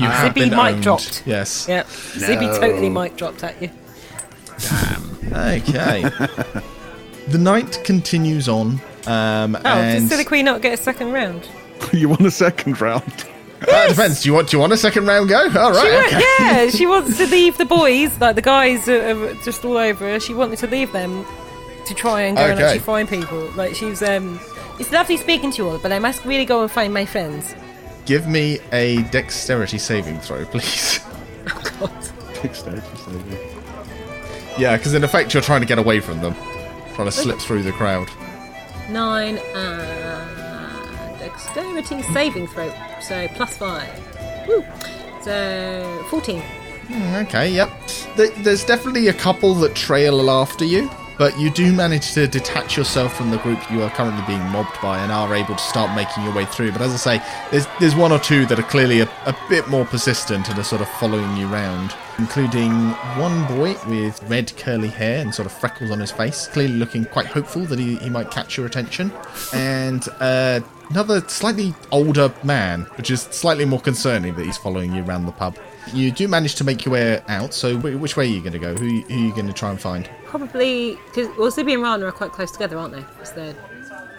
you 0.00 0.06
have 0.08 0.32
Zibby 0.32 0.34
been 0.34 0.50
mic 0.50 0.58
owned. 0.74 0.82
dropped. 0.82 1.22
Yes. 1.26 1.66
Yep. 1.68 1.86
Zibby 1.86 2.58
totally 2.60 2.88
mic 2.88 3.16
dropped 3.16 3.44
at 3.44 3.60
you. 3.62 3.70
Damn. 4.58 5.32
okay. 5.32 6.02
the 7.28 7.38
night 7.38 7.80
continues 7.84 8.48
on. 8.48 8.80
Um, 9.06 9.56
Oh, 9.56 9.60
and 9.64 10.08
does 10.08 10.18
Siliqui 10.18 10.44
not 10.44 10.60
get 10.62 10.74
a 10.78 10.82
second 10.82 11.12
round? 11.12 11.48
you 11.92 12.08
want 12.08 12.20
a 12.26 12.30
second 12.30 12.80
round 12.80 13.26
that 13.66 13.90
depends. 13.90 14.22
Do 14.22 14.28
you 14.30 14.34
want 14.34 14.48
do 14.48 14.56
you 14.56 14.60
want 14.60 14.72
a 14.72 14.76
second 14.76 15.06
round 15.06 15.28
go? 15.28 15.36
All 15.58 15.72
right. 15.72 15.82
She 15.82 15.88
right. 15.90 16.12
wa- 16.12 16.46
yeah, 16.46 16.70
she 16.70 16.86
wants 16.86 17.18
to 17.18 17.26
leave 17.36 17.58
the 17.58 17.64
boys, 17.66 18.18
like 18.18 18.34
the 18.34 18.42
guys 18.42 18.88
are, 18.88 19.10
are 19.30 19.34
just 19.44 19.64
all 19.66 19.76
over 19.76 20.04
her. 20.06 20.18
She 20.20 20.32
wanted 20.34 20.58
to 20.60 20.66
leave 20.66 20.92
them 20.92 21.24
to 21.90 21.94
try 21.94 22.22
and 22.22 22.36
go 22.36 22.44
and 22.44 22.58
actually 22.58 22.78
find 22.78 23.08
people. 23.08 23.50
Like 23.56 23.74
she 23.74 23.84
was, 23.86 24.02
um, 24.02 24.40
it's 24.78 24.92
lovely 24.92 25.16
speaking 25.16 25.50
to 25.52 25.62
you 25.62 25.68
all, 25.68 25.78
but 25.78 25.92
I 25.92 25.98
must 25.98 26.24
really 26.24 26.44
go 26.44 26.62
and 26.62 26.70
find 26.70 26.94
my 26.94 27.04
friends. 27.04 27.54
Give 28.06 28.26
me 28.26 28.58
a 28.72 29.02
dexterity 29.04 29.78
saving 29.78 30.20
throw, 30.20 30.44
please. 30.46 31.00
Dexterity 32.42 32.96
saving. 32.96 33.38
Yeah, 34.58 34.76
because 34.76 34.94
in 34.94 35.04
effect 35.04 35.34
you're 35.34 35.42
trying 35.42 35.60
to 35.60 35.66
get 35.66 35.78
away 35.78 36.00
from 36.00 36.20
them, 36.20 36.34
trying 36.94 37.08
to 37.08 37.12
slip 37.12 37.38
through 37.38 37.62
the 37.62 37.72
crowd. 37.72 38.08
Nine 38.88 39.38
and 39.54 41.18
dexterity 41.18 42.02
saving 42.14 42.46
throw, 42.46 42.72
so 43.00 43.28
plus 43.28 43.56
five. 43.56 43.88
Woo. 44.48 44.64
So 45.22 46.04
fourteen. 46.08 46.42
Okay, 46.90 47.50
yep. 47.52 47.70
There's 48.16 48.64
definitely 48.64 49.08
a 49.08 49.12
couple 49.12 49.54
that 49.56 49.74
trail 49.74 50.30
after 50.30 50.64
you, 50.64 50.90
but 51.20 51.38
you 51.38 51.50
do 51.50 51.70
manage 51.70 52.12
to 52.12 52.26
detach 52.26 52.78
yourself 52.78 53.14
from 53.14 53.30
the 53.30 53.36
group 53.40 53.70
you 53.70 53.82
are 53.82 53.90
currently 53.90 54.24
being 54.26 54.42
mobbed 54.48 54.80
by 54.80 54.98
and 55.00 55.12
are 55.12 55.34
able 55.34 55.54
to 55.54 55.62
start 55.62 55.94
making 55.94 56.24
your 56.24 56.32
way 56.32 56.46
through. 56.46 56.72
But 56.72 56.80
as 56.80 56.94
I 56.94 57.18
say, 57.18 57.24
there's 57.50 57.66
there's 57.78 57.94
one 57.94 58.10
or 58.10 58.18
two 58.18 58.46
that 58.46 58.58
are 58.58 58.62
clearly 58.62 59.00
a, 59.00 59.08
a 59.26 59.36
bit 59.50 59.68
more 59.68 59.84
persistent 59.84 60.48
and 60.48 60.58
are 60.58 60.64
sort 60.64 60.80
of 60.80 60.88
following 60.92 61.36
you 61.36 61.46
round, 61.48 61.94
including 62.18 62.72
one 63.20 63.46
boy 63.48 63.76
with 63.86 64.18
red 64.30 64.56
curly 64.56 64.88
hair 64.88 65.20
and 65.20 65.34
sort 65.34 65.44
of 65.44 65.52
freckles 65.52 65.90
on 65.90 66.00
his 66.00 66.10
face, 66.10 66.46
clearly 66.46 66.76
looking 66.76 67.04
quite 67.04 67.26
hopeful 67.26 67.66
that 67.66 67.78
he, 67.78 67.96
he 67.96 68.08
might 68.08 68.30
catch 68.30 68.56
your 68.56 68.64
attention, 68.64 69.12
and 69.52 70.08
uh, 70.20 70.60
another 70.88 71.20
slightly 71.28 71.74
older 71.92 72.32
man, 72.44 72.84
which 72.96 73.10
is 73.10 73.20
slightly 73.20 73.66
more 73.66 73.80
concerning 73.80 74.34
that 74.36 74.46
he's 74.46 74.56
following 74.56 74.94
you 74.94 75.04
around 75.04 75.26
the 75.26 75.32
pub. 75.32 75.58
You 75.92 76.12
do 76.12 76.28
manage 76.28 76.54
to 76.54 76.64
make 76.64 76.86
your 76.86 76.94
way 76.94 77.20
out, 77.28 77.52
so 77.52 77.76
which 77.76 78.16
way 78.16 78.24
are 78.24 78.32
you 78.32 78.40
going 78.40 78.54
to 78.54 78.58
go? 78.58 78.74
Who, 78.74 79.02
who 79.02 79.14
are 79.14 79.18
you 79.18 79.30
going 79.32 79.48
to 79.48 79.52
try 79.52 79.68
and 79.68 79.78
find? 79.78 80.08
Probably 80.30 80.96
because 81.06 81.28
well, 81.36 81.50
Zibby 81.50 81.74
and 81.74 81.82
Rana 81.82 82.06
are 82.06 82.12
quite 82.12 82.30
close 82.30 82.50
together, 82.52 82.78
aren't 82.78 82.94
they? 82.94 83.04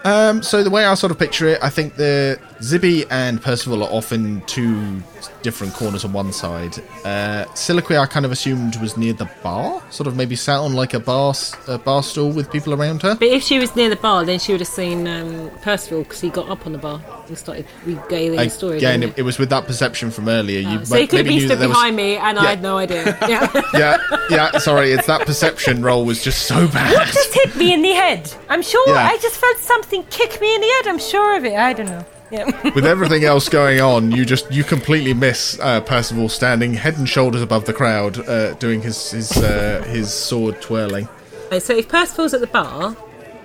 Um, 0.04 0.44
so 0.44 0.64
the 0.64 0.70
way 0.70 0.86
I 0.86 0.94
sort 0.96 1.12
of 1.12 1.18
picture 1.18 1.48
it, 1.48 1.60
I 1.62 1.70
think 1.70 1.96
the 1.96 2.40
Zibby 2.62 3.06
and 3.10 3.42
Percival 3.42 3.84
are 3.84 3.90
often 3.92 4.42
two 4.46 5.02
different 5.42 5.74
corners 5.74 6.06
on 6.06 6.14
one 6.14 6.32
side. 6.32 6.78
Uh, 7.04 7.46
Siliqui, 7.56 8.00
I 8.00 8.06
kind 8.06 8.24
of 8.26 8.32
assumed 8.32 8.76
was 8.80 8.98
near 8.98 9.14
the 9.14 9.30
bar, 9.42 9.82
sort 9.90 10.06
of 10.06 10.16
maybe 10.16 10.36
sat 10.36 10.58
on 10.60 10.74
like 10.74 10.94
a 10.94 11.00
bar 11.00 11.34
a 11.68 11.78
bar 11.80 12.04
stool 12.04 12.30
with 12.32 12.52
people 12.52 12.74
around 12.74 13.02
her. 13.02 13.16
But 13.16 13.30
if 13.30 13.42
she 13.44 13.58
was 13.58 13.76
near 13.76 13.90
the 13.90 13.96
bar, 13.96 14.24
then 14.26 14.38
she 14.38 14.52
would 14.52 14.62
have 14.62 14.68
seen 14.68 15.08
um, 15.08 15.50
Percival 15.64 16.04
because 16.04 16.22
he 16.22 16.30
got 16.30 16.50
up 16.50 16.66
on 16.68 16.74
the 16.74 16.78
bar 16.78 17.02
and 17.28 17.36
started 17.38 17.66
regaling 17.84 18.38
the 18.38 18.50
story. 18.50 18.78
Again, 18.78 19.04
it, 19.04 19.18
it 19.18 19.24
was 19.24 19.40
with 19.40 19.50
that 19.50 19.66
perception 19.66 20.12
from 20.12 20.30
earlier. 20.30 20.62
he? 20.62 20.68
You 20.70 20.80
Oh, 20.80 20.84
so 20.84 20.96
he 20.96 21.02
might- 21.02 21.10
could 21.10 21.18
have 21.20 21.28
been 21.28 21.40
stood 21.40 21.60
there 21.60 21.68
was- 21.68 21.78
behind 21.78 21.96
me, 21.96 22.18
and 22.18 22.38
I 22.38 22.46
had 22.46 22.62
no 22.62 22.78
idea. 22.78 23.18
Yeah. 23.28 23.50
Yeah, 23.74 23.98
yeah. 24.30 24.58
Sorry, 24.60 24.92
it's 24.92 25.08
that 25.08 25.26
perception 25.26 25.82
roll 25.82 26.06
was 26.06 26.24
just 26.24 26.44
so 26.48 26.68
bad. 26.68 26.94
What 26.94 27.08
just 27.08 27.34
hit 27.34 27.56
me 27.56 27.74
in 27.74 27.82
the 27.82 27.92
head. 27.92 28.32
I'm 28.50 28.62
sure. 28.62 28.88
Yeah. 28.90 29.08
I 29.08 29.18
just 29.18 29.38
felt 29.38 29.58
something 29.58 30.04
kick 30.12 30.40
me 30.42 30.54
in 30.54 30.62
the 30.62 30.68
head. 30.68 30.88
I'm 30.88 31.00
sure 31.00 31.36
of 31.38 31.44
it. 31.46 31.56
I 31.56 31.74
don't 31.74 31.88
know. 31.88 32.06
With 32.76 32.86
everything 32.86 33.26
else 33.26 33.50
going 33.50 33.82
on, 33.82 34.12
you 34.12 34.24
just 34.24 34.50
you 34.52 34.64
completely 34.64 35.14
miss 35.14 35.60
uh, 35.60 35.82
Percival 35.82 36.30
standing 36.30 36.74
head 36.74 36.98
and 36.98 37.08
shoulders 37.08 37.42
above 37.42 37.66
the 37.66 37.74
crowd, 37.74 38.26
uh, 38.28 38.54
doing 38.54 38.82
his 38.82 39.12
his 39.12 39.36
uh, 39.38 39.84
his 39.88 40.14
sword 40.14 40.62
twirling. 40.62 41.10
Right, 41.52 41.62
so 41.62 41.76
if 41.76 41.90
Percival's 41.90 42.34
at 42.34 42.40
the 42.40 42.48
bar 42.48 42.96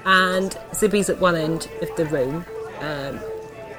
and 0.05 0.53
Zibby's 0.71 1.11
at 1.11 1.19
one 1.19 1.35
end 1.35 1.69
of 1.83 1.95
the 1.97 2.07
room, 2.07 2.47
um, 2.79 3.19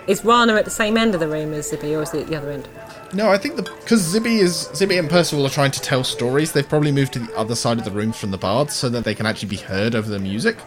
is 0.08 0.26
Rana 0.26 0.56
at 0.56 0.66
the 0.66 0.72
same 0.72 0.98
end 0.98 1.14
of 1.14 1.22
the 1.22 1.28
room 1.30 1.54
as 1.54 1.72
Zibby, 1.72 1.98
or 1.98 2.02
is 2.02 2.14
it 2.14 2.24
at 2.24 2.28
the 2.28 2.36
other 2.36 2.52
end? 2.52 2.68
No, 3.14 3.30
I 3.30 3.38
think 3.38 3.56
because 3.56 4.14
Zibby 4.14 4.40
is 4.40 4.70
Zibby 4.74 5.00
and 5.00 5.10
Percival 5.10 5.46
are 5.46 5.50
trying 5.50 5.72
to 5.72 5.80
tell 5.80 6.04
stories. 6.04 6.52
They've 6.52 6.68
probably 6.68 6.92
moved 6.92 7.14
to 7.14 7.20
the 7.20 7.34
other 7.38 7.56
side 7.56 7.78
of 7.78 7.86
the 7.86 7.92
room 7.92 8.12
from 8.12 8.32
the 8.32 8.38
bards 8.38 8.74
so 8.74 8.90
that 8.90 9.06
they 9.06 9.16
can 9.16 9.26
actually 9.26 9.48
be 9.48 9.56
heard 9.56 9.96
over 9.96 10.10
the 10.10 10.20
music. 10.20 10.58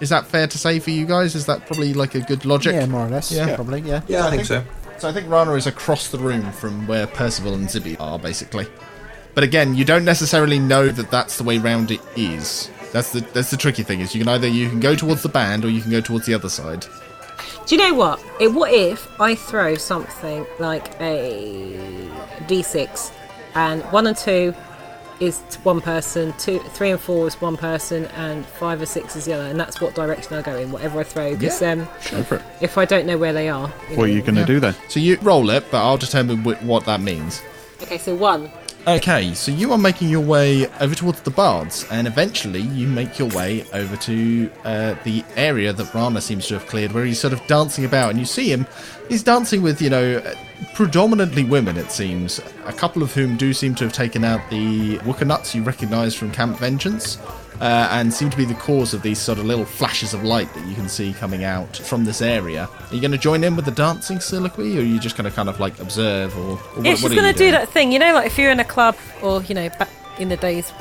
Is 0.00 0.10
that 0.10 0.26
fair 0.26 0.46
to 0.46 0.58
say 0.58 0.78
for 0.78 0.90
you 0.90 1.06
guys? 1.06 1.34
Is 1.34 1.46
that 1.46 1.66
probably 1.66 1.92
like 1.94 2.14
a 2.14 2.20
good 2.20 2.44
logic? 2.44 2.74
Yeah, 2.74 2.86
more 2.86 3.06
or 3.06 3.08
less. 3.08 3.32
Yeah. 3.32 3.48
Yeah. 3.48 3.54
Probably, 3.56 3.80
yeah. 3.80 4.02
yeah, 4.06 4.26
I 4.26 4.30
think 4.30 4.44
so. 4.44 4.64
So 4.98 5.08
I 5.08 5.12
think 5.12 5.28
Rana 5.28 5.52
is 5.52 5.66
across 5.66 6.08
the 6.08 6.18
room 6.18 6.50
from 6.52 6.86
where 6.86 7.06
Percival 7.06 7.54
and 7.54 7.68
Zibby 7.68 7.96
are, 8.00 8.18
basically. 8.18 8.66
But 9.34 9.44
again, 9.44 9.76
you 9.76 9.84
don't 9.84 10.04
necessarily 10.04 10.58
know 10.58 10.88
that 10.88 11.10
that's 11.10 11.38
the 11.38 11.44
way 11.44 11.58
round 11.58 11.92
it 11.92 12.00
is. 12.16 12.70
That's 12.92 13.12
the 13.12 13.20
that's 13.20 13.50
the 13.50 13.56
tricky 13.56 13.82
thing 13.82 14.00
is 14.00 14.14
you 14.14 14.20
can 14.20 14.28
either 14.28 14.48
you 14.48 14.68
can 14.68 14.80
go 14.80 14.96
towards 14.96 15.22
the 15.22 15.28
band 15.28 15.64
or 15.64 15.68
you 15.68 15.80
can 15.82 15.90
go 15.90 16.00
towards 16.00 16.26
the 16.26 16.34
other 16.34 16.48
side. 16.48 16.86
Do 17.66 17.76
you 17.76 17.82
know 17.82 17.94
what? 17.94 18.20
It, 18.40 18.48
what 18.48 18.72
if 18.72 19.20
I 19.20 19.34
throw 19.34 19.74
something 19.74 20.46
like 20.58 20.98
a 21.00 21.78
d6, 22.46 23.12
and 23.54 23.82
one 23.84 24.06
and 24.06 24.16
two 24.16 24.54
is 25.20 25.38
t- 25.50 25.58
one 25.62 25.80
person, 25.80 26.32
two, 26.38 26.58
three 26.60 26.90
and 26.90 27.00
four 27.00 27.26
is 27.26 27.40
one 27.40 27.56
person, 27.56 28.06
and 28.16 28.44
five 28.46 28.80
or 28.80 28.86
six 28.86 29.16
is 29.16 29.24
the 29.24 29.32
other, 29.32 29.44
and 29.44 29.58
that's 29.58 29.80
what 29.80 29.94
direction 29.94 30.34
I 30.34 30.42
go 30.42 30.56
in, 30.56 30.70
whatever 30.70 31.00
I 31.00 31.02
throw. 31.04 31.34
Because 31.36 31.60
um, 31.62 31.88
Go 32.10 32.40
if 32.60 32.78
I 32.78 32.84
don't 32.84 33.06
know 33.06 33.18
where 33.18 33.32
they 33.32 33.48
are, 33.48 33.72
you 33.90 33.96
What 33.96 34.04
are 34.04 34.12
you 34.12 34.22
going 34.22 34.36
to 34.36 34.44
do 34.44 34.60
then? 34.60 34.74
So 34.88 35.00
you 35.00 35.18
roll 35.22 35.50
it, 35.50 35.64
but 35.70 35.82
I'll 35.82 35.96
determine 35.96 36.38
wh- 36.44 36.62
what 36.64 36.84
that 36.86 37.00
means. 37.00 37.42
Okay, 37.82 37.98
so 37.98 38.14
one. 38.14 38.50
Okay, 38.88 39.34
so 39.34 39.52
you 39.52 39.70
are 39.72 39.76
making 39.76 40.08
your 40.08 40.22
way 40.22 40.66
over 40.80 40.94
towards 40.94 41.20
the 41.20 41.30
bards, 41.30 41.86
and 41.90 42.06
eventually 42.06 42.62
you 42.62 42.88
make 42.88 43.18
your 43.18 43.28
way 43.28 43.62
over 43.74 43.94
to 43.98 44.50
uh, 44.64 44.94
the 45.04 45.22
area 45.36 45.74
that 45.74 45.92
Rana 45.92 46.22
seems 46.22 46.46
to 46.46 46.54
have 46.54 46.66
cleared, 46.66 46.92
where 46.92 47.04
he's 47.04 47.20
sort 47.20 47.34
of 47.34 47.46
dancing 47.46 47.84
about, 47.84 48.08
and 48.08 48.18
you 48.18 48.24
see 48.24 48.50
him. 48.50 48.66
He's 49.10 49.22
dancing 49.22 49.60
with, 49.60 49.82
you 49.82 49.90
know, 49.90 50.22
predominantly 50.72 51.44
women, 51.44 51.76
it 51.76 51.90
seems. 51.90 52.40
A 52.64 52.72
couple 52.72 53.02
of 53.02 53.12
whom 53.12 53.36
do 53.36 53.52
seem 53.52 53.74
to 53.74 53.84
have 53.84 53.92
taken 53.92 54.24
out 54.24 54.40
the 54.48 54.96
wukka 55.00 55.26
nuts 55.26 55.54
you 55.54 55.62
recognise 55.62 56.14
from 56.14 56.32
Camp 56.32 56.56
Vengeance, 56.56 57.18
uh, 57.60 57.88
and 57.90 58.12
seem 58.12 58.30
to 58.30 58.36
be 58.36 58.44
the 58.44 58.54
cause 58.54 58.94
of 58.94 59.02
these 59.02 59.18
sort 59.18 59.38
of 59.38 59.44
little 59.44 59.64
flashes 59.64 60.14
of 60.14 60.22
light 60.24 60.52
that 60.54 60.66
you 60.66 60.74
can 60.74 60.88
see 60.88 61.12
coming 61.12 61.44
out 61.44 61.76
from 61.76 62.04
this 62.04 62.22
area. 62.22 62.68
Are 62.90 62.94
you 62.94 63.00
going 63.00 63.12
to 63.12 63.18
join 63.18 63.44
in 63.44 63.56
with 63.56 63.64
the 63.64 63.70
dancing 63.70 64.20
soliloquy, 64.20 64.76
or 64.76 64.80
are 64.80 64.84
you 64.84 64.98
just 64.98 65.16
going 65.16 65.28
to 65.28 65.34
kind 65.34 65.48
of 65.48 65.58
like 65.60 65.78
observe, 65.80 66.36
or, 66.36 66.50
or 66.50 66.56
what, 66.56 66.84
Yeah, 66.84 66.90
what 66.92 66.98
she's 66.98 67.12
are 67.12 67.14
going 67.14 67.32
to 67.32 67.38
do 67.38 67.50
that 67.50 67.68
thing, 67.70 67.92
you 67.92 67.98
know, 67.98 68.12
like 68.14 68.26
if 68.26 68.38
you're 68.38 68.50
in 68.50 68.60
a 68.60 68.64
club, 68.64 68.96
or, 69.22 69.42
you 69.44 69.54
know, 69.54 69.68
back 69.70 69.90
in 70.18 70.28
the 70.28 70.36
days 70.36 70.72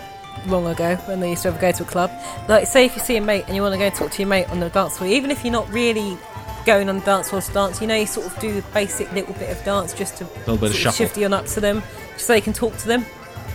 long 0.46 0.68
ago 0.68 0.96
when 1.08 1.20
they 1.20 1.32
used 1.32 1.42
to 1.42 1.50
ever 1.50 1.60
go 1.60 1.72
to 1.72 1.84
a 1.84 1.86
club, 1.86 2.12
like 2.48 2.68
say 2.68 2.86
if 2.86 2.96
you 2.96 3.02
see 3.02 3.18
a 3.18 3.22
mate 3.22 3.44
and 3.48 3.56
you 3.56 3.62
want 3.62 3.74
to 3.74 3.80
go 3.80 3.86
and 3.86 3.96
talk 3.96 4.12
to 4.12 4.22
your 4.22 4.30
mate 4.30 4.50
on 4.50 4.60
the 4.60 4.70
dance 4.70 4.98
floor, 4.98 5.10
even 5.10 5.32
if 5.32 5.44
you're 5.44 5.52
not 5.52 5.70
really 5.72 6.18
going 6.66 6.90
on 6.90 7.00
the 7.00 7.06
dance 7.06 7.30
floor 7.30 7.42
to 7.42 7.52
dance, 7.54 7.82
you 7.82 7.88
know, 7.88 7.96
you 7.96 8.06
sort 8.06 8.28
of 8.28 8.38
do 8.40 8.54
the 8.54 8.62
basic 8.74 9.12
little 9.14 9.34
bit 9.36 9.50
of 9.50 9.64
dance 9.64 9.94
just 9.94 10.18
to 10.18 10.26
Little 10.26 10.58
bit 10.58 10.64
of 10.64 10.72
sort 10.72 10.82
shuffle. 10.82 11.06
shift 11.06 11.18
you 11.18 11.26
on 11.26 11.34
up 11.34 11.46
to 11.48 11.60
them, 11.62 11.82
just 12.14 12.28
so 12.28 12.34
you 12.36 12.42
can 12.42 12.54
talk 12.54 12.76
to 12.78 12.88
them. 12.88 13.06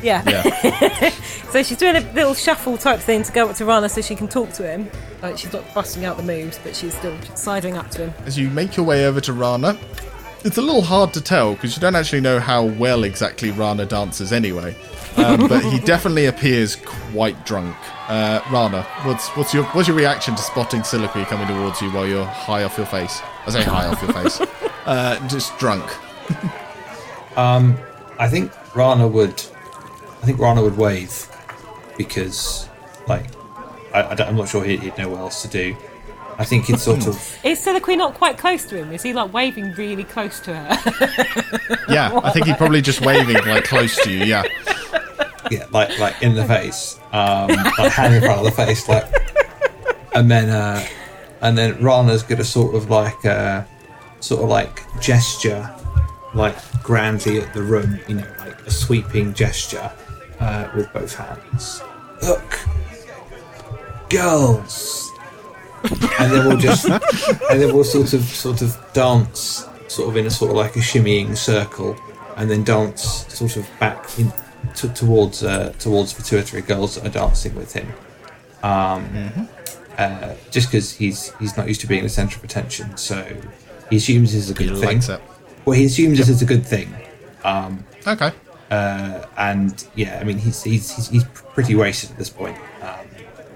Yeah. 0.02 0.22
Yeah. 0.28 1.10
So 1.52 1.62
she's 1.62 1.76
doing 1.76 1.96
a 1.96 2.00
little 2.14 2.32
shuffle 2.32 2.78
type 2.78 2.98
thing 2.98 3.22
to 3.24 3.30
go 3.30 3.46
up 3.46 3.56
to 3.56 3.66
Rana 3.66 3.86
so 3.90 4.00
she 4.00 4.14
can 4.14 4.26
talk 4.26 4.52
to 4.52 4.66
him. 4.66 4.90
Like 5.20 5.36
she's 5.36 5.52
not 5.52 5.62
busting 5.74 6.06
out 6.06 6.16
the 6.16 6.22
moves, 6.22 6.58
but 6.64 6.74
she's 6.74 6.96
still 6.96 7.14
sidling 7.34 7.76
up 7.76 7.90
to 7.90 8.06
him. 8.06 8.14
As 8.24 8.38
you 8.38 8.48
make 8.48 8.74
your 8.74 8.86
way 8.86 9.04
over 9.04 9.20
to 9.20 9.34
Rana, 9.34 9.76
it's 10.44 10.56
a 10.56 10.62
little 10.62 10.80
hard 10.80 11.12
to 11.12 11.20
tell 11.20 11.52
because 11.52 11.76
you 11.76 11.82
don't 11.82 11.94
actually 11.94 12.22
know 12.22 12.40
how 12.40 12.64
well 12.64 13.04
exactly 13.04 13.50
Rana 13.50 13.84
dances 13.84 14.32
anyway. 14.32 14.74
Um, 15.18 15.46
but 15.48 15.62
he 15.62 15.78
definitely 15.80 16.24
appears 16.24 16.76
quite 16.76 17.44
drunk. 17.44 17.76
Uh, 18.08 18.40
Rana, 18.50 18.84
what's 19.02 19.28
what's 19.36 19.52
your 19.52 19.64
what's 19.64 19.88
your 19.88 19.96
reaction 19.98 20.34
to 20.34 20.42
spotting 20.42 20.82
Soliloquy 20.84 21.26
coming 21.26 21.46
towards 21.48 21.82
you 21.82 21.90
while 21.90 22.06
you're 22.06 22.24
high 22.24 22.64
off 22.64 22.78
your 22.78 22.86
face? 22.86 23.20
I 23.46 23.50
say 23.50 23.62
high 23.62 23.88
off 23.88 24.00
your 24.00 24.14
face, 24.14 24.40
uh, 24.86 25.28
just 25.28 25.58
drunk. 25.58 25.84
Um, 27.36 27.76
I 28.18 28.26
think 28.28 28.52
Rana 28.74 29.06
would. 29.06 29.44
I 30.22 30.26
think 30.26 30.38
Rana 30.38 30.62
would 30.62 30.76
wave 30.76 31.28
because, 31.98 32.68
like, 33.08 33.26
I, 33.92 34.02
I 34.02 34.28
am 34.28 34.36
not 34.36 34.48
sure 34.48 34.62
he'd, 34.62 34.80
he'd 34.80 34.96
know 34.96 35.08
what 35.08 35.18
else 35.18 35.42
to 35.42 35.48
do. 35.48 35.76
I 36.38 36.44
think 36.44 36.66
he'd 36.66 36.78
sort 36.78 37.06
of. 37.08 37.38
Is 37.44 37.58
Soliloquy 37.58 37.96
not 37.96 38.14
quite 38.14 38.38
close 38.38 38.64
to 38.66 38.76
him? 38.76 38.92
Is 38.92 39.02
he 39.02 39.12
like 39.12 39.32
waving 39.32 39.72
really 39.72 40.04
close 40.04 40.40
to 40.40 40.54
her? 40.54 41.58
Yeah, 41.88 42.20
I 42.22 42.30
think 42.30 42.46
he's 42.46 42.56
probably 42.56 42.80
just 42.80 43.02
waving 43.02 43.44
like 43.44 43.64
close 43.64 44.02
to 44.04 44.10
you. 44.10 44.24
Yeah, 44.24 44.44
yeah, 45.50 45.66
like 45.72 45.98
like 45.98 46.22
in 46.22 46.34
the 46.34 46.44
face, 46.44 46.98
um, 47.12 47.48
like 47.48 47.92
hand 47.92 48.14
in 48.14 48.22
front 48.22 48.38
of 48.38 48.44
the 48.44 48.50
face, 48.50 48.88
like, 48.88 49.04
and 50.14 50.30
then 50.30 50.48
uh, 50.48 50.86
and 51.42 51.58
then 51.58 51.82
Rana's 51.82 52.22
gonna 52.22 52.44
sort 52.44 52.74
of 52.74 52.88
like 52.88 53.26
uh, 53.26 53.64
sort 54.20 54.42
of 54.42 54.48
like 54.48 54.80
gesture, 55.02 55.68
like 56.34 56.56
grandly 56.82 57.40
at 57.40 57.52
the 57.52 57.62
room, 57.62 57.98
you 58.08 58.14
know, 58.14 58.34
like 58.38 58.58
a 58.66 58.70
sweeping 58.70 59.34
gesture 59.34 59.92
uh, 60.42 60.68
with 60.74 60.92
both 60.92 61.14
hands. 61.14 61.82
Look, 62.22 62.58
girls, 64.10 65.10
and 66.18 66.32
then 66.32 66.46
we'll 66.46 66.56
just 66.58 66.84
and 67.50 67.60
then 67.60 67.74
we'll 67.74 67.84
sort 67.84 68.12
of 68.12 68.22
sort 68.24 68.62
of 68.62 68.76
dance, 68.92 69.66
sort 69.88 70.08
of 70.08 70.16
in 70.16 70.26
a 70.26 70.30
sort 70.30 70.50
of 70.50 70.56
like 70.56 70.76
a 70.76 70.80
shimmying 70.80 71.36
circle, 71.36 71.96
and 72.36 72.50
then 72.50 72.64
dance 72.64 73.26
sort 73.32 73.56
of 73.56 73.68
back 73.80 74.18
in 74.18 74.32
to, 74.76 74.88
towards 74.90 75.42
uh, 75.42 75.72
towards 75.78 76.14
the 76.14 76.22
two 76.22 76.38
or 76.38 76.42
three 76.42 76.60
girls 76.60 76.94
that 76.96 77.06
are 77.06 77.10
dancing 77.10 77.54
with 77.54 77.72
him. 77.72 77.88
Um, 78.62 79.48
uh, 79.98 80.34
just 80.50 80.68
because 80.70 80.92
he's 80.92 81.32
he's 81.38 81.56
not 81.56 81.68
used 81.68 81.80
to 81.82 81.86
being 81.86 82.02
the 82.02 82.08
centre 82.08 82.36
of 82.36 82.44
attention, 82.44 82.96
so 82.96 83.24
he 83.90 83.96
assumes 83.96 84.32
this 84.32 84.48
is 84.48 84.50
a 84.50 84.54
he 84.62 84.68
good 84.68 84.78
thing. 84.78 84.88
likes 84.96 85.08
it. 85.08 85.20
Well, 85.64 85.76
he 85.76 85.84
assumes 85.84 86.18
this 86.18 86.28
is 86.28 86.42
a 86.42 86.46
good 86.46 86.66
thing. 86.66 86.92
Um, 87.44 87.84
Okay. 88.06 88.32
Uh, 88.72 89.26
and 89.36 89.86
yeah, 89.94 90.18
I 90.18 90.24
mean 90.24 90.38
he's 90.38 90.62
he's 90.62 90.90
he's, 90.90 91.08
he's 91.08 91.24
pretty 91.24 91.74
wasted 91.74 92.10
at 92.10 92.16
this 92.16 92.30
point. 92.30 92.56
Um, 92.80 93.06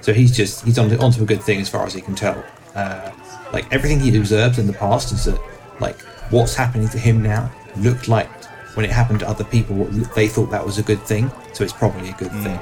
so 0.02 0.12
he's 0.12 0.36
just 0.36 0.62
he's 0.62 0.78
on 0.78 0.94
onto 0.98 1.22
a 1.22 1.26
good 1.26 1.42
thing 1.42 1.58
as 1.58 1.70
far 1.70 1.86
as 1.86 1.94
he 1.94 2.02
can 2.02 2.14
tell. 2.14 2.44
Uh, 2.74 3.10
like 3.50 3.72
everything 3.72 3.98
he'd 3.98 4.14
observed 4.14 4.58
in 4.58 4.66
the 4.66 4.74
past 4.74 5.12
is 5.12 5.24
that 5.24 5.40
like 5.80 5.98
what's 6.30 6.54
happening 6.54 6.86
to 6.90 6.98
him 6.98 7.22
now 7.22 7.50
looked 7.78 8.08
like 8.08 8.28
when 8.74 8.84
it 8.84 8.90
happened 8.90 9.20
to 9.20 9.28
other 9.28 9.44
people, 9.44 9.84
they 10.14 10.28
thought 10.28 10.50
that 10.50 10.64
was 10.64 10.76
a 10.76 10.82
good 10.82 11.00
thing. 11.00 11.30
So 11.54 11.64
it's 11.64 11.72
probably 11.72 12.10
a 12.10 12.14
good 12.14 12.32
thing. 12.42 12.60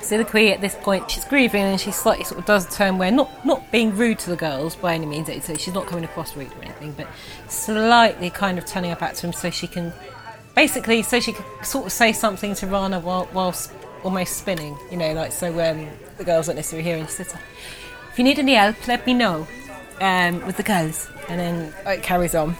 Soliloquy 0.00 0.50
at 0.50 0.62
this 0.62 0.74
point, 0.76 1.10
she's 1.10 1.26
grieving 1.26 1.62
and 1.62 1.80
she 1.80 1.90
slightly 1.90 2.24
sort 2.24 2.38
of 2.38 2.46
does 2.46 2.66
a 2.66 2.70
turn 2.70 2.96
where 2.96 3.10
not 3.10 3.44
not 3.44 3.70
being 3.70 3.94
rude 3.94 4.18
to 4.20 4.30
the 4.30 4.36
girls 4.36 4.76
by 4.76 4.94
any 4.94 5.04
means, 5.04 5.26
so 5.44 5.54
she's 5.56 5.74
not 5.74 5.86
coming 5.86 6.04
across 6.04 6.34
rude 6.36 6.52
or 6.52 6.62
anything, 6.62 6.92
but 6.92 7.06
slightly 7.48 8.30
kind 8.30 8.56
of 8.56 8.64
turning 8.64 8.90
her 8.90 8.96
back 8.96 9.14
to 9.14 9.26
him 9.26 9.32
so 9.34 9.50
she 9.50 9.66
can 9.66 9.92
basically 10.54 11.02
so 11.02 11.20
she 11.20 11.32
could 11.32 11.44
sort 11.64 11.86
of 11.86 11.92
say 11.92 12.12
something 12.12 12.54
to 12.56 12.66
Rana 12.66 13.00
while 13.00 13.28
whilst 13.32 13.72
almost 14.02 14.36
spinning, 14.36 14.76
you 14.90 14.96
know, 14.96 15.12
like 15.14 15.32
so 15.32 15.48
um, 15.48 15.88
the 16.18 16.24
girls 16.24 16.48
aren't 16.48 16.56
necessarily 16.56 16.88
hear 16.88 16.98
and 16.98 17.08
she 17.08 17.22
If 17.22 18.18
you 18.18 18.24
need 18.24 18.38
any 18.38 18.54
help, 18.54 18.86
let 18.86 19.06
me 19.06 19.14
know. 19.14 19.46
Um, 20.00 20.44
with 20.44 20.56
the 20.56 20.62
girls. 20.62 21.08
And 21.28 21.40
then 21.40 21.74
it 21.86 22.02
carries 22.02 22.34
on. 22.34 22.56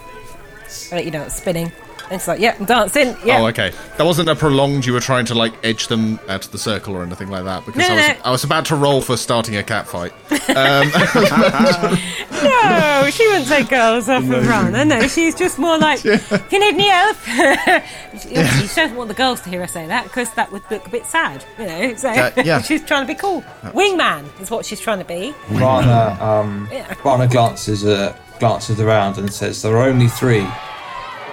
I'll 0.91 0.97
let 0.97 1.05
you 1.05 1.11
know 1.11 1.23
it's 1.23 1.35
spinning. 1.35 1.71
And 2.05 2.13
it's 2.13 2.27
like, 2.27 2.39
yeah, 2.39 2.55
I'm 2.59 2.65
dancing. 2.65 3.15
Yeah. 3.25 3.41
Oh, 3.41 3.47
okay. 3.47 3.71
That 3.97 4.05
wasn't 4.05 4.29
a 4.29 4.35
prolonged. 4.35 4.85
You 4.85 4.93
were 4.93 4.99
trying 4.99 5.25
to 5.25 5.33
like 5.33 5.53
edge 5.63 5.87
them 5.87 6.19
out 6.29 6.45
of 6.45 6.51
the 6.51 6.57
circle 6.57 6.95
or 6.95 7.03
anything 7.03 7.29
like 7.29 7.43
that. 7.45 7.65
Because 7.65 7.79
No, 7.79 7.87
I 7.87 7.95
was 7.95 8.07
no. 8.07 8.15
I 8.25 8.31
was 8.31 8.43
about 8.43 8.65
to 8.65 8.75
roll 8.75 9.01
for 9.01 9.17
starting 9.17 9.55
a 9.55 9.63
cat 9.63 9.87
fight. 9.87 10.13
No, 12.45 13.09
she 13.11 13.27
wouldn't 13.27 13.47
take 13.47 13.69
girls 13.69 14.07
off 14.09 14.23
of 14.23 14.47
Rana. 14.47 14.85
No, 14.85 15.07
she's 15.07 15.33
just 15.35 15.57
more 15.57 15.77
like, 15.77 16.05
if 16.05 16.31
you 16.51 16.59
need 16.59 16.75
any 16.75 16.89
help. 16.89 17.17
she, 18.21 18.29
she 18.67 18.75
doesn't 18.75 18.95
want 18.95 19.07
the 19.07 19.13
girls 19.15 19.41
to 19.41 19.49
hear 19.49 19.61
her 19.61 19.67
say 19.67 19.87
that 19.87 20.03
because 20.03 20.31
that 20.35 20.51
would 20.51 20.61
look 20.69 20.85
a 20.85 20.89
bit 20.89 21.05
sad, 21.05 21.43
you 21.57 21.65
know. 21.65 21.95
So 21.95 22.09
Uh, 22.09 22.31
yeah. 22.43 22.61
she's 22.61 22.83
trying 22.83 23.01
to 23.03 23.07
be 23.07 23.15
cool. 23.17 23.41
Wingman 23.63 24.25
is 24.41 24.51
what 24.51 24.65
she's 24.65 24.79
trying 24.79 24.99
to 24.99 25.05
be. 25.05 25.33
Rana, 25.49 26.17
um, 26.23 26.67
Yeah. 26.71 26.93
Rana 27.03 27.27
glances 27.27 27.85
uh, 27.85 28.15
glances 28.39 28.79
around 28.79 29.17
and 29.17 29.31
says, 29.33 29.61
"There 29.61 29.75
are 29.77 29.87
only 29.87 30.07
three. 30.07 30.45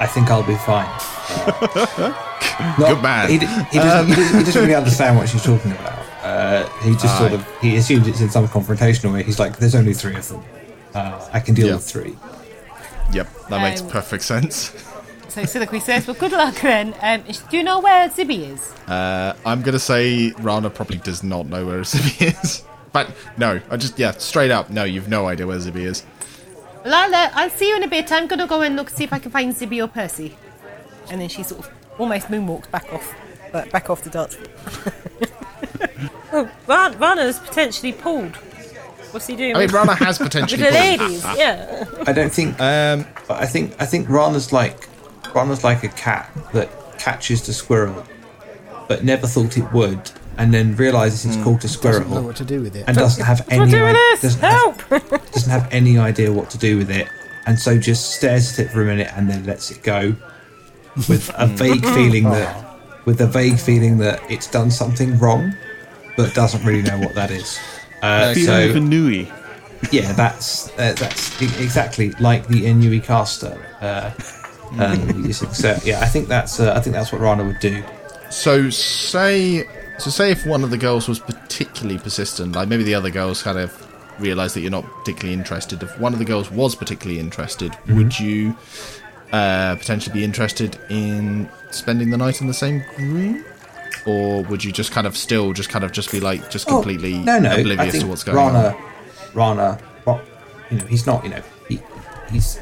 I 0.03 0.07
think 0.07 0.31
I'll 0.31 0.43
be 0.47 0.57
fine." 0.57 0.87
Not- 2.79 2.89
Good 2.89 3.03
man. 3.03 3.29
He, 3.31 3.39
he, 3.39 3.47
doesn't, 3.47 3.67
he, 3.71 3.79
doesn't, 3.79 4.39
he 4.39 4.45
doesn't 4.45 4.63
really 4.63 4.75
understand 4.75 5.17
what 5.17 5.29
she's 5.29 5.43
talking 5.43 5.73
about. 5.73 5.99
Uh, 6.23 6.69
he 6.81 6.93
just 6.93 7.17
sort 7.19 7.33
of 7.33 7.47
he 7.61 7.77
assumes 7.77 8.07
it's 8.07 8.21
in 8.21 8.31
some 8.31 8.47
confrontational 8.49 9.13
way. 9.13 9.23
He's 9.23 9.39
like, 9.39 9.57
"There's 9.57 9.75
only 9.75 9.95
three 9.95 10.15
of 10.17 10.29
them. 10.29 10.43
Uh, 10.95 11.29
I 11.33 11.41
can 11.41 11.55
deal 11.55 11.69
Yeah. 11.69 11.75
with 11.77 11.85
three. 11.85 12.17
Yep, 13.13 13.29
that 13.49 13.61
makes 13.63 13.81
Um, 13.83 13.89
perfect 13.89 14.25
sense. 14.25 14.73
So 15.29 15.45
Soliloquy 15.47 15.81
says, 15.81 16.07
well, 16.07 16.17
good 16.19 16.33
luck 16.33 16.55
then. 16.61 16.95
Um, 17.01 17.23
do 17.51 17.57
you 17.57 17.63
know 17.63 17.81
where 17.81 18.07
Zibby 18.11 18.53
is? 18.53 18.71
Uh, 18.87 19.33
I'm 19.47 19.63
gonna 19.63 19.79
say 19.79 20.33
Rana 20.41 20.69
probably 20.71 20.99
does 20.99 21.23
not 21.23 21.47
know 21.47 21.67
where 21.67 21.81
Zibby 21.81 22.33
is. 22.45 22.63
But 22.93 23.11
no, 23.39 23.61
I 23.71 23.77
just 23.79 23.99
yeah, 23.99 24.11
straight 24.13 24.51
up, 24.51 24.69
no, 24.69 24.85
you've 24.85 25.09
no 25.09 25.27
idea 25.27 25.47
where 25.47 25.57
Zibby 25.59 25.85
is. 25.87 26.05
Lala, 26.85 27.31
I'll 27.35 27.51
see 27.51 27.69
you 27.69 27.77
in 27.77 27.83
a 27.83 27.89
bit. 27.89 28.11
I'm 28.13 28.27
gonna 28.27 28.47
go 28.47 28.63
and 28.63 28.77
look 28.77 28.91
see 28.91 29.05
if 29.05 29.13
I 29.13 29.19
can 29.19 29.31
find 29.31 29.55
Zibby 29.55 29.83
or 29.83 29.89
Percy. 29.89 30.37
And 31.11 31.21
then 31.21 31.29
she 31.29 31.43
sort 31.43 31.67
of 31.67 31.71
almost 31.99 32.29
moonwalks 32.29 32.71
back 32.71 32.93
off, 32.93 33.15
uh, 33.55 33.65
back 33.67 33.91
off 33.91 34.03
the 34.03 34.11
dance 34.11 34.35
floor. 34.35 34.95
oh, 36.33 36.51
Ran- 36.67 36.99
Rana's 36.99 37.39
potentially 37.39 37.93
pulled. 37.93 38.37
What's 39.13 39.27
he 39.27 39.37
doing? 39.37 39.55
I 39.57 39.61
mean, 39.61 39.69
Rana 39.71 39.95
has 39.95 40.19
with 40.21 40.29
potentially. 40.33 40.63
the 40.63 40.71
pulled- 40.71 41.01
ladies, 41.01 41.25
yeah. 41.37 41.85
I 42.07 42.13
don't 42.13 42.33
think. 42.33 42.59
Um, 42.61 43.07
I 43.29 43.47
think 43.47 43.75
I 43.81 43.87
think 43.87 44.09
Rana's 44.09 44.53
like 44.53 44.89
Rana's 45.35 45.63
like 45.65 45.85
a 45.85 45.89
cat 45.89 46.31
that 46.53 46.71
catches 46.99 47.47
the 47.47 47.53
squirrel, 47.53 48.05
but 48.89 49.05
never 49.05 49.27
thought 49.27 49.57
it 49.59 49.71
would, 49.73 50.11
and 50.39 50.53
then 50.53 50.75
realizes 50.77 51.25
it's 51.27 51.43
called 51.45 51.59
a 51.59 51.69
Doesn't 51.69 51.85
know 51.85 51.99
squirrel 52.01 52.23
what 52.25 52.37
to 52.37 52.45
do 52.45 52.61
with 52.63 52.75
it. 52.77 52.85
and 52.87 52.97
doesn't 52.97 53.25
have 53.25 53.47
any 53.51 53.71
do 53.71 53.83
with 53.85 53.97
i- 53.97 54.17
this? 54.21 54.23
doesn't 54.23 54.41
have, 54.41 54.81
Help! 54.81 55.33
doesn't 55.33 55.51
have 55.51 55.69
any 55.73 55.99
idea 55.99 56.33
what 56.33 56.51
to 56.51 56.59
do 56.59 56.79
with 56.79 56.91
it, 56.91 57.09
and 57.47 57.59
so 57.59 57.79
just 57.79 58.15
stares 58.15 58.59
at 58.59 58.67
it 58.67 58.71
for 58.71 58.83
a 58.83 58.85
minute 58.85 59.11
and 59.15 59.29
then 59.29 59.45
lets 59.45 59.71
it 59.71 59.83
go, 59.83 60.15
with 61.09 61.31
a 61.37 61.47
vague 61.47 61.85
feeling 61.97 62.25
that 62.25 62.67
with 63.05 63.21
a 63.21 63.27
vague 63.27 63.59
feeling 63.59 63.99
that 63.99 64.21
it's 64.31 64.47
done 64.51 64.71
something 64.71 65.19
wrong. 65.19 65.53
but 66.17 66.33
doesn't 66.35 66.63
really 66.65 66.83
know 66.83 66.99
what 66.99 67.15
that 67.15 67.31
is. 67.31 67.59
Uh, 68.03 68.35
so 68.35 68.79
Nui. 68.79 69.31
yeah, 69.91 70.13
that's 70.13 70.69
uh, 70.79 70.93
that's 70.99 71.41
exactly 71.43 72.11
like 72.21 72.47
the 72.49 72.63
Inui 72.65 73.03
caster. 73.03 73.59
Uh, 73.81 74.11
um, 74.79 75.23
we 75.23 75.29
used 75.29 75.43
to- 75.43 75.55
so 75.55 75.77
yeah, 75.85 76.01
I 76.01 76.07
think 76.07 76.29
that's 76.29 76.61
uh, 76.61 76.75
I 76.77 76.81
think 76.81 76.95
that's 76.95 77.11
what 77.13 77.21
Rana 77.21 77.45
would 77.45 77.59
do. 77.61 77.83
So 78.31 78.71
say, 78.71 79.67
so 80.03 80.11
say 80.11 80.31
if 80.33 80.45
one 80.47 80.65
of 80.65 80.71
the 80.71 80.79
girls 80.79 81.09
was 81.09 81.19
particularly 81.19 81.99
persistent, 81.99 82.55
like 82.55 82.69
maybe 82.69 82.83
the 82.83 82.95
other 82.95 83.11
girls 83.11 83.43
kind 83.43 83.59
of 83.59 83.71
realised 84.21 84.55
that 84.57 84.61
you're 84.61 84.71
not 84.71 84.85
particularly 84.99 85.33
interested. 85.33 85.83
If 85.83 85.99
one 85.99 86.13
of 86.13 86.19
the 86.19 86.25
girls 86.25 86.51
was 86.51 86.75
particularly 86.75 87.21
interested, 87.21 87.73
would 87.89 88.19
you 88.19 88.57
uh, 89.33 89.77
potentially 89.77 90.13
be 90.13 90.25
interested 90.25 90.79
in 90.91 91.49
spending 91.71 92.11
the 92.11 92.17
night 92.19 92.41
in 92.41 92.47
the 92.47 92.55
same 92.55 92.83
room, 92.99 93.45
or 94.05 94.43
would 94.45 94.63
you 94.65 94.73
just 94.73 94.93
kind 94.93 95.07
of 95.07 95.17
still 95.17 95.53
just 95.53 95.69
kind 95.71 95.85
of 95.85 95.93
just 95.93 96.11
be 96.11 96.21
like 96.21 96.51
just 96.51 96.69
Oh, 96.69 96.75
completely 96.75 97.19
no, 97.19 97.39
no, 97.39 97.51
I 97.51 97.55
oblivious 97.59 97.93
think 97.93 98.05
to 98.05 98.11
what's 98.11 98.25
going 98.25 98.37
Rana, 98.37 98.77
on? 98.77 98.83
Rana, 99.35 99.79
well, 100.05 100.21
you 100.71 100.79
know, 100.79 100.85
he's 100.87 101.07
not, 101.07 101.23
you 101.25 101.31
know, 101.31 101.43
he, 101.69 101.81
he's 102.31 102.59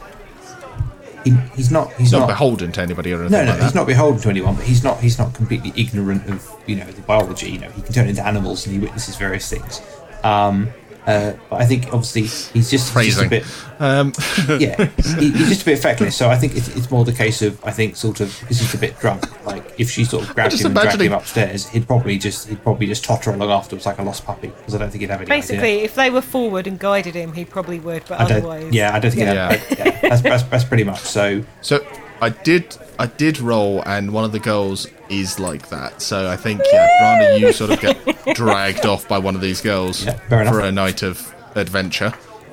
he, 1.24 1.30
he's 1.54 1.70
not 1.70 1.92
he's 1.94 2.12
not 2.12 2.20
not 2.20 2.28
beholden 2.28 2.72
to 2.72 2.80
anybody 2.80 3.12
or 3.12 3.20
anything 3.20 3.38
No, 3.38 3.44
no, 3.44 3.52
like 3.52 3.62
he's 3.62 3.74
not 3.74 3.86
beholden 3.86 4.20
to 4.22 4.28
anyone, 4.30 4.54
but 4.54 4.64
he's 4.64 4.82
not 4.84 5.00
he's 5.00 5.18
not 5.18 5.34
completely 5.34 5.72
ignorant 5.76 6.28
of 6.28 6.48
you 6.66 6.76
know 6.76 6.84
the 6.84 7.02
biology. 7.02 7.50
You 7.50 7.58
know, 7.60 7.70
he 7.70 7.82
can 7.82 7.92
turn 7.92 8.08
into 8.08 8.26
animals 8.26 8.66
and 8.66 8.74
he 8.74 8.80
witnesses 8.80 9.16
various 9.16 9.48
things. 9.48 9.80
Um, 10.24 10.68
uh, 11.06 11.32
but 11.48 11.60
I 11.60 11.66
think 11.66 11.86
obviously 11.86 12.22
he's 12.22 12.70
just, 12.70 12.92
just 12.94 13.22
a 13.22 13.28
bit 13.28 13.44
Um, 13.78 14.12
yeah, 14.58 14.76
he, 15.18 15.30
he's 15.30 15.48
just 15.48 15.62
a 15.62 15.64
bit 15.64 15.78
feckless. 15.78 16.14
So 16.14 16.28
I 16.28 16.36
think 16.36 16.54
it's, 16.56 16.68
it's 16.76 16.90
more 16.90 17.04
the 17.04 17.12
case 17.12 17.40
of 17.42 17.62
I 17.64 17.70
think 17.70 17.96
sort 17.96 18.20
of 18.20 18.38
he's 18.48 18.58
just 18.58 18.74
a 18.74 18.78
bit 18.78 18.98
drunk. 18.98 19.24
Like 19.46 19.64
if 19.78 19.90
she 19.90 20.04
sort 20.04 20.28
of 20.28 20.34
grabbed 20.34 20.50
just 20.50 20.64
him 20.64 20.76
and 20.76 20.80
dragged 20.80 21.00
him 21.00 21.12
upstairs, 21.12 21.68
he'd 21.68 21.86
probably 21.86 22.18
just 22.18 22.48
he'd 22.48 22.62
probably 22.62 22.86
just 22.86 23.04
totter 23.04 23.30
along 23.32 23.50
afterwards 23.50 23.86
like 23.86 23.98
a 23.98 24.02
lost 24.02 24.24
puppy 24.24 24.48
because 24.48 24.74
I 24.74 24.78
don't 24.78 24.90
think 24.90 25.00
he'd 25.00 25.10
have 25.10 25.20
any 25.20 25.28
Basically, 25.28 25.72
idea. 25.74 25.84
if 25.84 25.94
they 25.94 26.10
were 26.10 26.20
forward 26.22 26.66
and 26.66 26.78
guided 26.78 27.14
him, 27.14 27.32
he 27.32 27.44
probably 27.44 27.80
would, 27.80 28.02
but 28.06 28.20
I 28.20 28.24
otherwise. 28.24 28.72
yeah, 28.72 28.94
I 28.94 28.98
don't 28.98 29.10
think. 29.10 29.22
Yeah. 29.22 29.54
He'd 29.54 29.78
have, 29.78 29.78
yeah, 29.78 30.00
that's, 30.08 30.22
that's 30.22 30.42
that's 30.44 30.64
pretty 30.64 30.84
much 30.84 31.00
so. 31.00 31.42
So 31.62 31.84
I 32.20 32.28
did 32.28 32.76
I 32.98 33.06
did 33.06 33.40
roll 33.40 33.82
and 33.86 34.12
one 34.12 34.24
of 34.24 34.32
the 34.32 34.40
girls 34.40 34.86
is 35.10 35.38
like 35.40 35.68
that. 35.70 36.00
So 36.00 36.28
I 36.30 36.36
think 36.36 36.62
yeah, 36.72 36.88
Rana, 37.02 37.36
you 37.38 37.52
sort 37.52 37.70
of 37.70 37.80
get 37.80 37.98
dragged 38.34 38.86
off 38.86 39.06
by 39.08 39.18
one 39.18 39.34
of 39.34 39.40
these 39.40 39.60
girls 39.60 40.04
Yeah, 40.04 40.18
for 40.28 40.60
a 40.60 40.72
night 40.72 41.02
of 41.02 41.34
adventure. 41.54 42.12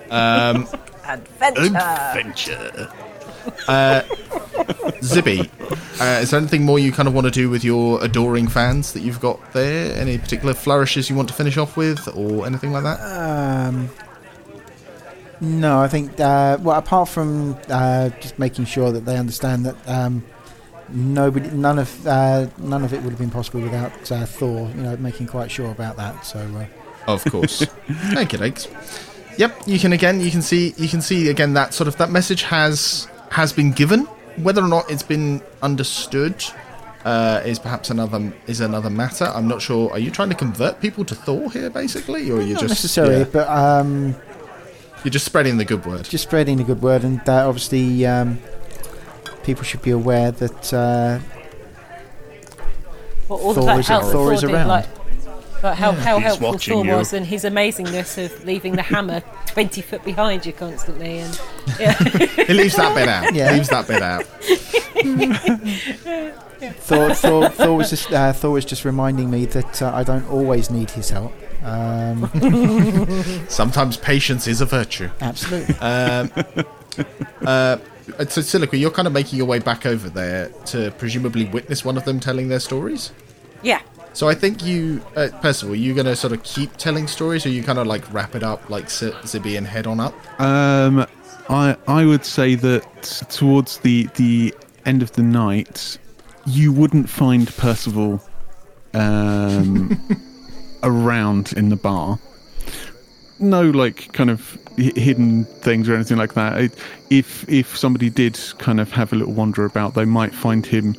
Um 0.09 0.67
Adventure. 1.05 1.77
adventure. 1.77 2.91
Uh 3.67 4.01
Zibby, 5.01 5.49
uh, 6.01 6.19
is 6.21 6.31
there 6.31 6.39
anything 6.39 6.63
more 6.63 6.79
you 6.79 6.91
kind 6.91 7.07
of 7.07 7.13
want 7.13 7.25
to 7.25 7.31
do 7.31 7.49
with 7.49 7.63
your 7.63 8.03
adoring 8.03 8.47
fans 8.47 8.91
that 8.93 9.01
you've 9.01 9.19
got 9.21 9.53
there? 9.53 9.93
Any 9.95 10.17
particular 10.17 10.53
flourishes 10.53 11.09
you 11.09 11.15
want 11.15 11.29
to 11.29 11.33
finish 11.35 11.55
off 11.57 11.77
with, 11.77 12.07
or 12.15 12.45
anything 12.45 12.73
like 12.73 12.83
that? 12.83 12.99
Um, 12.99 13.89
no, 15.39 15.79
I 15.79 15.87
think. 15.87 16.19
Uh, 16.19 16.57
well, 16.59 16.77
apart 16.77 17.09
from 17.09 17.57
uh, 17.69 18.09
just 18.19 18.37
making 18.39 18.65
sure 18.65 18.91
that 18.91 19.05
they 19.05 19.17
understand 19.17 19.65
that 19.65 19.75
um, 19.87 20.25
nobody, 20.89 21.49
none 21.51 21.79
of, 21.79 22.07
uh, 22.07 22.47
none 22.57 22.83
of 22.83 22.93
it 22.93 23.01
would 23.01 23.09
have 23.09 23.19
been 23.19 23.29
possible 23.29 23.61
without 23.61 24.11
uh, 24.11 24.25
Thor. 24.25 24.69
You 24.75 24.81
know, 24.83 24.97
making 24.97 25.27
quite 25.27 25.51
sure 25.51 25.71
about 25.71 25.97
that. 25.97 26.25
So, 26.25 26.39
uh, 26.39 26.65
Of 27.11 27.23
course. 27.25 27.65
Thank 28.13 28.33
you, 28.33 28.39
thanks. 28.39 28.67
Yep, 29.37 29.61
you 29.67 29.79
can 29.79 29.93
again. 29.93 30.19
You 30.19 30.31
can 30.31 30.41
see. 30.41 30.73
You 30.77 30.89
can 30.89 31.01
see 31.01 31.29
again 31.29 31.53
that 31.53 31.73
sort 31.73 31.87
of 31.87 31.97
that 31.97 32.09
message 32.09 32.43
has 32.43 33.07
has 33.31 33.53
been 33.53 33.71
given. 33.71 34.05
Whether 34.37 34.63
or 34.63 34.67
not 34.67 34.89
it's 34.89 35.03
been 35.03 35.41
understood 35.61 36.43
uh, 37.05 37.41
is 37.45 37.57
perhaps 37.57 37.89
another 37.89 38.33
is 38.47 38.59
another 38.59 38.89
matter. 38.89 39.25
I'm 39.25 39.47
not 39.47 39.61
sure. 39.61 39.91
Are 39.91 39.99
you 39.99 40.11
trying 40.11 40.29
to 40.29 40.35
convert 40.35 40.81
people 40.81 41.05
to 41.05 41.15
Thor 41.15 41.51
here, 41.51 41.69
basically, 41.69 42.29
or 42.29 42.39
are 42.39 42.41
you 42.41 42.53
not 42.53 42.61
just 42.61 42.71
necessarily, 42.71 43.19
yeah, 43.19 43.29
but 43.31 43.47
um, 43.47 44.15
you're 45.03 45.11
just 45.11 45.25
spreading 45.25 45.57
the 45.57 45.65
good 45.65 45.85
word? 45.85 46.03
just 46.05 46.23
spreading 46.23 46.57
the 46.57 46.63
good 46.63 46.81
word, 46.81 47.03
and 47.03 47.21
uh, 47.29 47.47
obviously, 47.47 48.05
um, 48.05 48.39
people 49.47 49.63
should 49.63 49.81
be 49.81 49.89
aware 49.91 50.31
that. 50.31 50.73
Uh, 50.73 51.19
Well, 53.27 53.39
all 53.39 53.53
Thor 53.55 53.63
of 53.63 53.67
that 53.67 53.79
is- 53.79 53.87
help 53.87 54.03
Thor 54.03 54.11
Thor 54.11 54.33
is 54.33 54.41
did, 54.41 54.51
around. 54.51 54.67
like, 54.67 54.85
like 55.63 55.77
how, 55.77 55.91
how 55.91 56.19
helpful 56.19 56.57
Thor 56.59 56.85
you. 56.85 56.91
was 56.95 57.13
and 57.13 57.25
his 57.25 57.43
amazingness 57.43 58.23
of 58.23 58.45
leaving 58.45 58.75
the 58.75 58.83
hammer 58.83 59.21
20 59.47 59.81
foot 59.81 60.03
behind 60.05 60.45
you 60.45 60.53
constantly. 60.53 61.19
And 61.19 61.41
yeah, 61.79 61.93
He 62.45 62.53
leaves 62.53 62.75
that 62.75 62.93
bit 62.95 63.07
out. 63.09 63.33
Yeah. 63.33 63.51
Leaves 63.53 63.69
that 63.69 63.87
bit 63.87 64.01
out. 64.01 64.23
Thor, 66.79 67.13
Thor, 67.13 67.49
Thor 67.49 67.75
was 67.75 67.89
just 67.89 68.11
uh, 68.11 68.33
Thor 68.33 68.51
was 68.51 68.65
just 68.65 68.83
reminding 68.85 69.29
me 69.29 69.45
that 69.47 69.81
uh, 69.81 69.91
I 69.93 70.03
don't 70.03 70.27
always 70.29 70.69
need 70.71 70.89
his 70.91 71.09
help. 71.09 71.33
Um, 71.63 72.29
Sometimes 73.49 73.97
patience 73.97 74.47
is 74.47 74.61
a 74.61 74.65
virtue. 74.65 75.09
absolutely. 75.21 75.75
Um, 75.75 76.31
uh, 77.45 77.77
so, 78.29 78.41
Siliqui, 78.41 78.79
you're 78.79 78.91
kind 78.91 79.07
of 79.07 79.13
making 79.13 79.37
your 79.37 79.47
way 79.47 79.59
back 79.59 79.85
over 79.85 80.09
there 80.09 80.49
to 80.67 80.91
presumably 80.97 81.45
witness 81.45 81.83
one 81.85 81.97
of 81.97 82.05
them 82.05 82.19
telling 82.19 82.47
their 82.49 82.59
stories. 82.59 83.11
yeah. 83.63 83.81
So 84.13 84.27
I 84.27 84.33
think 84.33 84.63
you, 84.63 85.03
uh, 85.15 85.27
Percival, 85.43 85.73
are 85.73 85.77
you 85.77 85.93
going 85.93 86.07
to 86.07 86.15
sort 86.15 86.33
of 86.33 86.41
keep 86.41 86.75
telling 86.77 87.05
stories, 87.07 87.45
or 87.45 87.49
you 87.49 87.61
kind 87.61 87.77
of 87.77 87.85
like 87.85 88.11
wrap 88.11 88.33
it 88.33 88.41
up 88.41 88.67
like 88.67 88.89
Z- 88.89 89.11
Zibby 89.21 89.55
and 89.59 89.67
head 89.67 89.85
on 89.85 89.99
up? 89.99 90.15
Um, 90.41 91.05
I 91.49 91.77
I 91.87 92.03
would 92.03 92.25
say 92.25 92.55
that 92.55 93.03
towards 93.29 93.77
the 93.77 94.09
the 94.15 94.55
end 94.87 95.03
of 95.03 95.11
the 95.11 95.21
night, 95.21 95.99
you 96.47 96.71
wouldn't 96.73 97.07
find 97.07 97.47
Percival 97.57 98.19
um, 98.95 99.99
around 100.83 101.53
in 101.53 101.69
the 101.69 101.75
bar. 101.75 102.17
No, 103.39 103.69
like 103.69 104.11
kind 104.13 104.29
of 104.29 104.57
hidden 104.77 105.45
things 105.45 105.87
or 105.87 105.95
anything 105.95 106.17
like 106.17 106.33
that. 106.33 106.59
It, 106.59 106.73
if 107.09 107.47
if 107.47 107.77
somebody 107.77 108.09
did 108.09 108.39
kind 108.57 108.79
of 108.79 108.91
have 108.91 109.13
a 109.13 109.15
little 109.15 109.33
wander 109.33 109.65
about, 109.65 109.93
they 109.93 110.05
might 110.05 110.33
find 110.33 110.65
him 110.65 110.95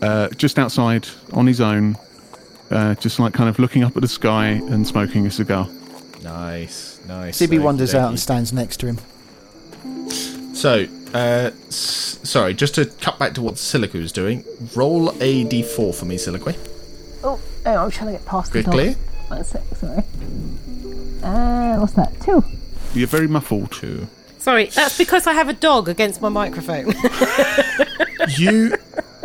uh, 0.00 0.28
just 0.30 0.58
outside 0.58 1.06
on 1.32 1.46
his 1.46 1.60
own, 1.60 1.96
uh, 2.70 2.94
just 2.96 3.18
like 3.18 3.34
kind 3.34 3.48
of 3.48 3.58
looking 3.58 3.84
up 3.84 3.94
at 3.96 4.00
the 4.02 4.08
sky 4.08 4.46
and 4.48 4.86
smoking 4.86 5.26
a 5.26 5.30
cigar. 5.30 5.68
Nice, 6.22 6.98
nice. 7.06 7.36
Sibby 7.36 7.56
Okey 7.56 7.64
wanders 7.64 7.94
out 7.94 8.08
and 8.08 8.18
stands 8.18 8.52
next 8.52 8.78
to 8.78 8.86
him. 8.86 8.98
So, 10.54 10.86
uh, 11.14 11.50
s- 11.68 12.18
sorry, 12.22 12.54
just 12.54 12.74
to 12.76 12.86
cut 12.86 13.18
back 13.18 13.34
to 13.34 13.42
what 13.42 13.54
Siliqui 13.54 14.00
was 14.00 14.12
doing, 14.12 14.44
roll 14.76 15.10
a 15.20 15.44
d4 15.44 15.94
for 15.94 16.04
me, 16.04 16.16
Siliqui. 16.16 16.56
Oh, 17.24 17.40
hang 17.64 17.76
on, 17.76 17.84
I'm 17.86 17.90
trying 17.90 18.12
to 18.12 18.18
get 18.18 18.26
past 18.26 18.52
Good 18.52 18.66
the 18.66 18.70
door. 18.70 18.80
clear? 18.80 18.94
One 19.28 19.44
sec, 19.44 19.62
sorry. 19.76 20.02
Uh, 21.22 21.76
what's 21.78 21.92
that? 21.94 22.12
Two. 22.20 22.44
You're 22.94 23.06
very 23.08 23.28
muffled. 23.28 23.72
Two. 23.72 24.06
Sorry, 24.38 24.66
that's 24.66 24.98
because 24.98 25.26
I 25.26 25.32
have 25.34 25.48
a 25.48 25.52
dog 25.52 25.88
against 25.88 26.20
my 26.20 26.28
microphone. 26.28 26.92
you 28.38 28.76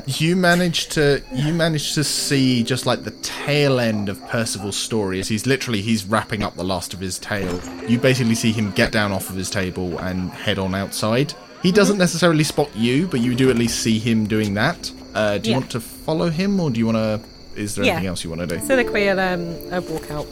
you 0.06 0.36
managed 0.36 0.92
to 0.94 1.22
you 1.34 1.54
managed 1.54 1.96
to 1.96 2.04
see 2.04 2.64
just 2.64 2.86
like 2.86 3.04
the 3.04 3.12
tail 3.12 3.80
end 3.80 4.10
of 4.10 4.26
Percival's 4.28 4.78
story 4.78 5.20
as 5.20 5.28
he's 5.28 5.46
literally 5.46 5.82
he's 5.82 6.06
wrapping 6.06 6.44
up 6.44 6.56
the 6.56 6.64
last 6.64 6.94
of 6.94 7.00
his 7.00 7.20
tale. 7.20 7.60
You 7.90 7.98
basically 8.00 8.36
see 8.36 8.52
him 8.52 8.72
get 8.72 8.92
down 8.92 9.12
off 9.12 9.30
of 9.30 9.36
his 9.36 9.50
table 9.50 9.98
and 10.00 10.32
head 10.32 10.60
on 10.60 10.76
outside. 10.76 11.34
He 11.64 11.72
doesn't 11.72 11.98
necessarily 11.98 12.44
spot 12.44 12.70
you, 12.76 13.08
but 13.08 13.20
you 13.20 13.34
do 13.36 13.50
at 13.50 13.58
least 13.58 13.82
see 13.82 13.98
him 14.00 14.28
doing 14.28 14.54
that. 14.54 14.92
Uh, 15.16 15.40
do 15.40 15.50
you 15.50 15.54
Yeah. 15.56 15.60
want 15.60 15.72
to 15.72 15.80
follow 15.80 16.30
him, 16.30 16.60
or 16.60 16.70
do 16.70 16.80
you 16.80 16.86
want 16.86 16.98
to? 16.98 17.60
Is 17.60 17.74
there 17.74 17.84
Yeah. 17.86 17.94
anything 17.94 18.08
else 18.10 18.24
you 18.24 18.30
want 18.30 18.48
to 18.48 18.60
do? 18.60 18.66
so 18.66 18.76
the 18.76 18.84
queer 18.86 19.20
um, 19.20 19.56
uh, 19.74 19.82
walk 19.82 20.12
out. 20.12 20.28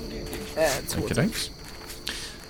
Uh, 0.55 0.69
towards 0.87 0.93
Okay, 1.11 1.13
thanks. 1.15 1.49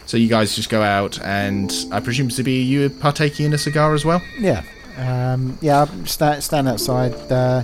So 0.05 0.17
you 0.17 0.27
guys 0.29 0.55
just 0.55 0.69
go 0.69 0.81
out, 0.83 1.19
and 1.23 1.73
I 1.91 1.99
presume 1.99 2.29
Zibby, 2.29 2.65
you 2.65 2.89
partaking 2.89 3.47
in 3.47 3.53
a 3.53 3.57
cigar 3.57 3.93
as 3.95 4.05
well? 4.05 4.21
Yeah, 4.39 4.63
um, 4.97 5.57
yeah. 5.61 5.79
I'll 5.79 6.05
sta 6.05 6.39
stand 6.39 6.67
outside, 6.67 7.13
uh, 7.31 7.63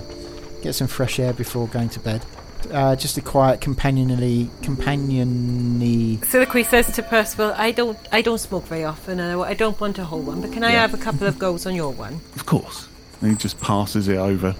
get 0.62 0.74
some 0.74 0.88
fresh 0.88 1.18
air 1.20 1.32
before 1.32 1.68
going 1.68 1.88
to 1.90 2.00
bed. 2.00 2.24
Uh, 2.72 2.94
just 2.96 3.16
a 3.16 3.20
quiet, 3.20 3.60
companionly, 3.60 4.48
companiony. 4.62 6.16
Siliqui 6.18 6.64
says 6.66 6.92
to 6.94 7.02
Percival, 7.02 7.52
"I 7.56 7.70
don't, 7.70 7.98
I 8.12 8.22
don't 8.22 8.38
smoke 8.38 8.66
very 8.66 8.84
often, 8.84 9.20
and 9.20 9.40
I 9.40 9.50
I 9.50 9.54
don't 9.54 9.80
want 9.80 9.98
a 9.98 10.04
whole 10.04 10.20
one. 10.22 10.40
But 10.40 10.52
can 10.52 10.64
I 10.64 10.72
Yeah. 10.72 10.80
have 10.82 10.94
a 10.94 10.98
couple 10.98 11.26
of 11.26 11.38
goes 11.38 11.66
on 11.66 11.74
your 11.74 11.92
one?" 11.92 12.20
Of 12.36 12.46
course. 12.46 12.88
And 13.20 13.30
he 13.30 13.36
just 13.36 13.60
passes 13.60 14.08
it 14.08 14.16
over. 14.16 14.54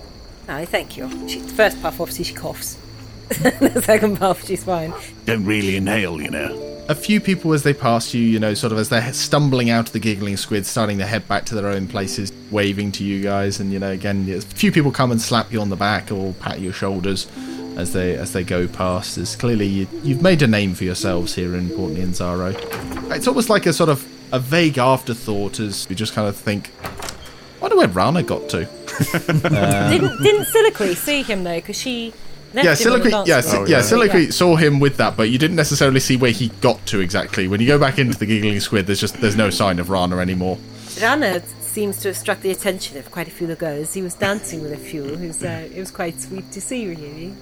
No, 0.48 0.64
thank 0.64 0.96
you. 0.96 1.08
She, 1.28 1.40
the 1.40 1.52
first 1.52 1.80
puff, 1.82 2.00
obviously, 2.00 2.24
she 2.24 2.34
coughs. 2.34 2.76
the 3.28 3.82
second 3.84 4.18
puff, 4.18 4.44
she's 4.46 4.62
fine. 4.64 4.92
Don't 5.24 5.44
really 5.44 5.76
inhale, 5.76 6.20
you 6.20 6.30
know. 6.30 6.71
A 6.88 6.94
few 6.94 7.20
people 7.20 7.52
as 7.52 7.62
they 7.62 7.72
pass 7.72 8.12
you, 8.12 8.20
you 8.20 8.38
know, 8.38 8.54
sort 8.54 8.72
of 8.72 8.78
as 8.78 8.88
they're 8.88 9.12
stumbling 9.12 9.70
out 9.70 9.86
of 9.86 9.92
the 9.92 10.00
giggling 10.00 10.36
squid, 10.36 10.66
starting 10.66 10.98
to 10.98 11.06
head 11.06 11.26
back 11.28 11.44
to 11.46 11.54
their 11.54 11.68
own 11.68 11.86
places, 11.86 12.32
waving 12.50 12.92
to 12.92 13.04
you 13.04 13.22
guys, 13.22 13.60
and 13.60 13.72
you 13.72 13.78
know, 13.78 13.90
again, 13.90 14.28
a 14.28 14.40
few 14.40 14.72
people 14.72 14.90
come 14.90 15.10
and 15.12 15.20
slap 15.20 15.52
you 15.52 15.60
on 15.60 15.68
the 15.68 15.76
back 15.76 16.10
or 16.10 16.32
pat 16.34 16.60
your 16.60 16.72
shoulders 16.72 17.28
as 17.76 17.92
they 17.92 18.14
as 18.16 18.32
they 18.32 18.44
go 18.44 18.66
past. 18.66 19.16
As 19.18 19.36
clearly 19.36 19.66
you, 19.66 19.88
you've 20.02 20.22
made 20.22 20.42
a 20.42 20.46
name 20.46 20.74
for 20.74 20.84
yourselves 20.84 21.34
here 21.34 21.56
in 21.56 21.70
Port 21.70 21.92
Nyanzaru. 21.92 23.10
It's 23.14 23.28
almost 23.28 23.48
like 23.48 23.66
a 23.66 23.72
sort 23.72 23.88
of 23.88 24.06
a 24.32 24.38
vague 24.38 24.78
afterthought 24.78 25.60
as 25.60 25.88
you 25.88 25.96
just 25.96 26.14
kind 26.14 26.26
of 26.26 26.36
think, 26.36 26.70
I 26.82 27.60
wonder 27.60 27.76
where 27.76 27.88
Rana 27.88 28.22
got 28.22 28.48
to. 28.50 28.64
didn't 29.12 30.22
didn't 30.22 30.46
Siliqui 30.46 30.96
see 30.96 31.22
him 31.22 31.44
though? 31.44 31.56
Because 31.56 31.78
she 31.78 32.12
Left 32.54 32.80
him 32.80 32.92
on 32.92 33.00
the 33.00 33.08
Siliqui, 33.08 33.26
yeah, 33.26 33.40
floor. 33.40 33.66
Si- 33.66 33.72
yeah, 33.72 33.78
yeah. 33.78 33.84
Siliqui 33.84 34.32
saw 34.32 34.56
him 34.56 34.80
with 34.80 34.96
that, 34.98 35.16
but 35.16 35.30
you 35.30 35.38
didn't 35.38 35.56
necessarily 35.56 36.00
see 36.00 36.16
where 36.16 36.30
he 36.30 36.48
got 36.60 36.84
to 36.86 37.00
exactly. 37.00 37.48
When 37.48 37.60
you 37.60 37.66
go 37.66 37.78
back 37.78 37.98
into 37.98 38.18
the 38.18 38.26
giggling 38.26 38.60
squid, 38.60 38.86
there's 38.86 39.00
just 39.00 39.20
there's 39.20 39.36
no 39.36 39.50
sign 39.50 39.78
of 39.78 39.90
Rana 39.90 40.18
anymore. 40.18 40.58
Rana 41.00 41.42
seems 41.72 41.98
to 42.00 42.08
have 42.08 42.16
struck 42.16 42.40
the 42.40 42.50
attention 42.50 42.98
of 42.98 43.10
quite 43.10 43.26
a 43.26 43.30
few 43.30 43.46
of 43.46 43.58
the 43.58 43.64
girls. 43.64 43.94
He 43.94 44.02
was 44.02 44.14
dancing 44.14 44.62
with 44.62 44.72
a 44.72 44.76
few. 44.76 45.04
It 45.04 45.20
was, 45.20 45.42
uh, 45.42 45.68
it 45.74 45.78
was 45.78 45.90
quite 45.90 46.20
sweet 46.20 46.50
to 46.52 46.60
see, 46.60 46.86
really. 46.86 47.34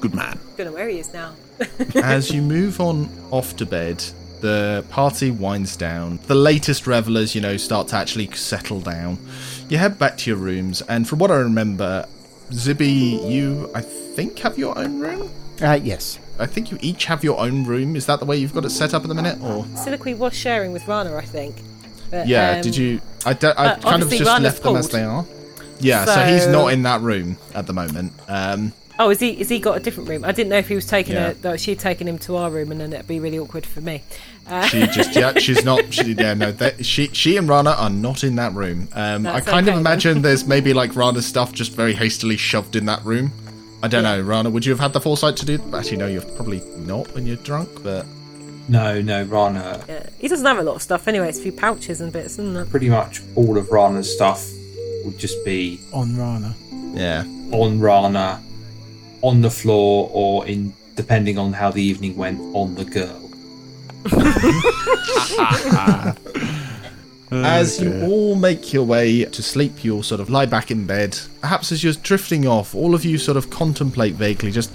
Good 0.00 0.14
man. 0.14 0.38
Don't 0.56 0.66
know 0.66 0.72
where 0.72 0.88
he 0.88 0.98
is 0.98 1.12
now. 1.12 1.34
As 1.94 2.30
you 2.30 2.42
move 2.42 2.80
on 2.80 3.08
off 3.30 3.56
to 3.56 3.66
bed, 3.66 4.04
the 4.40 4.84
party 4.90 5.30
winds 5.30 5.76
down. 5.76 6.18
The 6.26 6.34
latest 6.34 6.86
revelers, 6.86 7.34
you 7.34 7.40
know, 7.40 7.56
start 7.56 7.88
to 7.88 7.96
actually 7.96 8.30
settle 8.32 8.80
down. 8.80 9.18
You 9.68 9.78
head 9.78 9.98
back 9.98 10.18
to 10.18 10.30
your 10.30 10.38
rooms, 10.38 10.82
and 10.82 11.08
from 11.08 11.18
what 11.18 11.30
I 11.30 11.36
remember, 11.36 12.06
Zibby, 12.50 13.30
you, 13.30 13.70
I 13.74 13.80
think, 13.80 14.38
have 14.40 14.58
your 14.58 14.76
own 14.78 15.00
room. 15.00 15.30
Uh, 15.62 15.78
yes. 15.82 16.18
I 16.38 16.46
think 16.46 16.70
you 16.70 16.78
each 16.80 17.04
have 17.04 17.22
your 17.22 17.38
own 17.38 17.64
room. 17.64 17.96
Is 17.96 18.06
that 18.06 18.18
the 18.18 18.24
way 18.24 18.36
you've 18.36 18.54
got 18.54 18.64
it 18.64 18.70
set 18.70 18.94
up 18.94 19.02
at 19.02 19.08
the 19.08 19.14
minute, 19.14 19.38
or? 19.42 19.64
Siliqui 19.76 20.16
was 20.16 20.34
sharing 20.34 20.72
with 20.72 20.86
Rana, 20.88 21.14
I 21.16 21.24
think. 21.24 21.56
But, 22.10 22.26
Yeah, 22.26 22.52
um, 22.56 22.62
did 22.62 22.76
you? 22.76 23.00
I, 23.24 23.34
d- 23.34 23.46
I 23.46 23.66
uh, 23.66 23.78
kind 23.80 24.02
of 24.02 24.10
just 24.10 24.24
Rana's 24.24 24.44
left 24.44 24.62
them 24.62 24.76
as 24.76 24.88
they 24.88 25.02
are. 25.02 25.24
Yeah, 25.78 26.04
so, 26.04 26.24
he's 26.24 26.46
not 26.46 26.72
in 26.72 26.82
that 26.82 27.00
room 27.00 27.38
at 27.54 27.66
the 27.66 27.72
moment. 27.72 28.12
Um, 28.28 28.72
Oh, 29.00 29.08
is 29.10 29.18
he? 29.18 29.30
Is 29.40 29.48
he 29.48 29.58
got 29.58 29.76
a 29.76 29.80
different 29.80 30.08
room? 30.10 30.24
I 30.24 30.32
didn't 30.32 30.50
know 30.50 30.58
if 30.58 30.68
he 30.68 30.74
was 30.74 30.86
taking 30.86 31.14
Yeah. 31.14 31.30
a. 31.30 31.34
That 31.34 31.58
she'd 31.60 31.78
taken 31.78 32.06
him 32.06 32.18
to 32.18 32.36
our 32.36 32.50
room, 32.50 32.70
and 32.70 32.80
then 32.80 32.92
it'd 32.92 33.08
be 33.08 33.18
really 33.18 33.38
awkward 33.38 33.64
for 33.64 33.80
me. 33.80 34.02
Uh, 34.46 34.66
she 34.66 34.86
just 34.88 35.16
yeah, 35.16 35.32
she's 35.38 35.64
not. 35.64 35.92
She, 35.92 36.12
yeah, 36.12 36.34
no, 36.34 36.52
that, 36.52 36.84
she 36.84 37.06
she 37.08 37.36
and 37.38 37.48
Rana 37.48 37.70
are 37.70 37.88
not 37.90 38.22
in 38.24 38.36
that 38.36 38.52
room. 38.52 38.88
Um, 38.92 39.26
I 39.26 39.40
kind 39.40 39.48
okay 39.48 39.58
of 39.60 39.64
then. 39.66 39.78
imagine 39.78 40.22
there's 40.28 40.46
maybe 40.46 40.72
like 40.74 40.94
Rana's 40.94 41.24
stuff 41.26 41.52
just 41.52 41.72
very 41.72 41.94
hastily 41.94 42.36
shoved 42.36 42.76
in 42.76 42.84
that 42.86 43.02
room. 43.04 43.32
I 43.82 43.88
don't 43.88 44.02
know, 44.02 44.20
Rana. 44.20 44.50
Would 44.50 44.66
you 44.66 44.72
have 44.72 44.80
had 44.80 44.92
the 44.92 45.00
foresight 45.00 45.36
to 45.38 45.46
do? 45.46 45.58
Actually, 45.74 45.96
no, 45.96 46.06
you're 46.06 46.20
probably 46.36 46.60
not 46.76 47.12
when 47.14 47.24
you're 47.26 47.36
drunk. 47.36 47.82
But 47.82 48.04
No, 48.68 49.00
no, 49.00 49.22
Rana. 49.24 49.82
yeah. 49.88 50.10
He 50.18 50.28
doesn't 50.28 50.44
have 50.44 50.58
a 50.58 50.62
lot 50.62 50.74
of 50.76 50.82
stuff 50.82 51.08
anyway. 51.08 51.30
It's 51.30 51.38
a 51.38 51.42
few 51.42 51.52
pouches 51.52 52.02
and 52.02 52.12
bits, 52.12 52.32
isn't 52.38 52.54
it? 52.54 52.68
Pretty 52.68 52.90
much 52.90 53.22
all 53.34 53.56
of 53.56 53.70
Rana's 53.70 54.12
stuff 54.14 54.46
would 55.06 55.16
just 55.18 55.42
be 55.46 55.80
On 55.94 56.14
Rana. 56.18 56.54
yeah, 56.92 57.24
on 57.52 57.80
Rana, 57.80 58.42
on 59.22 59.42
the 59.42 59.50
floor, 59.50 60.10
or 60.12 60.46
in 60.46 60.72
depending 60.96 61.38
on 61.38 61.52
how 61.52 61.70
the 61.70 61.82
evening 61.82 62.16
went, 62.16 62.40
on 62.54 62.74
the 62.74 62.84
girl. 62.84 63.30
As 67.32 67.80
you 67.80 68.02
all 68.02 68.34
make 68.34 68.72
your 68.72 68.84
way 68.84 69.24
to 69.24 69.42
sleep, 69.42 69.84
you'll 69.84 70.02
sort 70.02 70.20
of 70.20 70.30
lie 70.30 70.46
back 70.46 70.72
in 70.72 70.84
bed. 70.84 71.16
Perhaps 71.40 71.70
as 71.70 71.84
you're 71.84 71.92
drifting 71.92 72.44
off, 72.44 72.74
all 72.74 72.92
of 72.92 73.04
you 73.04 73.18
sort 73.18 73.36
of 73.36 73.50
contemplate 73.50 74.14
vaguely 74.14 74.50
just 74.50 74.72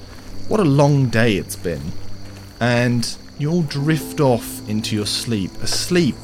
what 0.48 0.62
a 0.62 0.64
long 0.64 1.10
day 1.10 1.36
it's 1.36 1.58
been. 1.58 1.91
And 2.62 3.18
you 3.38 3.52
all 3.52 3.64
drift 3.64 4.22
off 4.22 4.68
into 4.70 4.96
your 4.96 5.06
sleep. 5.06 5.52
A 5.62 5.68
sleep 5.68 6.16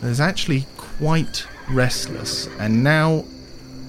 that 0.00 0.08
is 0.08 0.20
actually 0.20 0.66
quite 0.76 1.46
restless. 1.68 2.46
And 2.58 2.84
now 2.84 3.24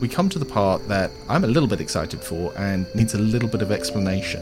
we 0.02 0.08
come 0.08 0.28
to 0.30 0.40
the 0.40 0.46
part 0.46 0.86
that 0.88 1.12
I'm 1.30 1.44
a 1.44 1.48
little 1.48 1.70
bit 1.70 1.80
excited 1.80 2.20
for 2.22 2.52
and 2.58 2.94
needs 2.96 3.14
a 3.14 3.20
little 3.20 3.48
bit 3.48 3.62
of 3.62 3.72
explanation. 3.72 4.42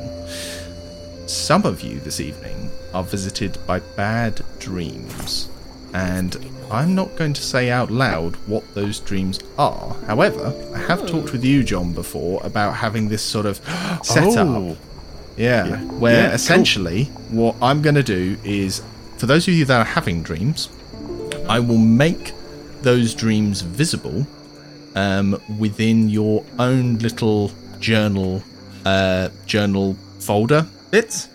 Some 1.28 1.66
of 1.66 1.82
you 1.82 1.99
this 1.99 2.20
evening 2.22 2.72
are 2.93 3.03
visited 3.03 3.57
by 3.68 3.82
bad 3.95 4.41
dreams, 4.57 5.49
and 5.93 6.36
I'm 6.72 6.95
not 6.95 7.16
going 7.18 7.34
to 7.34 7.41
say 7.41 7.70
out 7.70 7.91
loud 7.91 8.36
what 8.47 8.64
those 8.74 8.99
dreams 9.01 9.39
are. 9.57 9.93
However, 10.07 10.53
I 10.74 10.80
have 10.80 11.01
oh. 11.01 11.07
talked 11.07 11.34
with 11.34 11.43
you, 11.43 11.64
John, 11.64 11.91
before 11.93 12.41
about 12.43 12.76
having 12.76 13.10
this 13.10 13.22
sort 13.22 13.45
of 13.45 13.57
setup. 14.03 14.47
Oh. 14.47 14.78
Yeah, 15.38 15.68
Yeah. 15.68 15.78
where 15.99 16.14
Yeah, 16.14 16.28
cool. 16.28 16.36
essentially 16.36 17.03
what 17.30 17.55
I'm 17.62 17.82
going 17.82 17.95
to 17.95 18.03
do 18.03 18.38
is, 18.43 18.82
for 19.18 19.26
those 19.26 19.47
of 19.47 19.53
you 19.53 19.66
that 19.66 19.80
are 19.80 19.86
having 19.86 20.24
dreams, 20.24 20.70
I 21.47 21.60
will 21.60 21.78
make 21.78 22.34
those 22.82 23.14
dreams 23.14 23.62
visible 23.62 24.26
um, 24.95 25.41
within 25.57 26.09
your 26.09 26.43
own 26.57 26.97
little 26.99 27.51
journal 27.79 28.43
uh, 28.85 29.29
journal 29.45 29.95
folder 30.19 30.65
bits. 30.91 31.29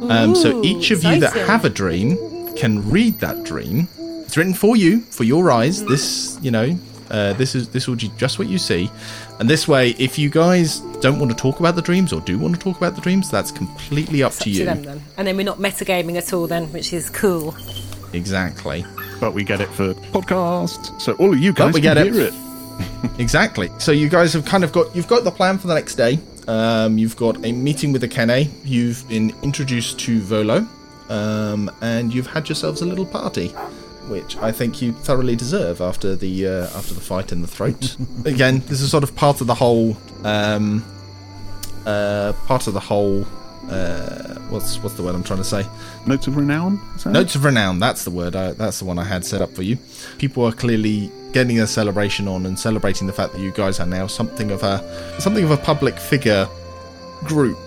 Um, 0.00 0.34
so 0.34 0.62
each 0.64 0.90
of 0.90 1.04
you 1.04 1.20
that 1.20 1.32
have 1.32 1.64
a 1.64 1.70
dream 1.70 2.16
can 2.56 2.88
read 2.90 3.20
that 3.20 3.44
dream. 3.44 3.88
It's 3.98 4.36
written 4.36 4.54
for 4.54 4.76
you, 4.76 5.00
for 5.00 5.24
your 5.24 5.50
eyes. 5.50 5.84
This, 5.84 6.38
you 6.42 6.50
know, 6.50 6.76
uh, 7.10 7.34
this 7.34 7.54
is 7.54 7.68
this 7.68 7.86
will 7.86 7.96
be 7.96 8.10
just 8.16 8.38
what 8.38 8.48
you 8.48 8.58
see. 8.58 8.90
And 9.38 9.48
this 9.48 9.68
way, 9.68 9.90
if 9.98 10.18
you 10.18 10.30
guys 10.30 10.80
don't 11.00 11.18
want 11.18 11.30
to 11.30 11.36
talk 11.36 11.60
about 11.60 11.76
the 11.76 11.82
dreams 11.82 12.12
or 12.12 12.20
do 12.22 12.38
want 12.38 12.54
to 12.54 12.60
talk 12.60 12.76
about 12.78 12.94
the 12.94 13.00
dreams, 13.00 13.30
that's 13.30 13.50
completely 13.52 14.22
up 14.22 14.32
It's 14.32 14.38
to 14.44 14.50
up 14.50 14.54
you. 14.54 14.58
to 14.60 14.64
them 14.64 14.82
then. 14.82 15.02
And 15.16 15.26
then 15.28 15.36
we're 15.36 15.44
not 15.44 15.58
metagaming 15.58 16.16
at 16.16 16.32
all 16.32 16.46
then, 16.46 16.72
which 16.72 16.92
is 16.92 17.10
cool. 17.10 17.54
Exactly. 18.12 18.84
But 19.20 19.34
we 19.34 19.44
get 19.44 19.60
it 19.60 19.68
for 19.68 19.94
podcast, 20.12 21.00
so 21.00 21.12
all 21.14 21.32
of 21.32 21.38
you 21.38 21.52
guys 21.52 21.74
we 21.74 21.80
can 21.80 21.94
get 21.94 22.06
it. 22.06 22.12
hear 22.12 22.22
it. 22.26 22.34
Exactly. 23.18 23.68
So 23.78 23.92
you 23.92 24.08
guys 24.08 24.32
have 24.32 24.44
kind 24.44 24.64
of 24.64 24.72
got 24.72 24.94
you've 24.94 25.08
got 25.08 25.24
the 25.24 25.30
plan 25.30 25.58
for 25.58 25.66
the 25.66 25.74
next 25.74 25.96
day. 25.96 26.18
Um, 26.48 26.98
you've 26.98 27.16
got 27.16 27.36
a 27.44 27.52
meeting 27.52 27.92
with 27.92 28.02
Akene. 28.02 28.50
You've 28.64 29.06
been 29.08 29.34
introduced 29.42 29.98
to 30.00 30.20
Volo, 30.20 30.66
um, 31.08 31.70
and 31.82 32.12
you've 32.12 32.26
had 32.26 32.48
yourselves 32.48 32.80
a 32.80 32.86
little 32.86 33.06
party, 33.06 33.48
which 34.08 34.36
I 34.38 34.50
think 34.50 34.80
you 34.80 34.92
thoroughly 34.92 35.36
deserve 35.36 35.80
after 35.80 36.16
the 36.16 36.46
uh, 36.46 36.78
after 36.78 36.94
the 36.94 37.00
fight 37.00 37.32
in 37.32 37.42
the 37.42 37.48
throat. 37.48 37.96
Again, 38.24 38.60
this 38.66 38.80
is 38.80 38.90
sort 38.90 39.04
of 39.04 39.14
part 39.14 39.40
of 39.40 39.46
the 39.46 39.54
whole 39.54 39.96
um, 40.24 40.84
uh, 41.86 42.32
part 42.46 42.66
of 42.66 42.74
the 42.74 42.80
whole. 42.80 43.26
Uh, 43.68 44.34
what's 44.50 44.82
what's 44.82 44.96
the 44.96 45.02
word 45.02 45.14
I'm 45.14 45.22
trying 45.22 45.38
to 45.38 45.44
say? 45.44 45.64
Notes 46.06 46.26
of 46.26 46.36
renown. 46.36 46.80
That 46.96 47.06
it? 47.06 47.12
Notes 47.12 47.34
of 47.36 47.44
renown. 47.44 47.78
That's 47.78 48.04
the 48.04 48.10
word. 48.10 48.34
I, 48.34 48.52
that's 48.52 48.80
the 48.80 48.84
one 48.84 48.98
I 48.98 49.04
had 49.04 49.24
set 49.24 49.40
up 49.40 49.50
for 49.50 49.62
you. 49.62 49.78
People 50.18 50.44
are 50.44 50.52
clearly 50.52 51.10
getting 51.32 51.60
a 51.60 51.66
celebration 51.66 52.28
on 52.28 52.46
and 52.46 52.58
celebrating 52.58 53.06
the 53.06 53.12
fact 53.12 53.32
that 53.32 53.40
you 53.40 53.50
guys 53.52 53.80
are 53.80 53.86
now 53.86 54.06
something 54.06 54.50
of 54.50 54.62
a 54.62 55.20
something 55.20 55.44
of 55.44 55.50
a 55.50 55.56
public 55.56 55.98
figure 55.98 56.48
group 57.24 57.58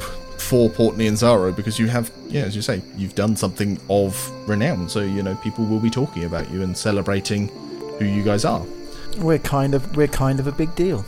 for 0.46 0.70
Port 0.70 0.96
Nyanzaru 0.96 1.56
because 1.56 1.80
you 1.80 1.88
have, 1.88 2.12
yeah, 2.28 2.44
as 2.44 2.56
you 2.56 2.62
say, 2.62 2.82
you've 2.96 3.16
done 3.16 3.36
something 3.36 3.80
of 3.90 4.32
renown. 4.48 4.88
So 4.88 5.02
you 5.02 5.24
know 5.24 5.36
people 5.36 5.66
will 5.66 5.80
be 5.80 5.90
talking 5.90 6.26
about 6.26 6.50
you 6.52 6.62
and 6.62 6.78
celebrating 6.78 7.48
who 8.00 8.06
you 8.06 8.24
guys 8.24 8.46
are. 8.46 8.66
We're 9.18 9.40
kind 9.40 9.74
of 9.74 9.96
we're 9.96 10.08
kind 10.08 10.40
of 10.40 10.48
a 10.48 10.52
big 10.52 10.76
deal. 10.76 11.04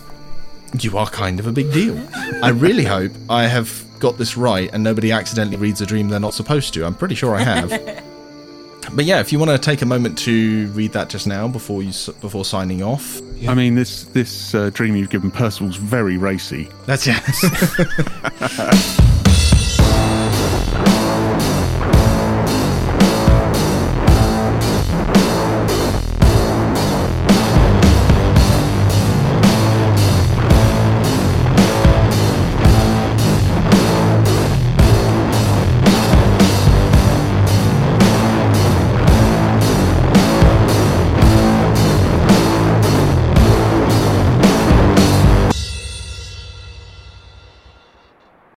You 0.79 0.97
are 0.97 1.07
kind 1.07 1.39
of 1.39 1.47
a 1.47 1.51
big 1.51 1.71
deal. 1.71 1.97
I 2.43 2.49
really 2.49 2.83
hope 2.83 3.11
I 3.29 3.47
have 3.47 3.85
got 3.99 4.17
this 4.17 4.35
right 4.35 4.69
and 4.73 4.83
nobody 4.83 5.11
accidentally 5.11 5.57
reads 5.57 5.81
a 5.81 5.85
dream 5.85 6.09
they're 6.09 6.19
not 6.19 6.33
supposed 6.33 6.73
to. 6.73 6.85
I'm 6.85 6.93
pretty 6.93 7.15
sure 7.15 7.35
I 7.35 7.41
have. 7.41 7.71
but 8.93 9.05
yeah, 9.05 9.19
if 9.19 9.31
you 9.31 9.39
want 9.39 9.51
to 9.51 9.57
take 9.57 9.81
a 9.81 9.85
moment 9.85 10.17
to 10.19 10.67
read 10.67 10.93
that 10.93 11.09
just 11.09 11.27
now 11.27 11.47
before 11.47 11.83
you 11.83 11.91
before 12.21 12.45
signing 12.45 12.83
off, 12.83 13.21
I 13.47 13.53
mean, 13.53 13.75
this 13.75 14.03
this 14.05 14.55
uh, 14.55 14.69
dream 14.73 14.95
you've 14.95 15.09
given 15.09 15.31
Percival's 15.31 15.77
very 15.77 16.17
racy. 16.17 16.69
that's 16.85 17.05
yes. 17.05 17.43